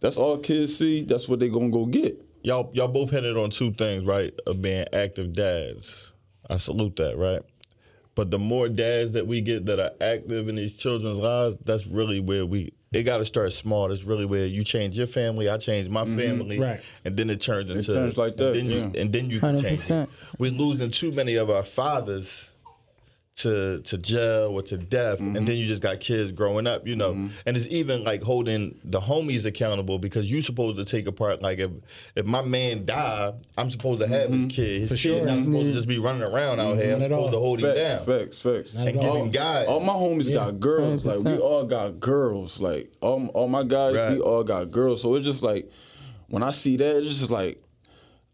that's 0.00 0.16
all 0.16 0.38
kids 0.38 0.76
see. 0.76 1.02
That's 1.02 1.28
what 1.28 1.40
they 1.40 1.48
gonna 1.48 1.70
go 1.70 1.84
get. 1.86 2.21
Y'all 2.42 2.70
y'all 2.74 2.88
both 2.88 3.10
hit 3.10 3.24
it 3.24 3.36
on 3.36 3.50
two 3.50 3.72
things, 3.72 4.04
right? 4.04 4.32
Of 4.46 4.62
being 4.62 4.84
active 4.92 5.32
dads. 5.32 6.12
I 6.48 6.56
salute 6.56 6.96
that, 6.96 7.16
right? 7.16 7.42
But 8.14 8.30
the 8.30 8.38
more 8.38 8.68
dads 8.68 9.12
that 9.12 9.26
we 9.26 9.40
get 9.40 9.64
that 9.66 9.80
are 9.80 9.92
active 10.00 10.48
in 10.48 10.56
these 10.56 10.76
children's 10.76 11.18
lives, 11.18 11.56
that's 11.64 11.86
really 11.86 12.20
where 12.20 12.44
we 12.44 12.72
it 12.92 13.04
gotta 13.04 13.24
start 13.24 13.52
small. 13.52 13.88
That's 13.88 14.04
really 14.04 14.26
where 14.26 14.44
you 14.44 14.64
change 14.64 14.96
your 14.98 15.06
family, 15.06 15.48
I 15.48 15.56
change 15.56 15.88
my 15.88 16.04
mm-hmm. 16.04 16.18
family. 16.18 16.58
Right. 16.58 16.80
And 17.04 17.16
then 17.16 17.30
it 17.30 17.40
turns 17.40 17.70
into 17.70 17.90
it 17.90 17.94
turns 17.94 18.16
like 18.18 18.36
that, 18.36 18.54
And 18.54 18.70
then 18.70 18.70
you 18.70 19.00
and 19.00 19.12
then 19.12 19.30
you 19.30 19.40
change 19.40 19.80
100%. 19.80 20.02
it. 20.02 20.08
We're 20.38 20.50
losing 20.50 20.90
too 20.90 21.12
many 21.12 21.36
of 21.36 21.48
our 21.48 21.62
fathers 21.62 22.48
to 23.34 23.80
to 23.80 23.96
jail 23.96 24.50
or 24.52 24.62
to 24.62 24.76
death, 24.76 25.18
and 25.18 25.34
mm-hmm. 25.34 25.44
then 25.46 25.56
you 25.56 25.66
just 25.66 25.80
got 25.80 26.00
kids 26.00 26.32
growing 26.32 26.66
up, 26.66 26.86
you 26.86 26.94
know. 26.94 27.14
Mm-hmm. 27.14 27.28
And 27.46 27.56
it's 27.56 27.66
even 27.68 28.04
like 28.04 28.22
holding 28.22 28.78
the 28.84 29.00
homies 29.00 29.46
accountable 29.46 29.98
because 29.98 30.30
you're 30.30 30.42
supposed 30.42 30.76
to 30.76 30.84
take 30.84 31.06
apart. 31.06 31.40
Like 31.40 31.58
if 31.58 31.70
if 32.14 32.26
my 32.26 32.42
man 32.42 32.84
died, 32.84 33.34
I'm 33.56 33.70
supposed 33.70 34.00
to 34.00 34.06
have 34.06 34.30
his 34.30 34.40
mm-hmm. 34.40 34.48
kid. 34.48 34.80
His 34.82 34.88
For 34.90 34.96
kid 34.96 35.18
sure. 35.18 35.26
not 35.26 35.44
supposed 35.44 35.66
to 35.66 35.72
just 35.72 35.88
be 35.88 35.98
running 35.98 36.22
around 36.22 36.60
out 36.60 36.76
here. 36.76 36.92
I'm 36.92 37.00
Not 37.00 37.10
at 37.10 37.10
supposed 37.10 37.32
to 37.32 37.38
all. 37.38 37.44
hold 37.44 37.60
him 37.60 37.74
down 37.74 38.06
facts, 38.06 38.38
facts. 38.38 38.74
Not 38.74 38.88
and 38.88 39.00
give 39.00 39.10
all. 39.10 39.22
him 39.22 39.30
guidance. 39.30 39.68
All 39.70 39.80
my 39.80 39.94
homies 39.94 40.28
Yeah. 40.28 40.34
got 40.34 40.60
girls. 40.60 41.04
Like 41.04 41.20
we 41.20 41.38
all 41.38 41.64
got 41.64 42.00
girls. 42.00 42.60
Like 42.60 42.92
all, 43.00 43.26
all 43.28 43.48
my 43.48 43.62
guys, 43.62 43.94
Right. 43.94 44.12
we 44.12 44.20
all 44.20 44.44
got 44.44 44.70
girls. 44.70 45.00
So 45.00 45.14
it's 45.14 45.26
just 45.26 45.42
like 45.42 45.70
when 46.28 46.42
I 46.42 46.50
see 46.50 46.76
that, 46.76 46.96
it's 47.02 47.18
just 47.18 47.30
like, 47.30 47.62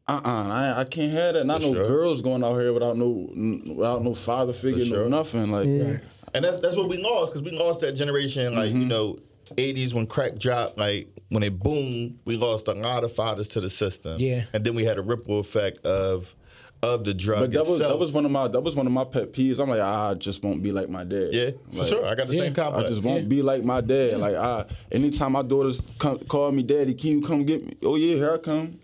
uh, 0.09 0.21
uh 0.25 0.49
I, 0.49 0.81
I 0.81 0.85
can't 0.85 1.13
have 1.13 1.35
that. 1.35 1.45
Not 1.47 1.61
For 1.61 1.69
no 1.69 1.75
sure. 1.75 1.89
girls 1.89 2.23
going 2.23 2.43
out 2.43 2.59
here 2.59 2.73
without 2.73 2.97
no, 2.97 3.29
without 3.75 4.03
no 4.03 4.15
father 4.15 4.53
figure, 4.53 4.85
sure. 4.85 5.09
no 5.09 5.19
nothing. 5.19 5.51
Like, 5.51 5.67
Yeah. 5.67 5.99
And 6.35 6.45
that's 6.45 6.61
that's 6.61 6.77
what 6.77 6.89
we 6.89 6.97
lost 6.99 7.33
because 7.33 7.51
we 7.51 7.57
lost 7.59 7.81
that 7.81 7.93
generation. 7.93 8.55
Like 8.55 8.71
Mm-hmm. 8.71 8.81
you 8.81 8.87
know, 8.87 9.19
'80s 9.57 9.93
when 9.95 10.07
crack 10.07 10.39
dropped, 10.39 10.77
like 10.79 11.09
when 11.31 11.43
it 11.43 11.59
boomed, 11.59 12.19
we 12.25 12.37
lost 12.37 12.69
a 12.69 12.73
lot 12.75 13.05
of 13.05 13.13
fathers 13.15 13.49
to 13.51 13.61
the 13.61 13.71
system. 13.71 14.17
Yeah. 14.21 14.45
and 14.53 14.65
then 14.65 14.75
we 14.75 14.85
had 14.85 14.99
a 14.99 15.03
ripple 15.03 15.39
effect 15.41 15.85
of 15.87 16.35
of 16.81 17.03
the 17.03 17.13
drug 17.13 17.41
but 17.41 17.51
that 17.51 17.67
was 17.67 17.81
that 17.81 17.99
was 17.99 18.13
one 18.13 18.25
of 18.25 18.31
my 18.31 18.47
that 18.47 18.61
was 18.61 18.77
one 18.77 18.87
of 18.87 18.93
my 18.93 19.03
pet 19.05 19.33
peeves. 19.33 19.59
I'm 19.59 19.69
like, 19.69 19.81
I 19.81 20.15
just 20.15 20.43
won't 20.45 20.63
be 20.63 20.71
like 20.71 20.89
my 20.89 21.03
dad. 21.03 21.31
yeah, 21.33 21.51
for 21.75 21.85
sure. 21.85 22.07
I 22.07 22.15
got 22.15 22.29
the 22.29 22.35
Yeah. 22.35 22.43
same 22.43 22.55
complex. 22.55 22.87
I 22.91 22.95
just 22.95 23.03
won't 23.05 23.29
be 23.29 23.43
like 23.43 23.65
my 23.65 23.81
dad. 23.81 24.19
Like 24.19 24.37
I, 24.37 24.65
anytime 24.93 25.33
my 25.33 25.43
daughters 25.43 25.83
come, 25.99 26.19
call 26.21 26.53
me 26.53 26.63
daddy, 26.63 26.95
can 26.95 27.11
you 27.11 27.23
come 27.23 27.45
get 27.45 27.65
me? 27.67 27.73
Oh 27.83 27.97
yeah, 27.97 28.15
here 28.17 28.33
I 28.35 28.39
come. 28.39 28.79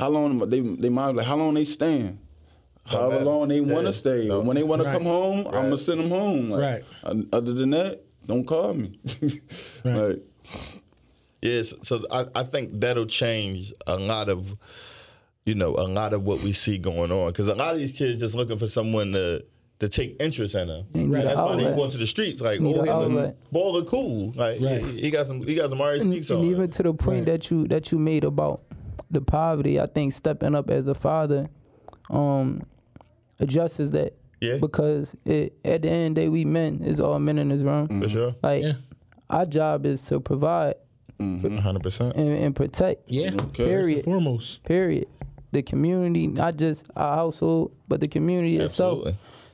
How 0.00 0.08
long 0.08 0.38
they 0.48 0.60
they 0.60 0.88
mind 0.88 1.16
like 1.16 1.26
how 1.26 1.36
long 1.36 1.54
they 1.54 1.64
staying? 1.64 2.18
However 2.84 3.10
matter. 3.12 3.24
long 3.24 3.48
they 3.48 3.60
want 3.60 3.84
Yeah. 3.84 3.90
to 3.92 3.92
stay. 3.92 4.26
No. 4.28 4.40
When 4.40 4.56
they 4.56 4.62
want 4.64 4.82
Right. 4.82 4.92
to 4.92 4.98
come 4.98 5.06
home, 5.06 5.46
I'm 5.46 5.52
gonna 5.70 5.78
send 5.78 6.00
them 6.00 6.08
home. 6.10 6.50
Like, 6.50 6.60
Right. 6.60 6.82
uh, 7.04 7.14
Other 7.32 7.52
than 7.52 7.70
that, 7.70 8.02
don't 8.26 8.44
call 8.46 8.74
me. 8.74 8.98
Right. 9.84 9.94
like, 10.08 10.22
Yes, 11.42 11.72
so 11.82 12.04
I, 12.10 12.26
I 12.34 12.42
think 12.42 12.80
that'll 12.80 13.06
change 13.06 13.72
a 13.86 13.96
lot 13.96 14.28
of, 14.28 14.56
you 15.46 15.54
know, 15.54 15.74
a 15.74 15.88
lot 15.88 16.12
of 16.12 16.22
what 16.24 16.42
we 16.42 16.52
see 16.52 16.76
going 16.76 17.10
on 17.10 17.28
because 17.28 17.48
a 17.48 17.54
lot 17.54 17.72
of 17.72 17.78
these 17.80 17.92
kids 17.92 18.20
just 18.20 18.34
looking 18.34 18.58
for 18.58 18.66
someone 18.66 19.12
to 19.12 19.44
to 19.78 19.88
take 19.88 20.16
interest 20.20 20.54
in 20.54 20.68
them. 20.68 20.84
They 20.92 20.98
need 21.00 21.04
And 21.06 21.14
an 21.16 21.24
that's 21.24 21.38
why 21.40 21.56
they 21.56 21.62
outlet. 21.64 21.76
go 21.76 21.88
to 21.88 21.96
the 21.96 22.06
streets 22.06 22.42
like, 22.42 22.60
Need 22.60 22.76
oh, 22.76 22.80
an 22.80 22.86
hey, 22.86 22.92
look, 22.92 23.10
outlet. 23.10 23.36
baller 23.50 23.86
cool, 23.86 24.32
like 24.36 24.60
Right. 24.60 24.84
he, 24.84 25.00
he 25.00 25.10
got 25.10 25.26
some, 25.26 25.40
he 25.40 25.54
got 25.54 25.70
some 25.70 25.80
already 25.80 26.02
and, 26.02 26.12
and 26.12 26.44
even 26.44 26.70
to 26.72 26.82
the 26.82 26.92
point 26.92 27.20
Right. 27.20 27.26
that 27.26 27.50
you 27.50 27.66
that 27.68 27.90
you 27.90 27.98
made 27.98 28.24
about 28.24 28.60
the 29.10 29.20
poverty, 29.20 29.80
I 29.80 29.86
think 29.86 30.12
stepping 30.12 30.54
up 30.54 30.70
as 30.70 30.86
a 30.86 30.94
father 30.94 31.48
um 32.08 32.62
adjusts 33.38 33.90
that. 33.90 34.14
Yeah. 34.40 34.56
Because 34.56 35.14
it, 35.26 35.52
at 35.66 35.82
the 35.82 35.90
end 35.90 36.08
of 36.08 36.14
the 36.14 36.20
day, 36.22 36.28
we 36.30 36.46
men 36.46 36.82
is 36.82 36.98
all 36.98 37.18
men 37.18 37.38
in 37.38 37.50
this 37.50 37.60
room. 37.60 37.88
for 38.00 38.08
sure, 38.08 38.34
Like 38.42 38.62
Yeah. 38.62 38.72
our 39.28 39.44
job 39.44 39.84
is 39.84 40.02
to 40.06 40.18
provide 40.18 40.76
hundred 41.20 41.82
percent. 41.82 42.16
and, 42.16 42.28
and 42.30 42.56
protect. 42.56 43.02
Yeah. 43.10 43.26
Okay. 43.26 43.34
First 43.34 43.48
and 43.50 43.54
Period. 43.54 44.04
foremost. 44.04 44.62
Period. 44.64 45.08
The 45.52 45.60
community, 45.62 46.26
not 46.26 46.56
just 46.56 46.86
our 46.96 47.16
household, 47.16 47.72
but 47.86 48.00
the 48.00 48.08
community 48.08 48.56
itself. 48.56 49.08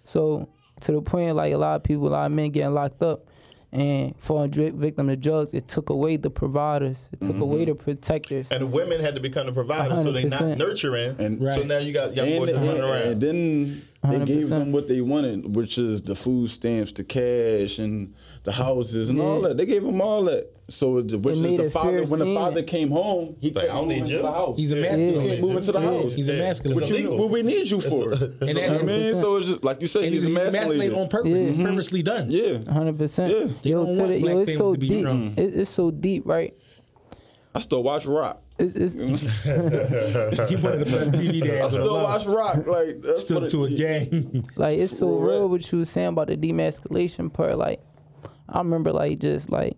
So 0.05 0.49
to 0.83 0.93
the 0.93 1.03
point, 1.03 1.35
like 1.35 1.53
a 1.53 1.59
lot 1.59 1.75
of 1.77 1.83
people, 1.83 2.07
a 2.07 2.11
lot 2.11 2.27
of 2.27 2.33
men 2.33 2.51
getting 2.51 2.73
locked 2.75 3.03
up 3.03 3.27
and 3.77 4.15
for 4.19 4.43
a 4.43 4.49
victim 4.49 5.09
to 5.09 5.17
drugs, 5.17 5.53
it 5.53 5.69
took 5.69 5.91
away 5.91 6.17
the 6.17 6.31
providers. 6.31 7.11
It 7.13 7.21
took 7.21 7.39
away 7.39 7.59
mm-hmm. 7.59 7.73
the 7.73 7.75
protectors. 7.75 8.51
And 8.51 8.63
the 8.63 8.67
women 8.67 9.03
had 9.03 9.15
to 9.17 9.21
become 9.21 9.45
the 9.45 9.53
provider, 9.53 9.97
so 9.97 10.13
they 10.13 10.25
not 10.25 10.57
nurturing. 10.57 11.15
And- 11.19 11.45
right. 11.45 11.55
so 11.55 11.63
now 11.63 11.77
you 11.77 11.93
got 11.93 12.17
young 12.17 12.27
and, 12.27 12.47
boys 12.47 12.57
and- 12.57 12.67
running 12.67 12.83
around. 12.83 13.03
and 13.03 13.21
then 13.21 13.83
they 14.03 14.25
gave 14.25 14.45
100%. 14.45 14.49
them 14.49 14.73
what 14.73 14.89
they 14.89 15.03
wanted, 15.03 15.55
which 15.55 15.77
is 15.77 16.01
the 16.01 16.17
food 16.17 16.49
stamps, 16.49 16.93
the 16.93 17.05
cash, 17.05 17.79
and 17.79 18.15
the 18.45 18.53
houses, 18.53 19.11
and 19.11 19.21
all 19.21 19.43
that. 19.43 19.59
They 19.59 19.67
gave 19.67 19.83
them 19.83 20.01
all 20.01 20.25
that. 20.25 20.56
So 20.69 20.95
which 21.01 21.13
is 21.13 21.23
the 21.57 21.71
father. 21.71 22.03
When 22.05 22.19
the 22.19 22.35
father 22.35 22.59
it. 22.61 22.67
came 22.67 22.91
home, 22.91 23.37
he 23.41 23.49
Like, 23.53 23.55
couldn't 23.67 23.71
I 23.71 23.75
don't 23.75 23.83
move 23.85 23.89
need 23.89 23.99
into 24.01 24.13
you. 24.15 24.23
the 24.23 24.33
house. 24.33 24.57
He's 24.57 24.73
a 24.73 24.77
Yeah. 24.77 24.83
He 24.83 25.05
masculine. 25.05 25.29
can't 25.29 25.41
move 25.41 25.57
into 25.59 25.73
the 25.73 25.81
house. 25.81 26.15
He's 26.15 26.29
emasculated. 26.29 26.91
What, 26.91 27.01
you, 27.01 27.17
what 27.17 27.31
we 27.31 27.43
need 27.43 27.71
you 27.71 27.81
for? 27.81 28.13
And 28.13 28.41
I 28.43 28.53
that- 28.53 28.85
mean, 28.85 29.15
so 29.15 29.37
it's 29.37 29.47
just 29.47 29.63
like 29.65 29.81
you 29.81 29.87
said, 29.87 30.05
he's, 30.05 30.15
he's, 30.15 30.23
he's 30.25 30.31
emasculated 30.33 30.57
emasculated. 30.65 30.99
on 30.99 31.09
purpose. 31.09 31.31
Yeah. 31.31 31.37
It's 31.39 31.57
mm-hmm. 31.57 31.67
purposely 31.67 32.03
done. 32.03 32.31
Yeah, 32.33 32.73
Hundred 32.73 32.99
percent. 32.99 33.33
Yeah. 33.33 33.55
They 33.63 33.71
Yo, 33.71 33.85
don't 33.87 33.97
want 33.97 34.09
the, 34.13 34.21
black 34.21 34.35
yo, 34.35 34.39
it's 34.41 34.57
so 34.57 34.73
to 34.75 34.79
be 34.81 34.89
deep. 34.89 35.07
It, 35.39 35.55
it's 35.57 35.71
so 35.71 35.91
deep, 35.93 36.23
right? 36.27 36.53
I 37.55 37.61
still 37.61 37.83
watch 37.85 38.05
Rock. 38.05 38.43
It's, 38.59 38.75
it's 38.75 38.95
He 40.51 40.57
one 40.57 40.73
of 40.73 40.79
the 40.81 40.87
best 40.91 41.13
TV 41.13 41.43
I 41.45 41.47
dads. 41.47 41.75
of 41.75 41.81
the 41.81 41.85
still 41.87 42.03
watch 42.03 42.27
Rock. 42.27 42.67
Like 42.67 42.97
Still 43.19 43.47
to 43.49 43.65
a 43.65 43.69
it- 43.71 43.77
gang. 43.77 44.49
like 44.57 44.79
it's 44.79 44.99
so 44.99 45.17
real 45.17 45.49
what 45.49 45.71
you 45.71 45.79
was 45.79 45.91
saying 45.91 46.09
about 46.09 46.27
the 46.27 46.37
demasculation 46.37 47.33
part. 47.33 47.57
Like 47.57 47.81
I 48.49 48.59
remember 48.59 48.93
like 48.93 49.21
just 49.21 49.51
like 49.51 49.77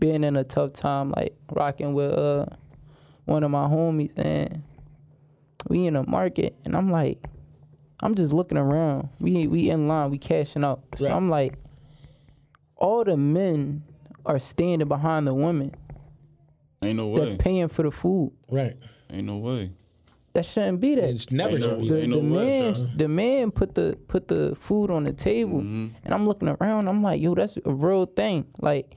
being 0.00 0.24
in 0.24 0.34
a 0.36 0.42
tough 0.44 0.72
time, 0.72 1.12
like 1.16 1.36
rocking 1.52 1.94
with 1.94 2.12
uh 2.12 2.46
one 3.26 3.44
of 3.44 3.50
my 3.52 3.66
homies 3.68 4.12
and 4.16 4.62
we 5.68 5.86
in 5.86 5.94
the 5.94 6.02
market 6.02 6.56
and 6.64 6.74
I'm 6.76 6.90
like 6.90 7.22
I'm 8.02 8.14
just 8.14 8.32
looking 8.32 8.58
around. 8.58 9.10
We 9.20 9.46
we 9.46 9.70
in 9.70 9.86
line, 9.86 10.10
we 10.10 10.18
cashing 10.18 10.64
out. 10.64 10.82
So 10.98 11.04
Right. 11.06 11.14
I'm 11.14 11.28
like 11.28 11.54
all 12.76 13.04
the 13.04 13.16
men 13.16 13.82
are 14.26 14.38
standing 14.38 14.88
behind 14.88 15.26
the 15.26 15.34
women 15.34 15.72
Ain't 16.82 16.96
no 16.96 17.08
way. 17.08 17.20
that's 17.24 17.42
paying 17.42 17.68
for 17.68 17.82
the 17.82 17.90
food. 17.90 18.32
right. 18.50 18.76
Ain't 19.12 19.26
no 19.26 19.38
way. 19.38 19.72
That 20.32 20.46
shouldn't 20.46 20.78
be 20.80 20.94
that. 20.94 21.10
It's 21.10 21.30
never 21.32 21.56
Ain't 21.56 21.60
no- 21.60 21.76
be. 21.80 21.88
the. 21.88 22.00
Ain't 22.02 22.12
the 22.12 22.22
no 22.22 22.36
way, 22.36 22.60
man 22.60 22.74
son. 22.76 22.92
the 22.96 23.08
man 23.08 23.50
put 23.50 23.74
the 23.74 23.98
put 24.08 24.28
the 24.28 24.56
food 24.58 24.90
on 24.90 25.04
the 25.04 25.12
table 25.12 25.58
Mm-hmm. 25.58 25.88
and 26.04 26.14
I'm 26.14 26.26
looking 26.26 26.48
around 26.48 26.88
I'm 26.88 27.02
like 27.02 27.20
yo 27.20 27.34
that's 27.34 27.58
a 27.64 27.70
real 27.72 28.06
thing 28.06 28.46
like 28.60 28.94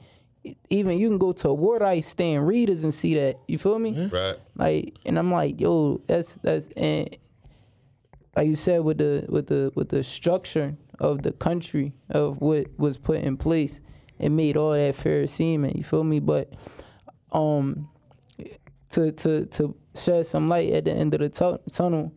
even 0.69 0.99
you 0.99 1.09
can 1.09 1.17
go 1.17 1.31
to 1.31 1.49
a 1.49 1.53
water 1.53 1.85
ice 1.85 2.07
stand 2.07 2.47
readers 2.47 2.83
and 2.83 2.93
see 2.93 3.15
that 3.15 3.39
you 3.47 3.57
feel 3.57 3.79
me 3.79 4.07
right. 4.07 4.37
like 4.55 4.95
and 5.05 5.17
I'm 5.17 5.31
like 5.31 5.61
yo 5.61 6.01
that's 6.07 6.35
that's 6.43 6.67
and 6.75 7.15
like 8.35 8.47
you 8.47 8.55
said 8.55 8.83
with 8.83 8.97
the 8.97 9.25
with 9.29 9.47
the 9.47 9.71
with 9.75 9.89
the 9.89 10.03
structure 10.03 10.75
of 10.99 11.23
the 11.23 11.31
country 11.31 11.93
of 12.09 12.41
what 12.41 12.67
was 12.77 12.97
put 12.97 13.19
in 13.19 13.37
place 13.37 13.79
it 14.19 14.29
made 14.29 14.57
all 14.57 14.73
that 14.73 14.95
fair 14.95 15.25
seeming 15.27 15.77
you 15.77 15.83
feel 15.83 16.03
me 16.03 16.19
but 16.19 16.53
um 17.31 17.89
to 18.93 19.11
to 19.11 19.45
to 19.47 19.75
shed 19.95 20.25
some 20.25 20.49
light 20.49 20.71
at 20.71 20.85
the 20.85 20.91
end 20.91 21.13
of 21.13 21.19
the 21.19 21.29
tu- 21.29 21.59
tunnel. 21.71 22.13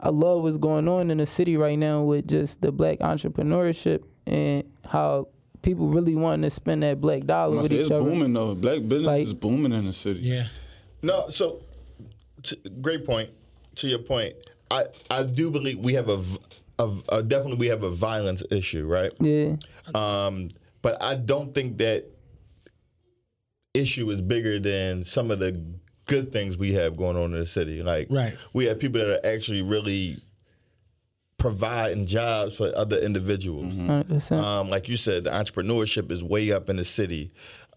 I 0.00 0.10
love 0.10 0.42
what's 0.42 0.56
going 0.58 0.88
on 0.88 1.10
in 1.10 1.18
the 1.18 1.26
city 1.26 1.56
right 1.56 1.78
now 1.78 2.02
with 2.02 2.28
just 2.28 2.60
the 2.60 2.72
black 2.72 2.98
entrepreneurship 2.98 4.04
and 4.26 4.64
how 4.84 5.28
people 5.64 5.88
really 5.88 6.14
wanting 6.14 6.42
to 6.42 6.50
spend 6.50 6.82
that 6.84 7.00
black 7.00 7.24
dollar 7.24 7.62
with 7.62 7.72
each 7.72 7.90
other. 7.90 7.96
It's 7.96 8.04
booming 8.04 8.32
though. 8.32 8.54
Black 8.54 8.82
business 8.82 9.06
Like- 9.06 9.26
is 9.26 9.34
booming 9.34 9.72
in 9.72 9.86
the 9.86 9.92
city. 9.92 10.20
Yeah. 10.20 10.46
No, 11.02 11.28
so 11.30 11.62
t- 12.42 12.56
great 12.80 13.04
point. 13.04 13.30
To 13.76 13.88
your 13.88 13.98
point, 13.98 14.34
I 14.70 14.84
I 15.10 15.24
do 15.24 15.50
believe 15.50 15.78
we 15.80 15.94
have 15.94 16.08
a, 16.08 16.18
v- 16.18 16.38
a 16.78 16.86
v- 16.86 17.02
uh, 17.08 17.22
definitely 17.22 17.58
we 17.58 17.66
have 17.66 17.82
a 17.82 17.90
violence 17.90 18.42
issue, 18.52 18.86
right? 18.86 19.10
Yeah, 19.20 19.56
Um, 19.96 20.48
but 20.80 21.02
I 21.02 21.16
don't 21.16 21.52
think 21.52 21.78
that 21.78 22.04
issue 23.74 24.08
is 24.10 24.20
bigger 24.20 24.60
than 24.60 25.02
some 25.02 25.30
of 25.32 25.40
the 25.40 25.60
good 26.06 26.32
things 26.32 26.56
we 26.56 26.72
have 26.74 26.96
going 26.96 27.16
on 27.16 27.32
in 27.32 27.38
the 27.40 27.46
city. 27.46 27.82
Like, 27.82 28.06
Right. 28.10 28.34
we 28.52 28.66
have 28.66 28.78
people 28.78 29.00
that 29.00 29.10
are 29.24 29.26
actually 29.34 29.62
really 29.62 30.18
providing 31.44 32.06
jobs 32.06 32.56
for 32.56 32.72
other 32.74 32.96
individuals. 32.98 33.66
Mm-hmm. 33.66 33.86
hundred 33.86 34.08
percent. 34.08 34.44
Um, 34.44 34.70
like 34.70 34.88
you 34.88 34.96
said, 34.96 35.24
the 35.24 35.30
entrepreneurship 35.30 36.10
is 36.10 36.22
way 36.22 36.52
up 36.52 36.70
in 36.70 36.76
the 36.76 36.84
city. 36.84 37.32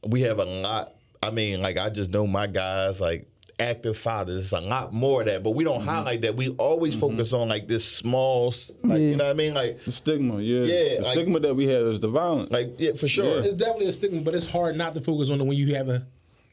We 0.05 0.21
have 0.21 0.39
a 0.39 0.45
lot. 0.45 0.93
I 1.21 1.31
mean, 1.31 1.61
like 1.61 1.77
I 1.77 1.89
just 1.89 2.11
know 2.11 2.25
my 2.25 2.47
guys, 2.47 3.01
like 3.01 3.27
active 3.59 3.97
fathers. 3.97 4.45
It's 4.45 4.51
a 4.53 4.61
lot 4.61 4.93
more 4.93 5.21
of 5.21 5.27
that, 5.27 5.43
but 5.43 5.51
we 5.51 5.63
don't 5.63 5.79
mm-hmm. 5.79 5.89
highlight 5.89 6.21
that. 6.21 6.35
We 6.35 6.49
always 6.51 6.95
mm-hmm. 6.95 7.17
focus 7.17 7.33
on 7.33 7.49
like 7.49 7.67
this 7.67 7.89
small, 7.89 8.53
like 8.83 8.99
Yeah. 8.99 9.05
you 9.05 9.15
know 9.17 9.25
what 9.25 9.31
I 9.31 9.33
mean, 9.33 9.53
like 9.53 9.83
The 9.83 9.91
stigma, 9.91 10.39
yeah. 10.39 10.63
Yeah, 10.63 10.97
the 10.97 11.01
like- 11.03 11.11
stigma 11.13 11.39
that 11.41 11.55
we 11.55 11.67
have 11.67 11.81
is 11.87 11.99
the 11.99 12.07
violence. 12.07 12.51
like 12.51 12.75
yeah, 12.77 12.93
for 12.93 13.07
sure. 13.07 13.41
It's 13.41 13.55
definitely 13.55 13.87
a 13.87 13.91
stigma, 13.91 14.21
but 14.21 14.33
it's 14.33 14.49
hard 14.49 14.77
not 14.77 14.95
to 14.95 15.01
focus 15.01 15.29
on 15.29 15.41
it 15.41 15.45
when 15.45 15.57
you 15.57 15.75
have 15.75 15.89
a 15.89 16.05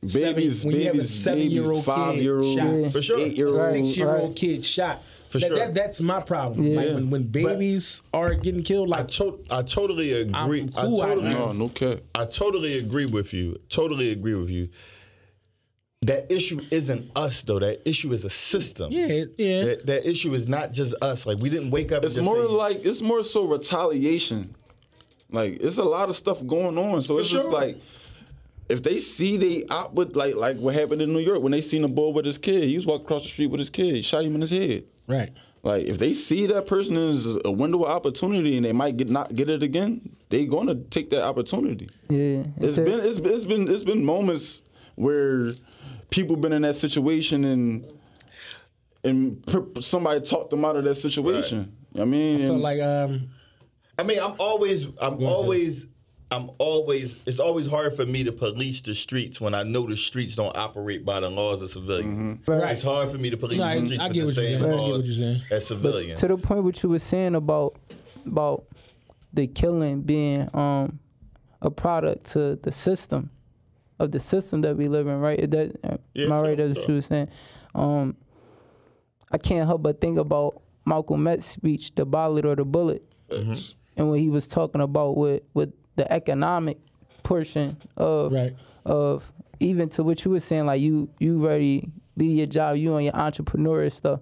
seven, 0.05 0.35
babies, 0.35 0.64
when 0.64 0.77
you 0.77 0.85
have 0.85 0.94
a 0.94 0.98
babies, 0.98 1.22
seven 1.22 1.50
year 1.50 1.70
old 1.70 1.85
babies, 1.85 1.85
five 1.85 2.16
year 2.16 2.40
kid 2.40 2.57
shot. 2.57 2.92
For 2.92 3.03
sure. 3.03 3.18
eight 3.18 3.37
year 3.37 3.48
a 3.48 3.50
olds. 3.50 3.72
six 3.72 3.96
year 3.96 4.09
old 4.09 4.29
right. 4.31 4.37
kid 4.37 4.64
shot. 4.64 5.03
For 5.35 5.40
that, 5.40 5.49
sure. 5.49 5.57
that- 5.59 5.75
that's 5.75 6.01
my 6.01 6.20
problem. 6.20 6.64
Yeah. 6.64 6.77
Like 6.77 6.94
when, 6.94 7.11
when 7.11 7.23
babies 7.25 8.03
are 8.12 8.35
getting 8.35 8.62
killed, 8.62 8.92
I, 8.92 8.99
like 8.99 9.09
to- 9.09 9.40
I 9.51 9.62
totally 9.62 10.12
agree. 10.12 10.61
I'm 10.61 10.68
cool, 10.68 11.03
I 11.03 11.07
I- 11.07 11.09
totally, 11.09 11.30
No, 11.35 11.51
no 11.53 11.68
cap. 11.70 11.99
I 12.14 12.24
totally 12.24 12.78
agree 12.78 13.07
with 13.07 13.32
you. 13.35 13.59
Totally 13.68 14.12
agree 14.12 14.35
with 14.35 14.49
you. 14.49 14.68
That 16.03 16.30
issue 16.30 16.61
isn't 16.70 17.11
us 17.16 17.43
though. 17.43 17.59
That 17.59 17.82
issue 17.89 18.12
is 18.12 18.24
a 18.24 18.30
system. 18.30 18.93
yeah, 18.93 19.24
yeah. 19.37 19.64
That, 19.64 19.87
that 19.87 20.09
issue 20.09 20.35
is 20.35 20.47
not 20.47 20.70
just 20.70 20.95
us. 21.03 21.26
Like 21.26 21.39
we 21.39 21.51
didn't 21.51 21.72
wake 21.72 21.91
up. 21.91 22.05
It's 22.05 22.14
and 22.14 22.24
just 22.24 22.32
more 22.37 22.47
say, 22.47 22.53
like 22.53 22.85
it's 22.87 23.01
more 23.01 23.24
so 23.24 23.47
retaliation. 23.49 24.55
Like 25.32 25.55
it's 25.61 25.78
a 25.78 25.82
lot 25.85 26.11
of 26.11 26.16
stuff 26.16 26.47
going 26.47 26.78
on. 26.78 27.03
So 27.03 27.18
it's 27.18 27.28
just 27.28 27.49
like 27.51 27.78
if 28.68 28.85
they 28.85 28.99
see 29.01 29.37
they 29.37 29.64
out 29.68 29.95
with 29.95 30.14
like 30.14 30.37
like 30.37 30.59
what 30.59 30.74
happened 30.74 31.03
in 31.03 31.12
New 31.12 31.18
York 31.20 31.43
when 31.43 31.51
they 31.53 31.61
seen 31.61 31.82
a 31.82 31.89
boy 31.89 32.11
with 32.11 32.24
his 32.24 32.39
kid, 32.39 32.64
he 32.64 32.76
was 32.76 32.87
walking 32.87 33.07
across 33.07 33.22
the 33.24 33.28
street 33.30 33.47
with 33.47 33.59
his 33.59 33.70
kid, 33.70 34.05
shot 34.05 34.24
him 34.24 34.35
in 34.37 34.43
his 34.43 34.51
head. 34.51 34.85
Right. 35.07 35.32
Like 35.62 35.84
if 35.86 35.96
they 35.98 36.12
see 36.12 36.44
that 36.46 36.66
person 36.66 36.94
is 36.96 37.38
a 37.44 37.50
window 37.50 37.84
of 37.84 37.90
opportunity 37.90 38.57
and 38.57 38.66
they 38.66 38.72
might 38.72 38.98
get 38.98 39.09
not 39.09 39.34
get 39.34 39.48
it 39.48 39.62
again, 39.62 40.14
they 40.28 40.44
gonna 40.44 40.74
take 40.74 41.09
that 41.11 41.22
opportunity. 41.24 41.88
Yeah, 42.11 42.44
It's 42.59 42.76
been 42.76 43.00
it's, 43.00 43.16
it's 43.18 43.44
been 43.44 43.66
it's 43.72 43.82
been 43.84 44.05
moments 44.05 44.61
where 44.96 45.55
people 46.11 46.36
been 46.36 46.52
in 46.52 46.62
that 46.62 46.76
situation 46.76 47.44
and 47.44 47.86
and 49.05 49.44
per- 49.46 49.80
somebody 49.80 50.20
talked 50.20 50.50
them 50.50 50.64
out 50.64 50.76
of 50.76 50.84
that 50.84 50.96
situation. 50.96 51.74
I 51.98 52.05
mean, 52.05 52.40
So 52.46 52.52
and- 52.55 52.62
like 52.62 52.80
um 52.80 53.30
I 53.96 54.02
mean, 54.02 54.18
I'm 54.20 54.34
always, 54.40 54.86
I'm 55.00 55.14
ahead. 55.14 55.22
always, 55.22 55.86
I'm 56.35 56.51
always. 56.59 57.16
It's 57.26 57.39
always 57.39 57.66
hard 57.68 57.95
for 57.95 58.05
me 58.05 58.24
to 58.24 58.32
police 58.32 58.80
the 58.82 58.95
streets 58.95 59.41
when 59.41 59.55
I 59.55 59.62
know 59.62 59.87
the 59.87 59.97
streets 59.97 60.37
don't 60.37 60.57
operate 60.57 61.05
by 61.05 61.20
the 61.20 61.30
laws 61.30 61.62
of 61.62 61.70
civilians. 61.70 62.47
Right. 62.47 62.72
It's 62.72 62.82
hard 62.82 63.11
for 63.11 63.18
me 63.18 63.30
to 63.30 63.37
police 63.37 63.59
No, 63.59 63.68
the 63.80 63.87
streets 63.87 64.01
I 64.03 64.09
with 64.09 64.14
get 64.14 64.20
the 64.20 64.26
what 64.26 64.37
you're 64.37 64.45
same 64.45 64.61
saying. 64.61 64.76
Laws 64.76 64.91
what 64.99 65.07
saying. 65.16 65.43
as 65.51 65.66
civilians. 65.66 66.20
to 66.20 66.28
the 66.28 66.37
point 66.37 66.64
what 66.64 66.82
you 66.82 66.89
were 66.89 66.99
saying 66.99 67.35
about 67.35 67.76
about 68.26 68.64
the 69.32 69.47
killing 69.47 70.01
being 70.03 70.49
um 70.55 70.99
a 71.62 71.70
product 71.70 72.26
to 72.32 72.57
the 72.57 72.72
system 72.72 73.30
of 73.99 74.11
the 74.11 74.20
system 74.20 74.61
that 74.62 74.76
we 74.76 74.89
live 74.89 75.07
in, 75.07 75.18
right? 75.20 75.39
Is 75.39 75.49
That 75.51 76.01
Yeah, 76.14 76.24
am 76.26 76.32
I 76.32 76.37
sure, 76.39 76.43
right? 76.49 76.59
That's 76.59 76.78
what 76.78 76.89
you 76.89 76.95
were 76.97 77.01
saying. 77.01 77.28
Um, 77.74 78.16
I 79.30 79.39
can't 79.39 79.66
help 79.66 79.82
but 79.82 80.01
think 80.01 80.18
about 80.18 80.61
Malcolm 80.85 81.26
X's 81.26 81.47
speech, 81.51 81.95
"The 81.95 82.05
Ballot 82.05 82.45
or 82.45 82.55
the 82.57 82.64
Bullet," 82.64 83.03
and 83.97 84.11
when 84.11 84.20
he 84.20 84.28
was 84.28 84.47
talking 84.47 84.80
about 84.80 85.16
with 85.16 85.43
with 85.55 85.72
the 85.97 86.11
economic 86.12 86.78
portion 87.22 87.76
of 87.97 88.32
right. 88.32 88.55
of 88.84 89.30
even 89.61 89.88
to 89.90 90.03
what 90.03 90.24
you 90.24 90.30
were 90.30 90.40
saying, 90.40 90.66
like 90.66 90.80
you 90.80 91.09
you 91.18 91.45
ready 91.47 91.90
leave 92.16 92.36
your 92.36 92.47
job, 92.47 92.76
you 92.76 92.92
on 92.95 93.03
your 93.05 93.16
entrepreneur 93.16 93.88
stuff. 93.90 94.20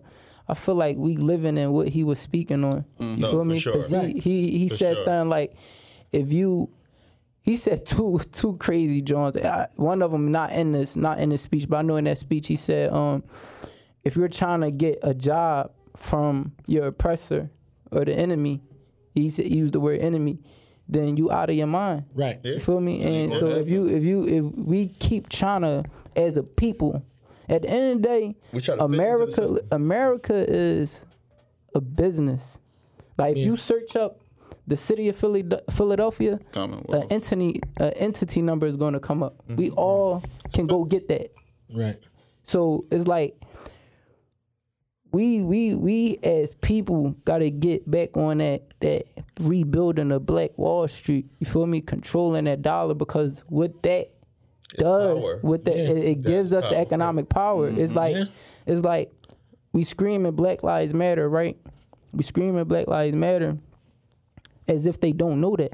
I 0.49 0.55
feel 0.55 0.75
like 0.75 0.97
we 0.97 1.17
living 1.17 1.57
in 1.57 1.73
what 1.73 1.89
he 1.89 2.05
was 2.05 2.19
speaking 2.19 2.65
on. 2.65 2.85
You 2.99 3.07
No, 3.17 3.31
feel 3.31 3.39
for 3.41 3.45
me? 3.45 3.59
sure. 3.61 3.73
'Cause 3.75 3.91
he 3.91 4.21
he, 4.21 4.59
he 4.59 4.69
For 4.69 4.77
said 4.77 4.97
sure. 4.97 5.05
something 5.05 5.31
like, 5.31 5.55
if 6.11 6.33
you, 6.33 6.69
he 7.43 7.57
said 7.57 7.87
two 7.87 8.21
two 8.33 8.57
crazy 8.59 9.01
Johns. 9.03 9.37
One 9.77 10.03
of 10.03 10.11
them 10.11 10.31
not 10.33 10.53
in 10.53 10.73
this 10.73 10.97
not 10.97 11.19
in 11.19 11.31
this 11.31 11.43
speech, 11.43 11.69
but 11.69 11.79
I 11.79 11.83
know 11.83 11.97
in 11.97 12.05
that 12.05 12.19
speech 12.19 12.49
he 12.49 12.57
said, 12.57 12.93
um, 12.93 13.23
if 14.05 14.17
you're 14.17 14.29
trying 14.29 14.61
to 14.63 14.71
get 14.71 14.99
a 15.03 15.15
job 15.15 15.71
from 15.97 16.53
your 16.67 16.87
oppressor 16.89 17.51
or 17.91 18.05
the 18.05 18.13
enemy, 18.15 18.61
he 19.15 19.29
said 19.29 19.47
he 19.47 19.57
used 19.59 19.75
the 19.75 19.81
word 19.81 20.01
enemy, 20.01 20.41
then 20.89 21.17
you 21.17 21.31
out 21.31 21.49
of 21.51 21.57
your 21.57 21.67
mind. 21.67 22.05
Right. 22.15 22.39
You 22.45 22.59
feel 22.61 22.81
me? 22.81 23.03
And 23.03 23.31
gonna 23.31 23.41
so 23.41 23.47
if 23.51 23.69
you 23.69 23.87
if 23.89 24.03
you 24.05 24.27
if 24.27 24.45
we 24.57 24.89
keep 24.89 25.29
trying 25.29 25.63
to 25.63 25.85
as 26.17 26.37
a 26.37 26.43
people, 26.43 27.03
at 27.49 27.63
the 27.63 27.69
end 27.71 27.97
of 27.97 28.03
the 28.03 28.09
day, 28.09 28.37
We 28.53 28.61
try 28.61 28.77
to 28.77 28.83
fit 28.83 28.85
into 28.85 28.97
the 28.97 28.97
America. 29.03 29.59
America 29.73 30.45
is 30.49 31.05
a 31.75 31.81
business. 31.81 32.59
Like 33.19 33.33
if 33.33 33.39
Yeah. 33.39 33.45
you 33.47 33.57
search 33.57 33.97
up 33.97 34.21
the 34.67 34.77
city 34.77 35.09
of 35.09 35.17
Philly, 35.17 35.45
Philadelphia, 35.71 36.39
an 36.55 37.05
entity 37.11 37.61
an 37.79 37.91
entity 37.95 38.43
number 38.43 38.67
is 38.67 38.77
going 38.77 38.93
to 38.95 39.01
come 39.01 39.23
up. 39.23 39.43
We 39.49 39.69
Mm-hmm. 39.71 39.79
all 39.79 40.23
can 40.53 40.67
go 40.67 40.85
get 40.85 41.09
that. 41.09 41.31
Right. 41.75 41.99
So 42.45 42.85
it's 42.91 43.07
like 43.07 43.35
we 45.13 45.43
we 45.43 45.75
we 45.75 46.19
as 46.23 46.55
people 46.55 47.11
gotta 47.25 47.51
get 47.51 47.89
back 47.91 48.17
on 48.17 48.39
that 48.39 48.63
that 48.81 49.07
rebuilding 49.41 50.11
of 50.11 50.27
Black 50.27 50.57
Wall 50.59 50.89
Street. 50.89 51.27
You 51.39 51.47
feel 51.47 51.67
me? 51.67 51.81
Controlling 51.81 52.47
that 52.47 52.63
dollar 52.63 52.95
because 52.95 53.45
what 53.49 53.83
that 53.83 54.11
does 54.79 55.21
power. 55.21 55.41
with 55.43 55.65
that 55.67 55.77
Yeah. 55.77 55.91
it, 55.91 55.99
it 55.99 56.23
gives 56.23 56.53
us 56.55 56.65
the 56.65 56.71
power. 56.71 56.81
economic 56.81 57.29
power. 57.29 57.69
It's 57.69 57.93
mm-hmm. 57.93 57.97
like 57.99 58.17
Yeah. 58.17 58.25
it's 58.67 58.81
like 58.81 59.13
we 59.73 59.85
screaming 59.85 60.33
Black 60.33 60.63
Lives 60.63 60.95
Matter, 60.95 61.29
right? 61.29 61.57
We 62.13 62.23
screaming 62.23 62.65
Black 62.65 62.89
Lives 62.89 63.15
Matter 63.17 63.59
as 64.67 64.87
if 64.87 65.01
they 65.01 65.13
don't 65.13 65.41
know 65.41 65.57
that. 65.57 65.73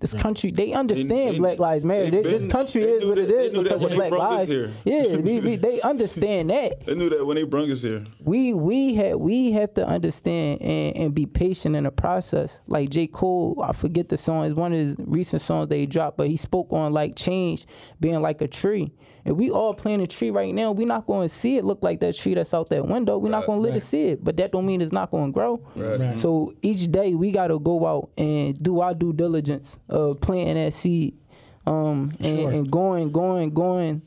This 0.00 0.14
mm. 0.14 0.20
country, 0.20 0.52
they 0.52 0.72
understand 0.72 1.34
they- 1.34 1.38
Black 1.38 1.58
Lives 1.58 1.84
Matter. 1.84 2.10
they 2.10 2.22
They- 2.22 2.30
this 2.30 2.42
been- 2.42 2.50
country 2.50 2.82
is 2.84 3.04
what 3.04 3.16
that- 3.16 3.24
it 3.24 3.28
they 3.28 3.46
is 3.46 3.52
knew 3.52 3.62
that 3.64 3.78
because 3.80 3.82
of 3.82 3.96
Black 3.96 4.10
Lives. 4.12 4.50
here. 4.50 4.70
Yeah, 4.84 5.16
we, 5.16 5.40
we, 5.40 5.56
they 5.56 5.80
understand 5.80 6.50
that. 6.50 6.86
They 6.86 6.94
knew 6.94 7.08
that 7.10 7.26
when 7.26 7.34
they 7.34 7.42
brung 7.42 7.70
us 7.72 7.82
here. 7.82 8.04
We 8.22 8.54
we 8.54 8.94
had 8.94 9.16
we 9.16 9.50
have 9.52 9.74
to 9.74 9.84
understand 9.86 10.62
and, 10.62 10.96
and 10.96 11.14
be 11.14 11.26
patient 11.26 11.74
in 11.74 11.82
the 11.84 11.90
process. 11.90 12.60
Like 12.68 12.90
J. 12.90 13.08
Cole, 13.08 13.60
I 13.64 13.72
forget 13.72 14.08
the 14.08 14.16
song, 14.16 14.44
it's 14.44 14.54
one 14.54 14.72
of 14.72 14.78
his 14.78 14.94
recent 14.98 15.42
songs 15.42 15.68
they 15.68 15.84
dropped, 15.86 16.16
but 16.16 16.28
he 16.28 16.36
spoke 16.36 16.72
on 16.72 16.92
like 16.92 17.16
change 17.16 17.66
being 18.00 18.20
like 18.22 18.40
a 18.40 18.46
tree. 18.48 18.92
And 19.28 19.36
we 19.36 19.50
all 19.50 19.74
plant 19.74 20.00
a 20.00 20.06
tree 20.06 20.30
right 20.30 20.54
now. 20.54 20.72
We're 20.72 20.86
not 20.86 21.06
going 21.06 21.28
to 21.28 21.34
see 21.34 21.58
it 21.58 21.64
look 21.66 21.82
like 21.82 22.00
that 22.00 22.16
tree 22.16 22.32
that's 22.32 22.54
out 22.54 22.70
that 22.70 22.86
window. 22.86 23.18
We're 23.18 23.28
not 23.28 23.44
going 23.44 23.58
to 23.58 23.62
let 23.62 23.72
Right. 23.72 23.76
it 23.82 23.84
see 23.84 24.06
it. 24.06 24.24
But 24.24 24.38
that 24.38 24.52
don't 24.52 24.64
mean 24.64 24.80
it's 24.80 24.90
not 24.90 25.10
going 25.10 25.26
to 25.26 25.32
grow. 25.32 25.60
Right. 25.76 26.18
So 26.18 26.54
each 26.62 26.90
day 26.90 27.12
we 27.12 27.30
got 27.30 27.48
to 27.48 27.58
go 27.58 27.86
out 27.86 28.08
and 28.16 28.56
do 28.58 28.80
our 28.80 28.94
due 28.94 29.12
diligence 29.12 29.76
of 29.86 30.18
planting 30.22 30.54
that 30.54 30.72
seed, 30.72 31.14
um, 31.66 32.10
and, 32.20 32.38
Sure. 32.38 32.50
and 32.52 32.70
going, 32.70 33.12
going, 33.12 33.50
going 33.50 34.00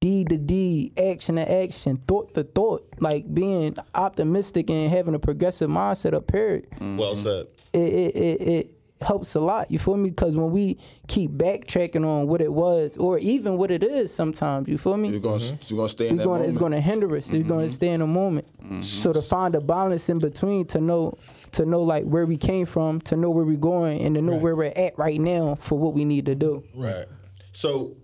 deed 0.00 0.30
to 0.30 0.36
deed, 0.38 0.98
action 0.98 1.36
to 1.36 1.48
action, 1.62 1.96
thought 2.08 2.34
to 2.34 2.42
thought, 2.42 2.84
like 2.98 3.32
being 3.32 3.76
optimistic 3.94 4.68
and 4.68 4.90
having 4.90 5.14
a 5.14 5.20
progressive 5.20 5.70
mindset 5.70 6.14
up 6.14 6.28
here. 6.32 6.64
well 6.80 7.14
said. 7.14 7.46
It, 7.72 7.78
it, 7.78 8.16
it, 8.16 8.42
it 8.42 8.74
helps 9.02 9.34
a 9.34 9.40
lot. 9.40 9.70
You 9.70 9.78
feel 9.78 9.96
me? 9.96 10.10
Because 10.10 10.36
when 10.36 10.50
we 10.50 10.78
keep 11.06 11.30
backtracking 11.32 12.06
on 12.06 12.26
what 12.26 12.40
it 12.40 12.52
was, 12.52 12.96
or 12.96 13.18
even 13.18 13.56
what 13.56 13.70
it 13.70 13.82
is, 13.82 14.12
sometimes 14.14 14.68
you 14.68 14.78
feel 14.78 14.96
me. 14.96 15.10
We're 15.12 15.18
gonna 15.18 15.38
mm-hmm. 15.38 15.74
we're 15.74 15.78
gonna 15.78 15.88
stay 15.88 16.08
in 16.08 16.14
It's 16.14 16.18
that 16.18 16.24
going, 16.24 16.40
moment. 16.40 16.48
it's 16.48 16.58
going 16.58 16.72
to 16.72 16.80
hinder 16.80 17.16
us. 17.16 17.30
It's 17.30 17.48
going 17.48 17.66
to 17.66 17.72
stay 17.72 17.88
in 17.88 18.00
the 18.00 18.06
moment. 18.06 18.46
So 18.84 19.12
to 19.12 19.18
mm-hmm. 19.18 19.28
find 19.28 19.54
a 19.54 19.60
balance 19.60 20.08
in 20.08 20.18
between, 20.18 20.66
to 20.66 20.80
know, 20.80 21.18
to 21.52 21.66
know 21.66 21.82
like 21.82 22.04
where 22.04 22.26
we 22.26 22.36
came 22.36 22.66
from, 22.66 23.00
to 23.02 23.16
know 23.16 23.30
where 23.30 23.44
we're 23.44 23.56
going, 23.56 24.00
and 24.02 24.14
to 24.14 24.22
know 24.22 24.32
Right. 24.32 24.40
where 24.40 24.56
we're 24.56 24.72
at 24.74 24.98
right 24.98 25.20
now 25.20 25.56
for 25.56 25.78
what 25.78 25.94
we 25.94 26.04
need 26.04 26.26
to 26.26 26.34
do. 26.34 26.64
Right. 26.74 27.06
So, 27.52 27.96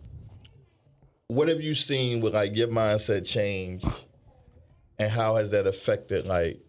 what 1.29 1.49
have 1.49 1.61
you 1.61 1.75
seen 1.75 2.21
with 2.21 2.35
like 2.35 2.55
your 2.55 2.69
mindset 2.69 3.27
change, 3.27 3.85
and 4.99 5.11
how 5.11 5.37
has 5.37 5.51
that 5.51 5.67
affected 5.67 6.27
like 6.27 6.61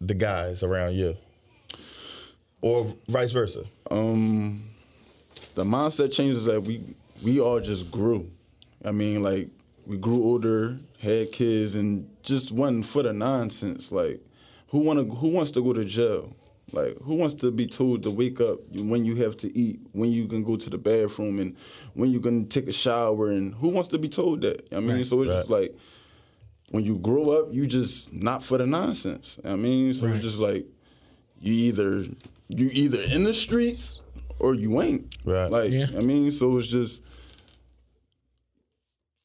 the 0.00 0.14
guys 0.14 0.62
around 0.62 0.94
you, 0.94 1.16
or 2.64 2.94
vice 3.08 3.30
versa? 3.32 3.64
um 3.90 4.62
the 5.54 5.64
mindset 5.64 6.10
changes 6.12 6.46
that 6.46 6.62
we 6.62 6.82
we 7.22 7.38
all 7.40 7.60
just 7.60 7.90
grew. 7.90 8.30
I 8.84 8.90
mean, 8.92 9.22
like 9.22 9.48
we 9.86 9.96
grew 9.98 10.22
older, 10.24 10.78
had 10.98 11.30
kids, 11.32 11.74
and 11.74 12.08
just 12.22 12.50
wasn't 12.52 12.86
for 12.86 13.02
the 13.02 13.12
nonsense. 13.12 13.92
Like, 13.92 14.20
who 14.68 14.78
wanna 14.78 15.04
who 15.04 15.28
wants 15.28 15.50
to 15.52 15.62
go 15.62 15.72
to 15.74 15.84
jail? 15.84 16.34
Like, 16.72 16.96
who 17.02 17.14
wants 17.14 17.34
to 17.42 17.50
be 17.52 17.66
told 17.66 18.02
to 18.04 18.10
wake 18.10 18.40
up 18.40 18.58
when 18.72 19.04
you 19.04 19.14
have 19.16 19.36
to 19.38 19.56
eat, 19.56 19.78
when 19.92 20.10
you 20.10 20.26
can 20.26 20.42
go 20.42 20.56
to 20.56 20.70
the 20.70 20.78
bathroom, 20.78 21.38
and 21.38 21.54
when 21.92 22.10
you 22.10 22.18
can 22.20 22.48
take 22.48 22.66
a 22.66 22.72
shower? 22.72 23.30
And 23.30 23.54
who 23.54 23.68
wants 23.68 23.90
to 23.90 23.98
be 23.98 24.08
told 24.08 24.40
that? 24.40 24.66
I 24.74 24.80
mean, 24.80 25.04
so 25.04 25.22
it's 25.22 25.30
just 25.32 25.50
like 25.50 25.76
when 26.70 26.82
you 26.84 26.96
grow 26.96 27.30
up, 27.30 27.52
you 27.52 27.66
just 27.66 28.12
not 28.12 28.42
for 28.42 28.56
the 28.58 28.66
nonsense. 28.66 29.38
I 29.44 29.54
mean, 29.56 29.92
so 29.94 30.06
Right. 30.06 30.16
it's 30.16 30.24
just 30.24 30.38
like 30.40 30.64
you 31.40 31.52
either 31.52 32.06
you 32.48 32.70
either 32.72 33.00
in 33.00 33.24
the 33.24 33.34
streets 33.34 34.00
or 34.38 34.54
you 34.54 34.80
ain't. 34.82 35.14
Right. 35.24 35.50
Like 35.50 35.70
Yeah. 35.72 35.86
I 35.96 36.00
mean, 36.00 36.30
so 36.30 36.58
it's 36.58 36.68
just 36.68 37.02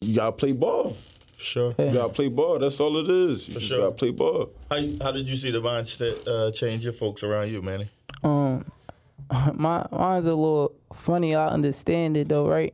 you 0.01 0.15
gotta 0.15 0.31
play 0.31 0.53
ball. 0.53 0.95
For 1.35 1.43
sure. 1.43 1.75
You 1.77 1.91
gotta 1.91 2.13
play 2.13 2.29
ball. 2.29 2.59
That's 2.59 2.79
all 2.79 2.97
it 2.97 3.09
is. 3.09 3.47
You 3.47 3.55
just 3.55 3.67
sure. 3.67 3.79
gotta 3.79 3.91
play 3.91 4.11
ball. 4.11 4.51
How 4.69 4.77
how 5.01 5.11
did 5.11 5.27
you 5.27 5.35
see 5.35 5.51
the 5.51 5.61
mindset 5.61 6.27
uh, 6.27 6.51
change 6.51 6.83
your 6.83 6.93
folks 6.93 7.23
around 7.23 7.51
you, 7.51 7.61
Manny? 7.61 7.89
Um, 8.23 8.65
my 9.53 9.85
mine's 9.91 10.25
a 10.25 10.29
little 10.29 10.73
funny. 10.93 11.35
I 11.35 11.47
understand 11.47 12.17
it 12.17 12.29
though, 12.29 12.47
right? 12.47 12.73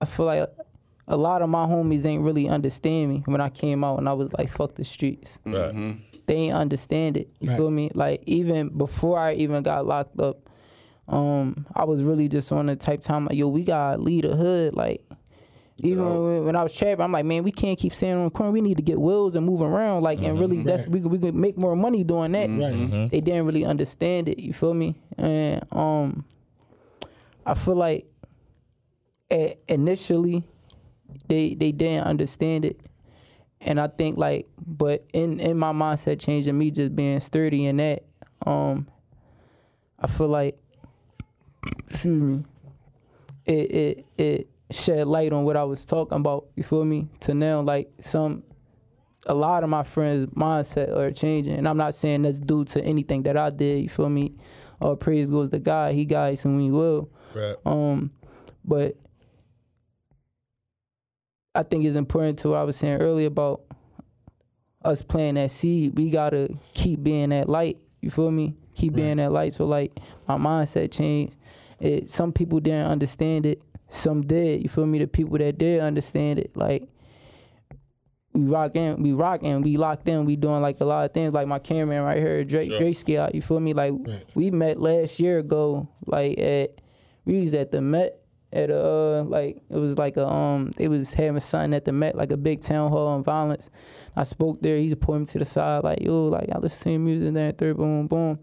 I 0.00 0.04
feel 0.04 0.26
like 0.26 0.48
a 1.08 1.16
lot 1.16 1.40
of 1.40 1.48
my 1.48 1.66
homies 1.66 2.04
ain't 2.04 2.22
really 2.22 2.48
understand 2.48 3.10
me 3.10 3.22
when 3.26 3.40
I 3.40 3.48
came 3.48 3.84
out 3.84 3.98
and 3.98 4.08
I 4.08 4.12
was 4.12 4.32
like, 4.34 4.50
"Fuck 4.50 4.74
the 4.74 4.84
streets." 4.84 5.38
Right. 5.44 5.98
They 6.26 6.34
ain't 6.36 6.54
understand 6.54 7.16
it. 7.16 7.28
You 7.40 7.50
Right. 7.50 7.56
feel 7.56 7.70
me? 7.70 7.90
Like 7.94 8.22
even 8.26 8.68
before 8.70 9.18
I 9.18 9.34
even 9.34 9.62
got 9.62 9.86
locked 9.86 10.18
up, 10.20 10.48
um, 11.08 11.66
I 11.74 11.84
was 11.84 12.02
really 12.02 12.28
just 12.28 12.50
on 12.52 12.66
the 12.66 12.74
type 12.76 13.02
time 13.02 13.26
like, 13.26 13.36
"Yo, 13.36 13.48
we 13.48 13.62
gotta 13.62 14.00
lead 14.00 14.24
the 14.24 14.34
hood." 14.34 14.74
Like 14.74 15.04
even 15.78 16.04
when, 16.04 16.44
when 16.46 16.56
I 16.56 16.62
was 16.64 16.74
trapping, 16.74 17.02
I'm 17.04 17.12
like, 17.12 17.24
"Man, 17.24 17.44
we 17.44 17.52
can't 17.52 17.78
keep 17.78 17.94
standing 17.94 18.18
on 18.18 18.24
the 18.24 18.30
corner. 18.30 18.50
We 18.50 18.60
need 18.60 18.76
to 18.78 18.82
get 18.82 19.00
wheels 19.00 19.34
and 19.36 19.46
move 19.46 19.60
around." 19.60 20.02
Like 20.02 20.20
and 20.22 20.38
really, 20.40 20.62
that's 20.62 20.88
we 20.88 21.00
could- 21.00 21.12
we 21.12 21.18
could 21.18 21.34
make 21.36 21.56
more 21.56 21.76
money 21.76 22.02
doing 22.02 22.32
that 22.32 22.50
Right. 22.50 23.10
they 23.10 23.20
didn't 23.20 23.46
really 23.46 23.64
understand 23.64 24.28
it. 24.28 24.38
You 24.40 24.52
feel 24.52 24.74
me? 24.74 24.96
And 25.16 25.64
um, 25.70 26.24
I 27.44 27.54
feel 27.54 27.76
like 27.76 28.06
eh, 29.30 29.54
initially 29.68 30.42
they 31.28 31.54
they 31.54 31.70
didn't 31.72 32.04
understand 32.06 32.64
it, 32.64 32.80
and 33.60 33.80
I 33.80 33.88
think 33.88 34.18
like, 34.18 34.46
but 34.64 35.04
in 35.12 35.40
in 35.40 35.58
my 35.58 35.72
mindset 35.72 36.20
changing, 36.20 36.56
me 36.56 36.70
just 36.70 36.94
being 36.94 37.20
sturdy 37.20 37.66
in 37.66 37.78
that, 37.78 38.04
um, 38.44 38.86
I 39.98 40.06
feel 40.06 40.28
like, 40.28 40.58
excuse 41.88 42.22
me, 42.22 42.44
it 43.44 43.70
it 43.70 44.06
it 44.18 44.50
shed 44.70 45.06
light 45.06 45.32
on 45.32 45.44
what 45.44 45.56
I 45.56 45.64
was 45.64 45.86
talking 45.86 46.16
about. 46.18 46.46
You 46.54 46.62
feel 46.62 46.84
me? 46.84 47.08
To 47.20 47.34
now 47.34 47.60
like 47.60 47.90
some 48.00 48.42
a 49.26 49.34
lot 49.34 49.64
of 49.64 49.70
my 49.70 49.82
friends' 49.82 50.30
mindset 50.34 50.94
are 50.96 51.10
changing, 51.10 51.54
and 51.54 51.68
I'm 51.68 51.76
not 51.76 51.94
saying 51.94 52.22
that's 52.22 52.38
due 52.38 52.64
to 52.66 52.82
anything 52.82 53.22
that 53.24 53.36
I 53.36 53.50
did. 53.50 53.82
You 53.82 53.88
feel 53.88 54.08
me? 54.08 54.34
All 54.80 54.96
praise 54.96 55.30
goes 55.30 55.50
to 55.50 55.58
God. 55.58 55.94
He 55.94 56.04
guides 56.04 56.42
whom 56.42 56.60
He 56.60 56.70
will. 56.70 57.10
Right. 57.34 57.56
Um, 57.64 58.12
but 58.64 58.96
I 61.56 61.62
think 61.62 61.84
it's 61.84 61.96
important 61.96 62.38
to 62.40 62.50
what 62.50 62.58
I 62.58 62.64
was 62.64 62.76
saying 62.76 63.00
earlier 63.00 63.28
about 63.28 63.62
us 64.84 65.02
playing 65.02 65.34
that 65.34 65.50
seed. 65.50 65.96
We 65.96 66.10
gotta 66.10 66.54
keep 66.74 67.02
being 67.02 67.30
that 67.30 67.48
light. 67.48 67.78
You 68.00 68.10
feel 68.10 68.30
me? 68.30 68.54
Keep 68.74 68.94
being 68.94 69.16
that 69.16 69.32
light. 69.32 69.54
So 69.54 69.64
like 69.64 69.98
my 70.28 70.36
mindset 70.36 70.92
changed. 70.92 71.34
It 71.80 72.10
some 72.10 72.32
people 72.32 72.60
didn't 72.60 72.86
understand 72.86 73.46
it. 73.46 73.62
Some 73.88 74.22
did. 74.26 74.62
You 74.62 74.68
feel 74.68 74.86
me? 74.86 74.98
The 74.98 75.06
people 75.06 75.38
that 75.38 75.58
did 75.58 75.80
understand 75.80 76.38
it, 76.38 76.56
like 76.56 76.88
we 78.32 78.42
rocking, 78.42 79.02
we 79.02 79.12
rocking, 79.12 79.62
we 79.62 79.76
locked 79.76 80.06
in, 80.08 80.24
we 80.26 80.36
doing 80.36 80.60
like 80.60 80.80
a 80.80 80.84
lot 80.84 81.04
of 81.06 81.12
things. 81.12 81.32
Like 81.32 81.46
my 81.46 81.58
cameraman 81.58 82.02
right 82.02 82.18
here, 82.18 82.44
Drake, 82.44 82.70
Sure. 82.70 82.78
Drake 82.78 82.96
Scale. 82.96 83.30
You 83.32 83.40
feel 83.42 83.60
me? 83.60 83.72
Like 83.72 83.92
we 84.34 84.50
met 84.50 84.78
last 84.78 85.18
year 85.18 85.38
ago, 85.38 85.88
like 86.06 86.38
at 86.38 86.80
we 87.24 87.40
was 87.40 87.54
at 87.54 87.72
the 87.72 87.80
Met 87.80 88.20
at 88.56 88.70
uh, 88.70 89.22
like 89.24 89.58
it 89.68 89.76
was 89.76 89.98
like 89.98 90.16
a 90.16 90.26
um 90.26 90.72
they 90.76 90.88
was 90.88 91.14
having 91.14 91.40
something 91.40 91.74
at 91.74 91.84
the 91.84 91.92
Met 91.92 92.16
like 92.16 92.30
a 92.32 92.36
big 92.36 92.60
town 92.62 92.90
hall 92.90 93.06
on 93.08 93.22
violence. 93.22 93.70
I 94.16 94.22
spoke 94.22 94.62
there. 94.62 94.78
He 94.78 94.94
pulled 94.94 95.20
me 95.20 95.26
to 95.26 95.38
the 95.38 95.44
side 95.44 95.84
like 95.84 96.00
yo 96.00 96.26
like 96.28 96.48
I 96.52 96.58
listen 96.58 96.84
to 96.84 96.90
your 96.92 97.00
music 97.00 97.34
there 97.34 97.52
third 97.52 97.76
boom 97.76 98.06
boom, 98.06 98.38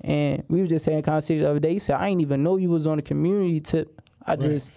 and 0.00 0.42
we 0.48 0.60
was 0.60 0.70
just 0.70 0.84
having 0.86 1.00
a 1.00 1.02
conversation 1.02 1.42
the 1.42 1.50
other 1.50 1.60
day. 1.60 1.74
He 1.74 1.78
said 1.78 1.96
I 1.96 2.08
didn't 2.08 2.22
even 2.22 2.42
know 2.42 2.56
you 2.56 2.70
was 2.70 2.86
on 2.86 2.98
a 2.98 3.02
community 3.02 3.60
tip. 3.60 4.00
I 4.26 4.36
just 4.36 4.70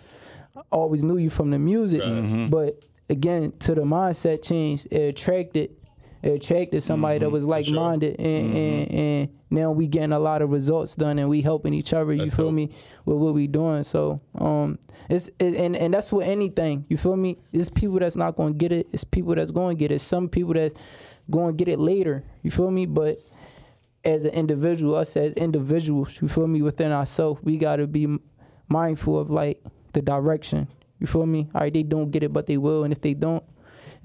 always 0.71 1.03
knew 1.03 1.17
you 1.17 1.29
from 1.29 1.51
the 1.51 1.59
music, 1.59 2.01
but 2.49 2.83
again 3.09 3.53
to 3.59 3.75
the 3.75 3.81
mindset 3.81 4.43
change, 4.43 4.85
it 4.91 5.01
attracted. 5.01 5.71
Attracted 6.25 6.81
somebody 6.81 7.19
that 7.19 7.29
was 7.29 7.45
like 7.45 7.69
minded, 7.69 8.19
and, 8.19 8.57
and 8.57 8.91
and 8.91 9.29
now 9.51 9.71
we 9.71 9.87
getting 9.87 10.11
a 10.11 10.19
lot 10.19 10.41
of 10.41 10.49
results 10.49 10.95
done, 10.95 11.19
and 11.19 11.29
we 11.29 11.41
helping 11.41 11.73
each 11.73 11.93
other. 11.93 12.13
You 12.13 12.31
feel 12.31 12.47
dope. 12.47 12.55
me? 12.55 12.71
with 13.05 13.17
what 13.17 13.33
we 13.33 13.47
doing. 13.47 13.83
So 13.83 14.19
um, 14.37 14.79
it's 15.09 15.29
it, 15.39 15.55
and 15.55 15.75
and 15.75 15.93
that's 15.93 16.11
with 16.11 16.27
anything. 16.27 16.85
You 16.89 16.97
feel 16.97 17.15
me? 17.15 17.37
It's 17.53 17.69
people 17.69 17.99
that's 17.99 18.15
not 18.15 18.35
going 18.35 18.53
to 18.53 18.57
get 18.57 18.71
it. 18.71 18.87
It's 18.91 19.03
people 19.03 19.35
that's 19.35 19.51
going 19.51 19.77
to 19.77 19.79
get 19.79 19.91
it. 19.91 19.99
Some 19.99 20.27
people 20.27 20.53
that's 20.53 20.73
going 21.29 21.55
to 21.55 21.63
get 21.63 21.71
it 21.71 21.79
later. 21.79 22.23
You 22.43 22.51
feel 22.51 22.71
me? 22.71 22.85
But 22.85 23.19
as 24.03 24.25
an 24.25 24.31
individual, 24.31 24.95
us 24.95 25.15
as 25.15 25.33
individuals, 25.33 26.19
you 26.21 26.27
feel 26.27 26.47
me? 26.47 26.61
Within 26.61 26.91
ourselves, 26.91 27.41
we 27.43 27.57
got 27.57 27.77
to 27.77 27.87
be 27.87 28.17
mindful 28.67 29.19
of 29.19 29.29
like 29.29 29.61
the 29.93 30.01
direction. 30.01 30.67
You 30.99 31.07
feel 31.07 31.25
me? 31.25 31.49
All 31.53 31.61
right, 31.61 31.73
they 31.73 31.83
don't 31.83 32.09
get 32.11 32.23
it, 32.23 32.33
but 32.33 32.47
they 32.47 32.57
will, 32.57 32.83
and 32.83 32.93
if 32.93 33.01
they 33.01 33.13
don't, 33.13 33.43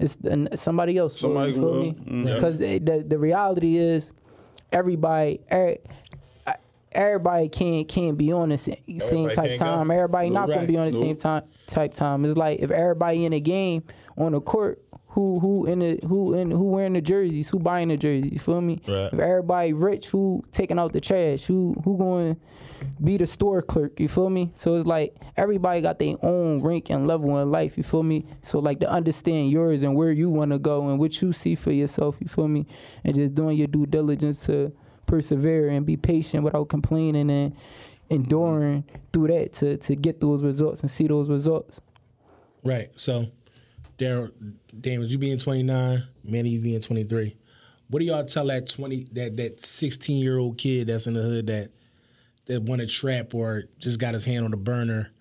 it's 0.01 0.17
and 0.23 0.49
somebody 0.59 0.97
else. 0.97 1.19
Somebody 1.19 1.51
you 1.53 1.59
feel 1.59 1.71
will. 1.71 1.81
me? 1.81 1.93
Mhm. 1.93 2.33
Because 2.35 2.57
the, 2.57 2.79
the 2.79 3.03
the 3.07 3.17
reality 3.17 3.77
is, 3.77 4.11
everybody. 4.71 5.39
er- 5.51 5.77
Everybody 6.93 7.47
can't 7.47 7.87
can't 7.87 8.17
be 8.17 8.33
on 8.33 8.49
the 8.49 8.57
same, 8.57 8.75
same 8.99 9.27
type 9.29 9.35
can't 9.47 9.59
go. 9.59 9.65
time. 9.65 9.91
Everybody 9.91 10.29
not 10.29 10.49
gonna 10.49 10.67
be 10.67 10.75
on 10.75 10.87
the 10.87 10.91
Nope. 10.91 11.01
same 11.03 11.15
time 11.15 11.43
type 11.65 11.93
time. 11.93 12.25
It's 12.25 12.35
like 12.35 12.59
if 12.59 12.69
everybody 12.69 13.23
in 13.23 13.31
the 13.31 13.39
game 13.39 13.83
on 14.17 14.33
the 14.33 14.41
court, 14.41 14.83
who 15.07 15.39
who 15.39 15.65
in 15.67 15.79
the 15.79 15.99
who 16.05 16.33
in 16.33 16.51
who 16.51 16.65
wearing 16.65 16.91
the 16.91 16.99
jerseys, 16.99 17.47
who 17.47 17.59
buying 17.59 17.87
the 17.87 17.95
jerseys, 17.95 18.33
you 18.33 18.39
feel 18.39 18.59
me? 18.59 18.81
Right. 18.85 19.07
If 19.13 19.19
everybody 19.19 19.71
rich, 19.71 20.09
who 20.09 20.43
taking 20.51 20.77
out 20.77 20.91
the 20.91 20.99
trash, 20.99 21.45
who 21.45 21.77
who 21.85 21.97
going 21.97 22.35
be 23.03 23.17
the 23.17 23.25
store 23.25 23.61
clerk, 23.61 23.99
you 23.99 24.07
feel 24.07 24.29
me? 24.29 24.51
So 24.53 24.75
it's 24.75 24.85
like 24.85 25.15
everybody 25.35 25.81
got 25.81 25.99
their 25.99 26.15
own 26.21 26.61
rank 26.61 26.89
and 26.89 27.07
level 27.07 27.37
in 27.39 27.51
life, 27.51 27.77
you 27.77 27.83
feel 27.83 28.03
me? 28.03 28.25
So 28.41 28.59
like 28.59 28.79
to 28.81 28.89
understand 28.89 29.51
yours 29.51 29.83
and 29.83 29.95
where 29.95 30.11
you 30.11 30.29
want 30.29 30.51
to 30.51 30.59
go 30.59 30.89
and 30.89 30.99
what 30.99 31.21
you 31.21 31.33
see 31.33 31.55
for 31.55 31.71
yourself, 31.71 32.17
you 32.19 32.27
feel 32.27 32.47
me? 32.47 32.67
And 33.03 33.15
just 33.15 33.33
doing 33.33 33.57
your 33.57 33.67
due 33.67 33.85
diligence 33.85 34.45
to 34.45 34.71
persevere 35.07 35.69
and 35.69 35.85
be 35.85 35.97
patient 35.97 36.43
without 36.43 36.69
complaining 36.69 37.29
and 37.29 37.55
enduring 38.09 38.83
mm-hmm. 38.83 38.97
through 39.11 39.27
that 39.27 39.53
to 39.53 39.77
to 39.77 39.95
get 39.95 40.21
those 40.21 40.43
results 40.43 40.81
and 40.81 40.91
see 40.91 41.07
those 41.07 41.29
results. 41.29 41.81
Right. 42.63 42.89
So, 42.95 43.27
Daryl, 43.97 44.31
Damon, 44.79 45.07
you 45.07 45.17
being 45.17 45.39
29, 45.39 46.03
Manny, 46.23 46.49
you 46.49 46.59
being 46.59 46.81
23. 46.81 47.35
What 47.89 47.99
do 47.99 48.05
y'all 48.05 48.23
tell 48.25 48.45
that 48.47 48.69
20 48.69 49.07
that 49.13 49.37
that 49.37 49.59
16 49.59 50.17
year 50.17 50.37
old 50.37 50.57
kid 50.57 50.87
that's 50.87 51.07
in 51.07 51.15
the 51.15 51.21
hood 51.21 51.47
that 51.47 51.71
that 52.45 52.63
want 52.63 52.81
to 52.81 52.87
trap 52.87 53.33
or 53.33 53.63
just 53.79 53.99
got 53.99 54.13
his 54.13 54.25
hand 54.25 54.45
on 54.45 54.51
the 54.51 54.57
burner 54.57 55.11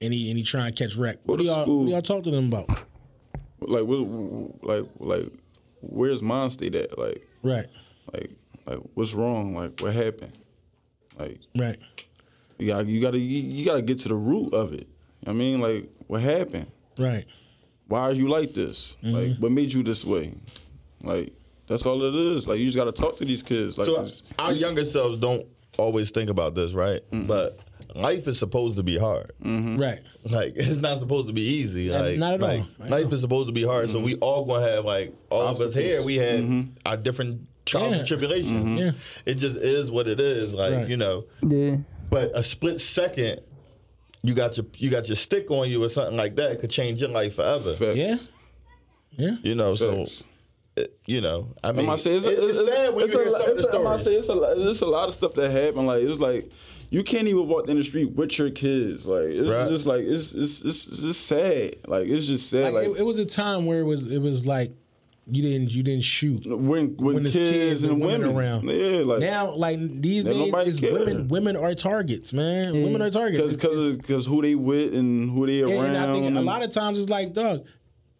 and 0.00 0.12
he 0.12 0.30
and 0.30 0.38
he 0.38 0.44
trying 0.44 0.72
to 0.72 0.84
catch 0.84 0.96
wreck? 0.96 1.18
What 1.24 1.36
Go 1.36 1.42
do 1.42 1.48
y'all 1.48 1.62
school. 1.62 1.78
what 1.80 1.86
do 1.86 1.92
y'all 1.92 2.02
talk 2.02 2.24
to 2.24 2.30
them 2.30 2.46
about? 2.46 2.68
Like 3.60 3.84
what? 3.84 4.64
Like 4.64 4.90
like 4.98 5.32
where's 5.80 6.22
mine 6.22 6.50
state 6.50 6.74
at? 6.74 6.98
Like 6.98 7.26
Right. 7.42 7.66
like 8.12 8.30
like 8.66 8.78
what's 8.94 9.14
wrong? 9.14 9.54
Like 9.54 9.80
what 9.80 9.94
happened? 9.94 10.32
Like 11.18 11.40
Right. 11.56 11.78
you 12.58 12.66
got 12.68 12.86
you 12.86 13.00
gotta 13.00 13.18
you, 13.18 13.42
you 13.42 13.64
gotta 13.64 13.82
get 13.82 13.98
to 14.00 14.08
the 14.08 14.14
root 14.14 14.52
of 14.52 14.72
it. 14.72 14.88
I 15.26 15.32
mean, 15.32 15.60
like 15.60 15.88
what 16.08 16.20
happened? 16.20 16.66
Right. 16.98 17.26
Why 17.86 18.00
are 18.00 18.12
you 18.12 18.28
like 18.28 18.54
this? 18.54 18.96
Like 19.02 19.30
mm-hmm. 19.30 19.42
what 19.42 19.52
made 19.52 19.72
you 19.72 19.82
this 19.82 20.04
way? 20.04 20.34
Like 21.02 21.32
that's 21.66 21.86
all 21.86 22.02
it 22.02 22.14
is. 22.14 22.46
Like 22.46 22.58
you 22.58 22.66
just 22.66 22.76
gotta 22.76 22.92
talk 22.92 23.16
to 23.18 23.24
these 23.24 23.42
kids. 23.42 23.78
Like 23.78 23.86
So 23.86 24.06
our 24.38 24.52
younger 24.52 24.84
selves 24.84 25.20
don't 25.20 25.46
always 25.78 26.10
think 26.10 26.30
about 26.30 26.54
this, 26.54 26.72
right? 26.72 27.00
Mm-hmm. 27.10 27.26
But 27.26 27.58
life 27.94 28.26
is 28.28 28.38
supposed 28.38 28.76
to 28.76 28.82
be 28.82 28.98
hard. 28.98 29.32
Mm-hmm. 29.42 29.78
Right. 29.78 30.00
Like 30.24 30.52
it's 30.56 30.78
not 30.80 30.98
supposed 31.00 31.26
to 31.28 31.32
be 31.32 31.42
easy. 31.42 31.92
Uh, 31.92 32.02
Like 32.02 32.18
not 32.18 32.34
at 32.34 32.42
all. 32.42 32.48
like, 32.48 32.64
I 32.80 32.88
life 32.88 33.08
know. 33.08 33.14
is 33.14 33.20
supposed 33.20 33.48
to 33.48 33.52
be 33.52 33.64
hard. 33.64 33.88
So 33.88 33.96
mm-hmm. 33.96 34.04
we 34.06 34.14
all 34.16 34.44
gonna 34.44 34.68
have 34.70 34.84
like 34.84 35.14
all 35.30 35.46
of 35.46 35.60
us 35.60 35.74
here. 35.74 36.02
We 36.02 36.16
had 36.16 36.68
our 36.86 36.96
different 36.96 37.46
trials 37.64 37.92
Yeah. 37.92 37.98
and 37.98 38.06
tribulations. 38.06 38.78
Yeah. 38.78 38.92
It 39.26 39.34
just 39.36 39.56
is 39.56 39.90
what 39.90 40.08
it 40.08 40.20
is. 40.20 40.54
Like 40.54 40.74
Right. 40.74 40.88
you 40.88 40.96
know. 40.96 41.24
Yeah. 41.42 41.76
But 42.10 42.30
a 42.36 42.42
split 42.42 42.80
second, 42.80 43.40
you 44.22 44.34
got 44.34 44.56
your 44.56 44.66
you 44.76 44.90
got 44.90 45.08
your 45.08 45.16
stick 45.16 45.50
on 45.50 45.68
you 45.70 45.82
or 45.82 45.88
something 45.88 46.16
like 46.16 46.36
that 46.36 46.60
could 46.60 46.70
change 46.70 47.00
your 47.00 47.10
life 47.10 47.34
forever. 47.36 47.74
facts. 47.74 47.96
Yeah. 47.96 48.16
Yeah. 49.12 49.36
You 49.42 49.54
know. 49.54 49.74
So. 49.74 49.96
Facts. 49.98 50.20
it- 50.20 50.26
You 51.06 51.20
know, 51.20 51.54
I 51.62 51.72
mean, 51.72 51.80
I'm 51.80 51.84
about 51.84 51.98
to 51.98 52.02
say 52.02 52.14
it's, 52.14 52.26
a, 52.26 52.30
it's, 52.30 52.56
it's, 52.56 52.68
sad 52.68 52.94
when 52.94 53.04
it's 53.04 53.12
you 53.12 53.20
a, 53.20 53.22
hear 53.24 53.30
some 53.32 53.42
of 53.42 53.58
it's 53.58 53.66
the 53.66 53.78
a, 53.78 53.86
I'm 53.88 54.00
say 54.00 54.14
it's 54.14 54.28
a, 54.28 54.34
lot- 54.34 54.56
it's 54.56 54.80
a 54.80 54.86
lot 54.86 55.08
of 55.08 55.14
stuff 55.14 55.34
that 55.34 55.50
happened. 55.50 55.86
Like 55.86 56.02
it's 56.02 56.18
like 56.18 56.50
you 56.88 57.02
can't 57.02 57.28
even 57.28 57.46
walk 57.46 57.68
in 57.68 57.76
the 57.76 57.84
street 57.84 58.12
with 58.12 58.38
your 58.38 58.50
kids. 58.50 59.04
Like 59.04 59.24
it's 59.24 59.48
Right. 59.48 59.68
just 59.68 59.86
like 59.86 60.02
it's 60.02 60.32
it's 60.32 60.62
it's 60.62 60.86
it's 60.86 60.98
just 60.98 61.26
sad. 61.26 61.76
Like 61.86 62.06
it's 62.08 62.26
just 62.26 62.48
sad. 62.48 62.72
Like, 62.72 62.88
Like, 62.88 62.96
it, 62.96 63.00
it 63.00 63.02
was 63.02 63.18
a 63.18 63.26
time 63.26 63.66
where 63.66 63.80
it 63.80 63.84
was 63.84 64.06
it 64.06 64.20
was 64.20 64.46
like 64.46 64.72
you 65.26 65.42
didn't 65.42 65.72
you 65.72 65.82
didn't 65.82 66.04
shoot. 66.04 66.46
when 66.46 66.96
when, 66.96 67.14
when 67.14 67.24
kids, 67.24 67.34
kids 67.34 67.84
and 67.84 67.92
and 67.92 68.02
women 68.02 68.28
women 68.28 68.36
around. 68.36 68.68
Yeah, 68.68 69.02
like 69.04 69.20
Now, 69.20 69.54
like 69.54 69.78
these 70.00 70.24
days, 70.24 70.52
it's 70.54 70.80
women. 70.80 71.28
Women 71.28 71.56
are 71.56 71.74
targets, 71.74 72.32
man. 72.32 72.74
Yeah. 72.74 72.84
Women 72.84 73.02
mm. 73.02 73.06
are 73.06 73.10
targets. 73.10 73.54
because 73.54 73.96
because 73.96 74.26
who 74.26 74.42
they 74.42 74.54
with 74.54 74.94
and 74.94 75.30
who 75.30 75.46
they 75.46 75.62
and, 75.62 75.72
around. 75.72 75.84
and 75.86 75.96
I 75.96 76.12
think 76.12 76.36
a 76.36 76.40
lot 76.40 76.62
of 76.62 76.70
times 76.70 76.98
it's 76.98 77.10
like, 77.10 77.34
dog. 77.34 77.64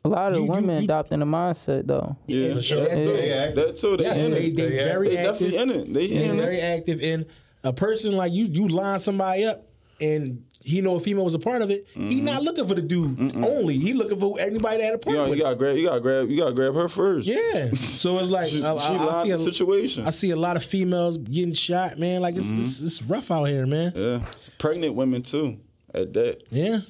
A 0.04 0.08
lot 0.08 0.32
of 0.32 0.38
You- 0.38 0.44
you- 0.46 0.50
women 0.50 0.78
you- 0.78 0.84
adopting 0.84 1.20
the 1.20 1.26
mindset 1.26 1.86
though. 1.86 2.16
yeah, 2.26 2.54
For 2.54 2.62
sure. 2.62 2.80
that 2.80 2.98
too. 2.98 3.12
They 3.16 3.30
act- 3.32 3.54
That 3.54 3.78
too. 3.78 3.96
They 3.96 4.04
Yes, 4.04 4.18
in 4.18 4.30
they 4.32 4.46
it. 4.46 4.56
they 4.56 4.68
They 4.68 4.78
act- 4.80 4.88
very 4.92 5.08
They 5.10 5.16
active. 5.18 5.50
definitely 5.52 5.56
in 5.62 5.70
it. 5.80 5.94
They 5.94 6.06
They 6.08 6.24
in 6.28 6.36
very 6.36 6.58
it. 6.58 6.62
active. 6.62 7.00
And 7.02 7.26
a 7.62 7.72
person 7.72 8.12
like 8.12 8.32
you, 8.32 8.46
you 8.46 8.66
line 8.68 8.98
somebody 8.98 9.44
up, 9.44 9.68
and 10.00 10.42
he 10.60 10.80
know 10.80 10.96
a 10.96 11.00
female 11.00 11.24
was 11.24 11.34
a 11.34 11.38
part 11.38 11.62
of 11.62 11.70
it. 11.70 11.86
He 11.94 12.00
mm-hmm. 12.00 12.24
not 12.24 12.42
looking 12.42 12.66
for 12.66 12.74
the 12.74 12.82
dude 12.82 13.36
only. 13.36 13.78
He 13.78 13.92
looking 13.92 14.18
for 14.18 14.38
anybody 14.40 14.78
that 14.78 14.82
had 14.84 14.94
a 14.94 14.98
part 14.98 15.14
You, 15.16 15.22
know, 15.22 15.32
you 15.32 15.42
gotta 15.42 15.54
grab. 15.56 15.76
You 15.76 15.84
gotta 15.86 16.00
grab. 16.00 16.28
You 16.30 16.36
gotta 16.36 16.52
grab 16.54 16.74
her 16.74 16.88
first. 16.88 17.28
Yeah. 17.28 17.70
So 17.76 18.18
it's 18.18 18.30
like 18.30 18.48
She, 18.48 18.64
I, 18.64 18.76
she 18.78 18.94
I- 18.94 19.20
I 19.20 19.22
see 19.22 19.28
the 19.30 19.34
a, 19.36 19.38
situation. 19.38 20.06
I 20.06 20.10
see 20.10 20.30
a 20.30 20.36
lot 20.36 20.56
of 20.56 20.64
females 20.64 21.18
getting 21.18 21.54
shot, 21.54 21.98
man. 22.00 22.20
Like 22.22 22.34
it's, 22.36 22.46
mm-hmm. 22.46 22.64
it's, 22.64 22.80
it's 22.80 23.02
rough 23.02 23.30
out 23.30 23.44
here, 23.44 23.66
man. 23.66 23.92
yeah, 23.94 24.24
pregnant 24.58 24.94
women 24.96 25.22
too. 25.22 25.58
At 25.94 26.12
that. 26.14 26.42
Yeah. 26.50 26.80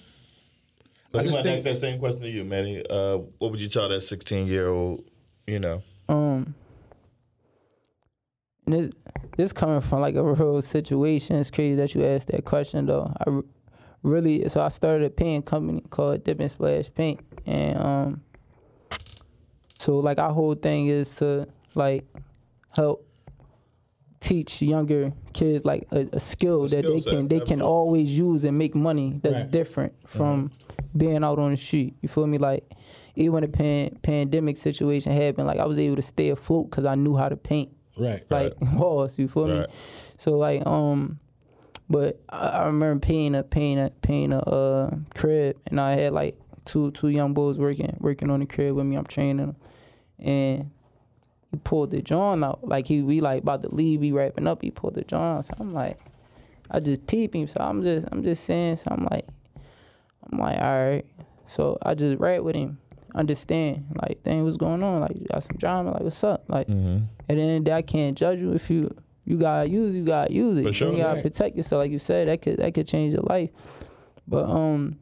So 1.12 1.18
I 1.18 1.22
I 1.22 1.24
just 1.24 1.34
just 1.36 1.44
think- 1.44 1.56
ask 1.56 1.64
that 1.64 1.78
same 1.78 1.98
question 1.98 2.22
to 2.22 2.30
you, 2.30 2.44
Manny. 2.44 2.82
Uh, 2.88 3.18
what 3.38 3.50
would 3.50 3.60
you 3.60 3.68
tell 3.68 3.88
that 3.88 4.00
16 4.02 4.46
year 4.46 4.68
old? 4.68 5.04
You 5.46 5.58
know, 5.58 5.82
Um, 6.08 6.54
and 8.66 8.74
this 8.74 8.92
this 9.36 9.52
coming 9.52 9.80
from 9.80 10.00
like 10.00 10.14
a 10.14 10.22
real 10.22 10.62
situation. 10.62 11.36
It's 11.36 11.50
crazy 11.50 11.74
that 11.76 11.94
you 11.94 12.04
asked 12.04 12.28
that 12.28 12.44
question 12.44 12.86
though. 12.86 13.12
I 13.26 13.40
really 14.02 14.48
so 14.48 14.60
I 14.62 14.68
started 14.68 15.04
a 15.04 15.10
paint 15.10 15.44
company 15.46 15.82
called 15.90 16.22
Dip 16.24 16.38
and 16.40 16.50
Splash 16.50 16.92
Paint, 16.94 17.20
and 17.44 17.76
um, 17.78 18.20
so 19.78 19.98
like 19.98 20.18
our 20.18 20.32
whole 20.32 20.54
thing 20.54 20.86
is 20.86 21.14
to 21.16 21.48
like 21.74 22.04
help 22.76 23.04
teach 24.22 24.62
younger 24.62 25.12
kids 25.32 25.64
like 25.64 25.86
a, 25.90 26.06
a 26.12 26.20
skill 26.20 26.64
a 26.64 26.68
that 26.68 26.84
skill 26.84 26.94
they 26.94 27.00
can 27.00 27.28
they 27.28 27.40
can 27.40 27.60
always 27.60 28.08
use 28.16 28.44
and 28.44 28.56
make 28.56 28.72
money 28.74 29.18
that's 29.20 29.34
Right. 29.34 29.50
different 29.50 29.92
from 30.06 30.52
being 30.96 31.24
out 31.24 31.38
on 31.40 31.50
the 31.50 31.56
street. 31.56 31.94
You 32.02 32.08
feel 32.08 32.26
me? 32.28 32.38
Like 32.38 32.62
even 33.16 33.32
when 33.32 33.42
the 33.42 33.48
pan- 33.48 33.98
pandemic 34.02 34.56
situation 34.58 35.10
happened, 35.12 35.46
like 35.48 35.58
I 35.58 35.64
was 35.64 35.78
able 35.78 35.96
to 35.96 36.02
stay 36.02 36.28
afloat 36.30 36.70
because 36.70 36.84
I 36.84 36.94
knew 36.94 37.16
how 37.16 37.28
to 37.28 37.36
paint 37.36 37.70
Right. 37.98 38.22
like 38.30 38.54
walls. 38.60 39.18
You 39.18 39.26
feel 39.28 39.48
me? 39.48 39.66
So 40.18 40.38
like 40.38 40.64
um, 40.66 41.18
but 41.90 42.20
I, 42.28 42.46
I 42.48 42.66
remember 42.66 43.00
painting 43.04 43.34
a 43.34 43.42
painting 43.42 43.84
a 43.84 43.90
painting 43.90 44.32
a 44.34 44.38
uh, 44.38 44.90
crib, 45.14 45.56
and 45.66 45.80
I 45.80 45.92
had 46.00 46.12
like 46.12 46.38
two 46.64 46.92
two 46.92 47.08
young 47.08 47.34
boys 47.34 47.58
working 47.58 47.96
working 47.98 48.30
on 48.30 48.38
the 48.40 48.46
crib 48.46 48.76
with 48.76 48.86
me. 48.86 48.94
I'm 48.96 49.04
training 49.04 49.38
them, 49.38 49.56
and 50.18 50.70
he 51.52 51.58
pulled 51.58 51.90
the 51.92 52.02
joint 52.02 52.42
out. 52.44 52.66
Like 52.66 52.86
he 52.88 53.02
we 53.02 53.20
like 53.20 53.42
about 53.42 53.62
to 53.62 53.68
leave, 53.74 54.00
we 54.00 54.10
wrapping 54.12 54.46
up, 54.48 54.62
he 54.62 54.70
pulled 54.70 54.94
the 54.94 55.02
joint 55.02 55.22
out. 55.38 55.44
So 55.44 55.54
I'm 55.60 55.72
like, 55.72 55.98
I 56.70 56.80
just 56.80 57.06
peep 57.06 57.34
him. 57.34 57.46
So 57.46 57.60
I'm 57.60 57.82
just 57.82 58.06
I'm 58.10 58.22
just 58.24 58.44
saying, 58.44 58.76
so 58.76 58.88
I'm 58.90 59.06
like, 59.10 59.26
I'm 60.30 60.38
like, 60.38 60.58
all 60.58 60.84
right. 60.90 61.04
So 61.46 61.76
I 61.82 61.94
just 61.94 62.18
rap 62.18 62.40
with 62.42 62.56
him, 62.56 62.78
understand, 63.14 63.84
like, 64.00 64.22
dang, 64.24 64.42
what's 64.44 64.56
going 64.56 64.82
on? 64.82 65.00
Like, 65.02 65.14
you 65.16 65.26
got 65.30 65.42
some 65.42 65.56
drama, 65.58 65.90
like, 65.92 66.00
what's 66.02 66.24
up? 66.24 66.44
Like, 66.48 66.66
Mm-hmm. 66.68 67.04
at 67.28 67.36
the 67.36 67.42
end 67.42 67.56
of 67.58 67.64
the 67.64 67.70
day, 67.70 67.76
I 67.76 67.82
can't 67.82 68.16
judge 68.16 68.38
you 68.38 68.52
if 68.54 68.70
you 68.70 68.94
you 69.24 69.36
gotta 69.36 69.68
use, 69.68 69.94
you 69.94 70.04
gotta 70.04 70.32
use 70.32 70.58
it. 70.58 70.72
Sure. 70.74 70.90
You 70.90 70.98
gotta 70.98 71.14
Right. 71.16 71.22
protect 71.22 71.56
yourself, 71.56 71.80
like 71.80 71.90
you 71.92 71.98
said. 71.98 72.28
That 72.28 72.40
could 72.42 72.56
that 72.56 72.72
could 72.74 72.86
change 72.88 73.12
your 73.12 73.22
life. 73.22 73.50
But 74.26 74.48
um, 74.48 74.96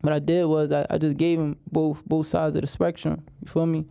what 0.00 0.12
I 0.12 0.18
did 0.18 0.44
was 0.46 0.72
I, 0.72 0.86
I 0.90 0.98
just 0.98 1.16
gave 1.16 1.38
him 1.38 1.56
both 1.70 2.02
both 2.04 2.26
sides 2.26 2.54
of 2.56 2.60
the 2.62 2.66
spectrum. 2.66 3.24
You 3.44 3.48
feel 3.50 3.66
me? 3.66 3.86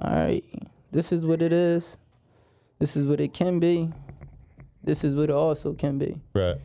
All 0.00 0.14
right, 0.14 0.44
this 0.92 1.12
is 1.12 1.24
what 1.24 1.42
it 1.42 1.52
is. 1.52 1.96
This 2.78 2.96
is 2.96 3.06
what 3.06 3.20
it 3.20 3.32
can 3.32 3.58
be. 3.58 3.90
This 4.84 5.02
is 5.04 5.14
what 5.16 5.24
it 5.24 5.30
also 5.30 5.74
can 5.74 5.98
be. 5.98 6.16
Right. 6.34 6.56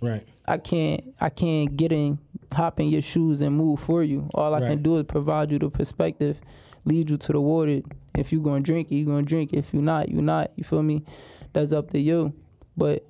Right. 0.00 0.26
I 0.46 0.58
can't 0.58 1.14
I 1.20 1.28
can't 1.28 1.76
get 1.76 1.92
in 1.92 2.18
hop 2.52 2.80
in 2.80 2.88
your 2.88 3.02
shoes 3.02 3.40
and 3.40 3.56
move 3.56 3.78
for 3.80 4.02
you. 4.02 4.28
All 4.34 4.54
I 4.54 4.60
Right. 4.60 4.70
can 4.70 4.82
do 4.82 4.96
is 4.96 5.04
provide 5.04 5.52
you 5.52 5.58
the 5.60 5.70
perspective, 5.70 6.40
lead 6.84 7.08
you 7.10 7.16
to 7.16 7.32
the 7.32 7.40
water. 7.40 7.82
If 8.16 8.32
you're 8.32 8.42
gonna 8.42 8.60
drink 8.60 8.90
it, 8.90 8.96
you 8.96 9.04
gonna 9.06 9.22
drink. 9.22 9.52
If 9.52 9.72
you're 9.72 9.82
not, 9.82 10.08
you're 10.08 10.22
not. 10.22 10.50
You 10.56 10.64
feel 10.64 10.82
me? 10.82 11.04
That's 11.52 11.72
up 11.72 11.90
to 11.90 11.98
you. 12.00 12.32
But 12.76 13.06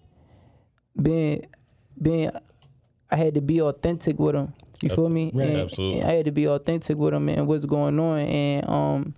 being 1.01 1.47
being 2.01 2.31
I 3.11 3.17
had 3.17 3.35
to 3.35 3.41
be 3.41 3.61
authentic 3.63 4.19
with 4.19 4.35
him. 4.35 4.53
You 4.83 4.91
feel 4.91 5.09
me? 5.09 5.31
Right. 5.35 5.49
And- 5.49 5.57
Absolutely. 5.59 6.01
and 6.01 6.11
I 6.11 6.13
had 6.15 6.27
to 6.27 6.33
be 6.33 6.47
authentic 6.47 6.97
with 6.99 7.15
him 7.15 7.29
and 7.29 7.47
what's 7.47 7.65
going 7.65 7.99
on 7.99 8.19
and 8.19 8.69
um 8.69 9.15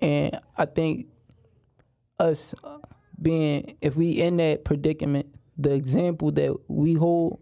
and 0.00 0.38
I 0.56 0.64
think 0.66 1.06
us 2.18 2.54
being 3.20 3.76
if 3.80 3.96
we 3.96 4.10
in 4.12 4.36
that 4.38 4.64
predicament, 4.64 5.26
the 5.56 5.72
example 5.74 6.30
that 6.32 6.56
we 6.68 6.94
hold 6.94 7.40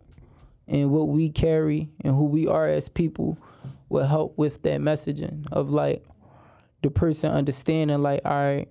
and 0.69 0.91
what 0.91 1.09
we 1.09 1.31
carry 1.31 1.91
and 2.03 2.15
who 2.15 2.25
we 2.25 2.47
are 2.47 2.67
as 2.67 2.89
people 2.89 3.39
will 3.89 4.07
help 4.07 4.37
with 4.37 4.63
that 4.63 4.81
messaging 4.81 5.47
of 5.53 5.71
like 5.71 6.03
the 6.83 6.91
person 6.91 7.31
understanding 7.31 8.03
like 8.03 8.21
all 8.25 8.33
right 8.33 8.69